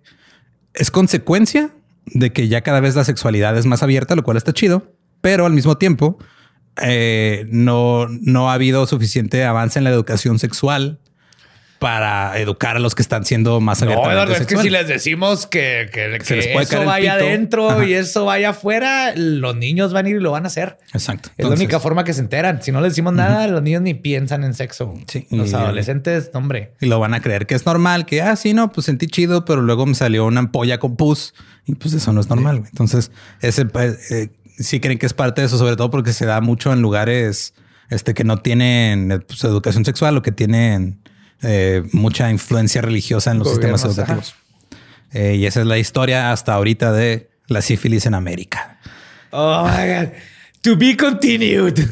Es 0.73 0.89
consecuencia 0.89 1.69
de 2.05 2.31
que 2.31 2.47
ya 2.47 2.61
cada 2.61 2.79
vez 2.79 2.95
la 2.95 3.03
sexualidad 3.03 3.57
es 3.57 3.65
más 3.65 3.83
abierta, 3.83 4.15
lo 4.15 4.23
cual 4.23 4.37
está 4.37 4.53
chido, 4.53 4.93
pero 5.19 5.45
al 5.45 5.51
mismo 5.51 5.77
tiempo 5.77 6.17
eh, 6.81 7.45
no, 7.49 8.07
no 8.07 8.49
ha 8.49 8.53
habido 8.53 8.85
suficiente 8.85 9.43
avance 9.43 9.79
en 9.79 9.83
la 9.83 9.89
educación 9.89 10.39
sexual 10.39 11.01
para 11.79 12.37
educar 12.37 12.75
a 12.75 12.79
los 12.79 12.93
que 12.93 13.01
están 13.01 13.23
siendo 13.23 13.61
más 13.61 13.81
abiertos. 13.81 14.05
No, 14.13 14.23
es 14.33 14.45
que 14.45 14.57
si 14.57 14.69
les 14.69 14.87
decimos 14.87 15.47
que, 15.47 15.89
que, 15.91 16.17
eso 16.59 16.83
vaya 16.83 17.13
adentro 17.13 17.83
y 17.83 17.93
eso 17.93 18.25
vaya 18.25 18.49
afuera, 18.49 19.13
los 19.15 19.55
niños 19.55 19.93
van 19.93 20.05
a 20.05 20.09
ir 20.09 20.17
y 20.17 20.19
lo 20.19 20.31
van 20.31 20.43
a 20.43 20.47
hacer. 20.47 20.77
Exacto. 20.93 21.29
Es 21.37 21.47
la 21.47 21.55
única 21.55 21.79
forma 21.79 22.03
que 22.03 22.13
se 22.13 22.19
enteran. 22.19 22.61
Si 22.61 22.73
no 22.73 22.81
les 22.81 22.91
decimos 22.91 23.13
nada, 23.13 23.47
los 23.47 23.63
niños 23.63 23.81
ni 23.81 23.93
piensan 23.93 24.43
en 24.43 24.53
sexo. 24.53 24.93
Sí. 25.07 25.25
Los 25.31 25.53
adolescentes, 25.53 26.31
hombre. 26.33 26.73
Y 26.81 26.87
lo 26.87 26.99
van 26.99 27.13
a 27.13 27.21
creer 27.21 27.47
que 27.47 27.55
es 27.55 27.65
normal, 27.65 28.05
que, 28.05 28.21
ah, 28.21 28.35
sí, 28.35 28.53
no, 28.53 28.71
pues 28.71 28.85
sentí 28.85 29.07
chido, 29.07 29.45
pero 29.45 29.61
luego 29.61 29.85
me 29.85 29.95
salió 29.95 30.25
una 30.25 30.41
ampolla 30.41 30.79
con 30.79 30.97
pus 30.97 31.33
y 31.65 31.75
pues 31.75 31.93
eso 31.93 32.11
no 32.11 32.19
es 32.19 32.29
normal. 32.29 32.63
Entonces, 32.65 33.11
ese 33.41 33.65
pues, 33.65 34.11
eh, 34.11 34.31
sí 34.57 34.81
creen 34.81 34.99
que 34.99 35.05
es 35.05 35.13
parte 35.13 35.41
de 35.41 35.47
eso, 35.47 35.57
sobre 35.57 35.77
todo 35.77 35.89
porque 35.89 36.11
se 36.11 36.25
da 36.25 36.41
mucho 36.41 36.73
en 36.73 36.81
lugares 36.81 37.53
este, 37.89 38.13
que 38.13 38.25
no 38.25 38.37
tienen 38.37 39.23
pues, 39.25 39.43
educación 39.45 39.85
sexual 39.85 40.17
o 40.17 40.21
que 40.21 40.33
tienen 40.33 40.99
eh, 41.41 41.83
mucha 41.93 42.29
influencia 42.29 42.81
religiosa 42.81 43.31
en 43.31 43.39
los 43.39 43.49
sistemas 43.49 43.83
educativos. 43.85 44.35
Eh, 45.11 45.35
y 45.35 45.45
esa 45.45 45.61
es 45.61 45.65
la 45.65 45.77
historia 45.77 46.31
hasta 46.31 46.53
ahorita 46.53 46.91
de 46.91 47.29
la 47.47 47.61
sífilis 47.61 48.05
en 48.05 48.13
América. 48.13 48.79
Oh 49.31 49.63
my 49.63 49.87
God. 49.87 50.09
To 50.61 50.75
be 50.77 50.95
continued. 50.97 51.79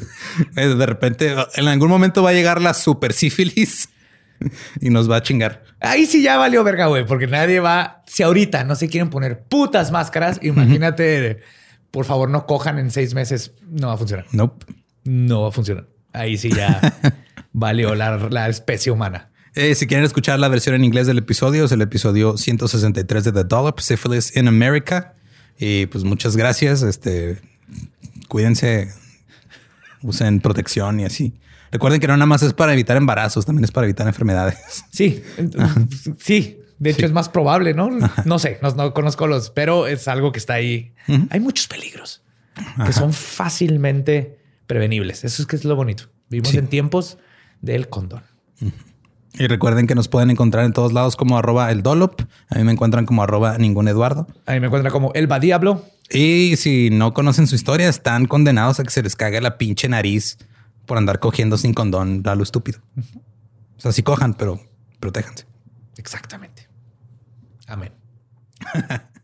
Eh, 0.55 0.67
de 0.67 0.85
repente, 0.85 1.33
en 1.55 1.67
algún 1.67 1.89
momento 1.89 2.21
va 2.21 2.29
a 2.29 2.33
llegar 2.33 2.61
la 2.61 2.75
super 2.75 3.11
sífilis 3.11 3.89
y 4.81 4.91
nos 4.91 5.09
va 5.09 5.15
a 5.15 5.23
chingar. 5.23 5.63
Ahí 5.79 6.05
sí 6.05 6.21
ya 6.21 6.37
valió 6.37 6.63
verga, 6.63 6.85
güey, 6.85 7.07
porque 7.07 7.25
nadie 7.25 7.59
va. 7.59 8.03
Si 8.05 8.21
ahorita 8.21 8.63
no 8.63 8.75
se 8.75 8.87
quieren 8.87 9.09
poner 9.09 9.41
putas 9.45 9.89
máscaras, 9.89 10.37
imagínate, 10.43 11.39
por 11.89 12.05
favor, 12.05 12.29
no 12.29 12.45
cojan 12.45 12.77
en 12.77 12.91
seis 12.91 13.15
meses. 13.15 13.53
No 13.67 13.87
va 13.87 13.93
a 13.93 13.97
funcionar. 13.97 14.27
Nope. 14.31 14.67
No 15.05 15.41
va 15.41 15.47
a 15.47 15.51
funcionar. 15.51 15.87
Ahí 16.13 16.37
sí 16.37 16.51
ya 16.51 16.79
valió 17.51 17.95
la 17.95 18.47
especie 18.49 18.91
humana. 18.91 19.31
Eh, 19.57 19.73
si 19.73 19.87
quieren 19.87 20.05
escuchar 20.05 20.37
la 20.37 20.49
versión 20.49 20.75
en 20.75 20.83
inglés 20.83 21.07
del 21.07 21.17
episodio, 21.17 21.65
es 21.65 21.71
el 21.71 21.81
episodio 21.81 22.37
163 22.37 23.23
de 23.23 23.31
The 23.31 23.43
Dollop, 23.43 23.79
Syphilis 23.79 24.37
in 24.37 24.47
America. 24.47 25.15
Y 25.57 25.87
pues 25.87 26.03
muchas 26.03 26.37
gracias. 26.37 26.83
Este, 26.83 27.41
cuídense, 28.27 28.93
usen 30.03 30.41
protección 30.41 30.99
y 30.99 31.05
así. 31.05 31.33
Recuerden 31.71 31.99
que 31.99 32.05
no 32.05 32.13
nada 32.13 32.27
más 32.27 32.43
es 32.43 32.53
para 32.53 32.71
evitar 32.73 32.97
embarazos, 32.97 33.47
también 33.47 33.63
es 33.63 33.71
para 33.71 33.87
evitar 33.87 34.07
enfermedades. 34.07 34.85
Sí, 34.91 35.23
sí. 36.19 36.59
De 36.77 36.91
hecho, 36.91 37.07
es 37.07 37.11
más 37.11 37.27
probable, 37.27 37.73
¿no? 37.73 37.89
No 38.25 38.37
sé, 38.37 38.59
no, 38.61 38.93
conozco 38.93 39.25
los, 39.25 39.49
pero 39.49 39.87
es 39.87 40.07
algo 40.07 40.31
que 40.31 40.37
está 40.37 40.53
ahí. 40.53 40.93
Hay 41.31 41.39
muchos 41.39 41.65
peligros 41.67 42.21
que 42.85 42.93
son 42.93 43.11
fácilmente 43.11 44.37
prevenibles. 44.67 45.23
Eso 45.23 45.41
es 45.41 45.47
que 45.47 45.55
es 45.55 45.65
lo 45.65 45.75
bonito. 45.75 46.03
Vivimos 46.29 46.53
en 46.53 46.67
tiempos 46.67 47.17
del 47.59 47.89
condón. 47.89 48.21
Y 49.39 49.47
recuerden 49.47 49.87
que 49.87 49.95
nos 49.95 50.07
pueden 50.07 50.31
encontrar 50.31 50.65
en 50.65 50.73
todos 50.73 50.93
lados 50.93 51.15
como 51.15 51.37
arroba 51.37 51.71
el 51.71 51.83
Dolop. 51.83 52.21
A 52.49 52.57
mí 52.57 52.63
me 52.63 52.71
encuentran 52.71 53.05
como 53.05 53.23
arroba 53.23 53.57
ningún 53.57 53.87
Eduardo. 53.87 54.27
A 54.45 54.53
mí 54.53 54.59
me 54.59 54.67
encuentran 54.67 54.91
como 54.91 55.11
el 55.13 55.27
Diablo. 55.39 55.83
Y 56.09 56.55
si 56.57 56.89
no 56.89 57.13
conocen 57.13 57.47
su 57.47 57.55
historia, 57.55 57.89
están 57.89 58.25
condenados 58.25 58.79
a 58.79 58.83
que 58.83 58.89
se 58.89 59.03
les 59.03 59.15
cague 59.15 59.41
la 59.41 59.57
pinche 59.57 59.87
nariz 59.89 60.37
por 60.85 60.97
andar 60.97 61.19
cogiendo 61.19 61.57
sin 61.57 61.73
condón 61.73 62.23
a 62.25 62.35
lo 62.35 62.43
estúpido. 62.43 62.79
O 63.77 63.81
sea, 63.81 63.91
sí 63.91 64.03
cojan, 64.03 64.33
pero 64.33 64.59
protéjanse. 64.99 65.45
Exactamente. 65.97 66.67
Amén. 67.67 67.91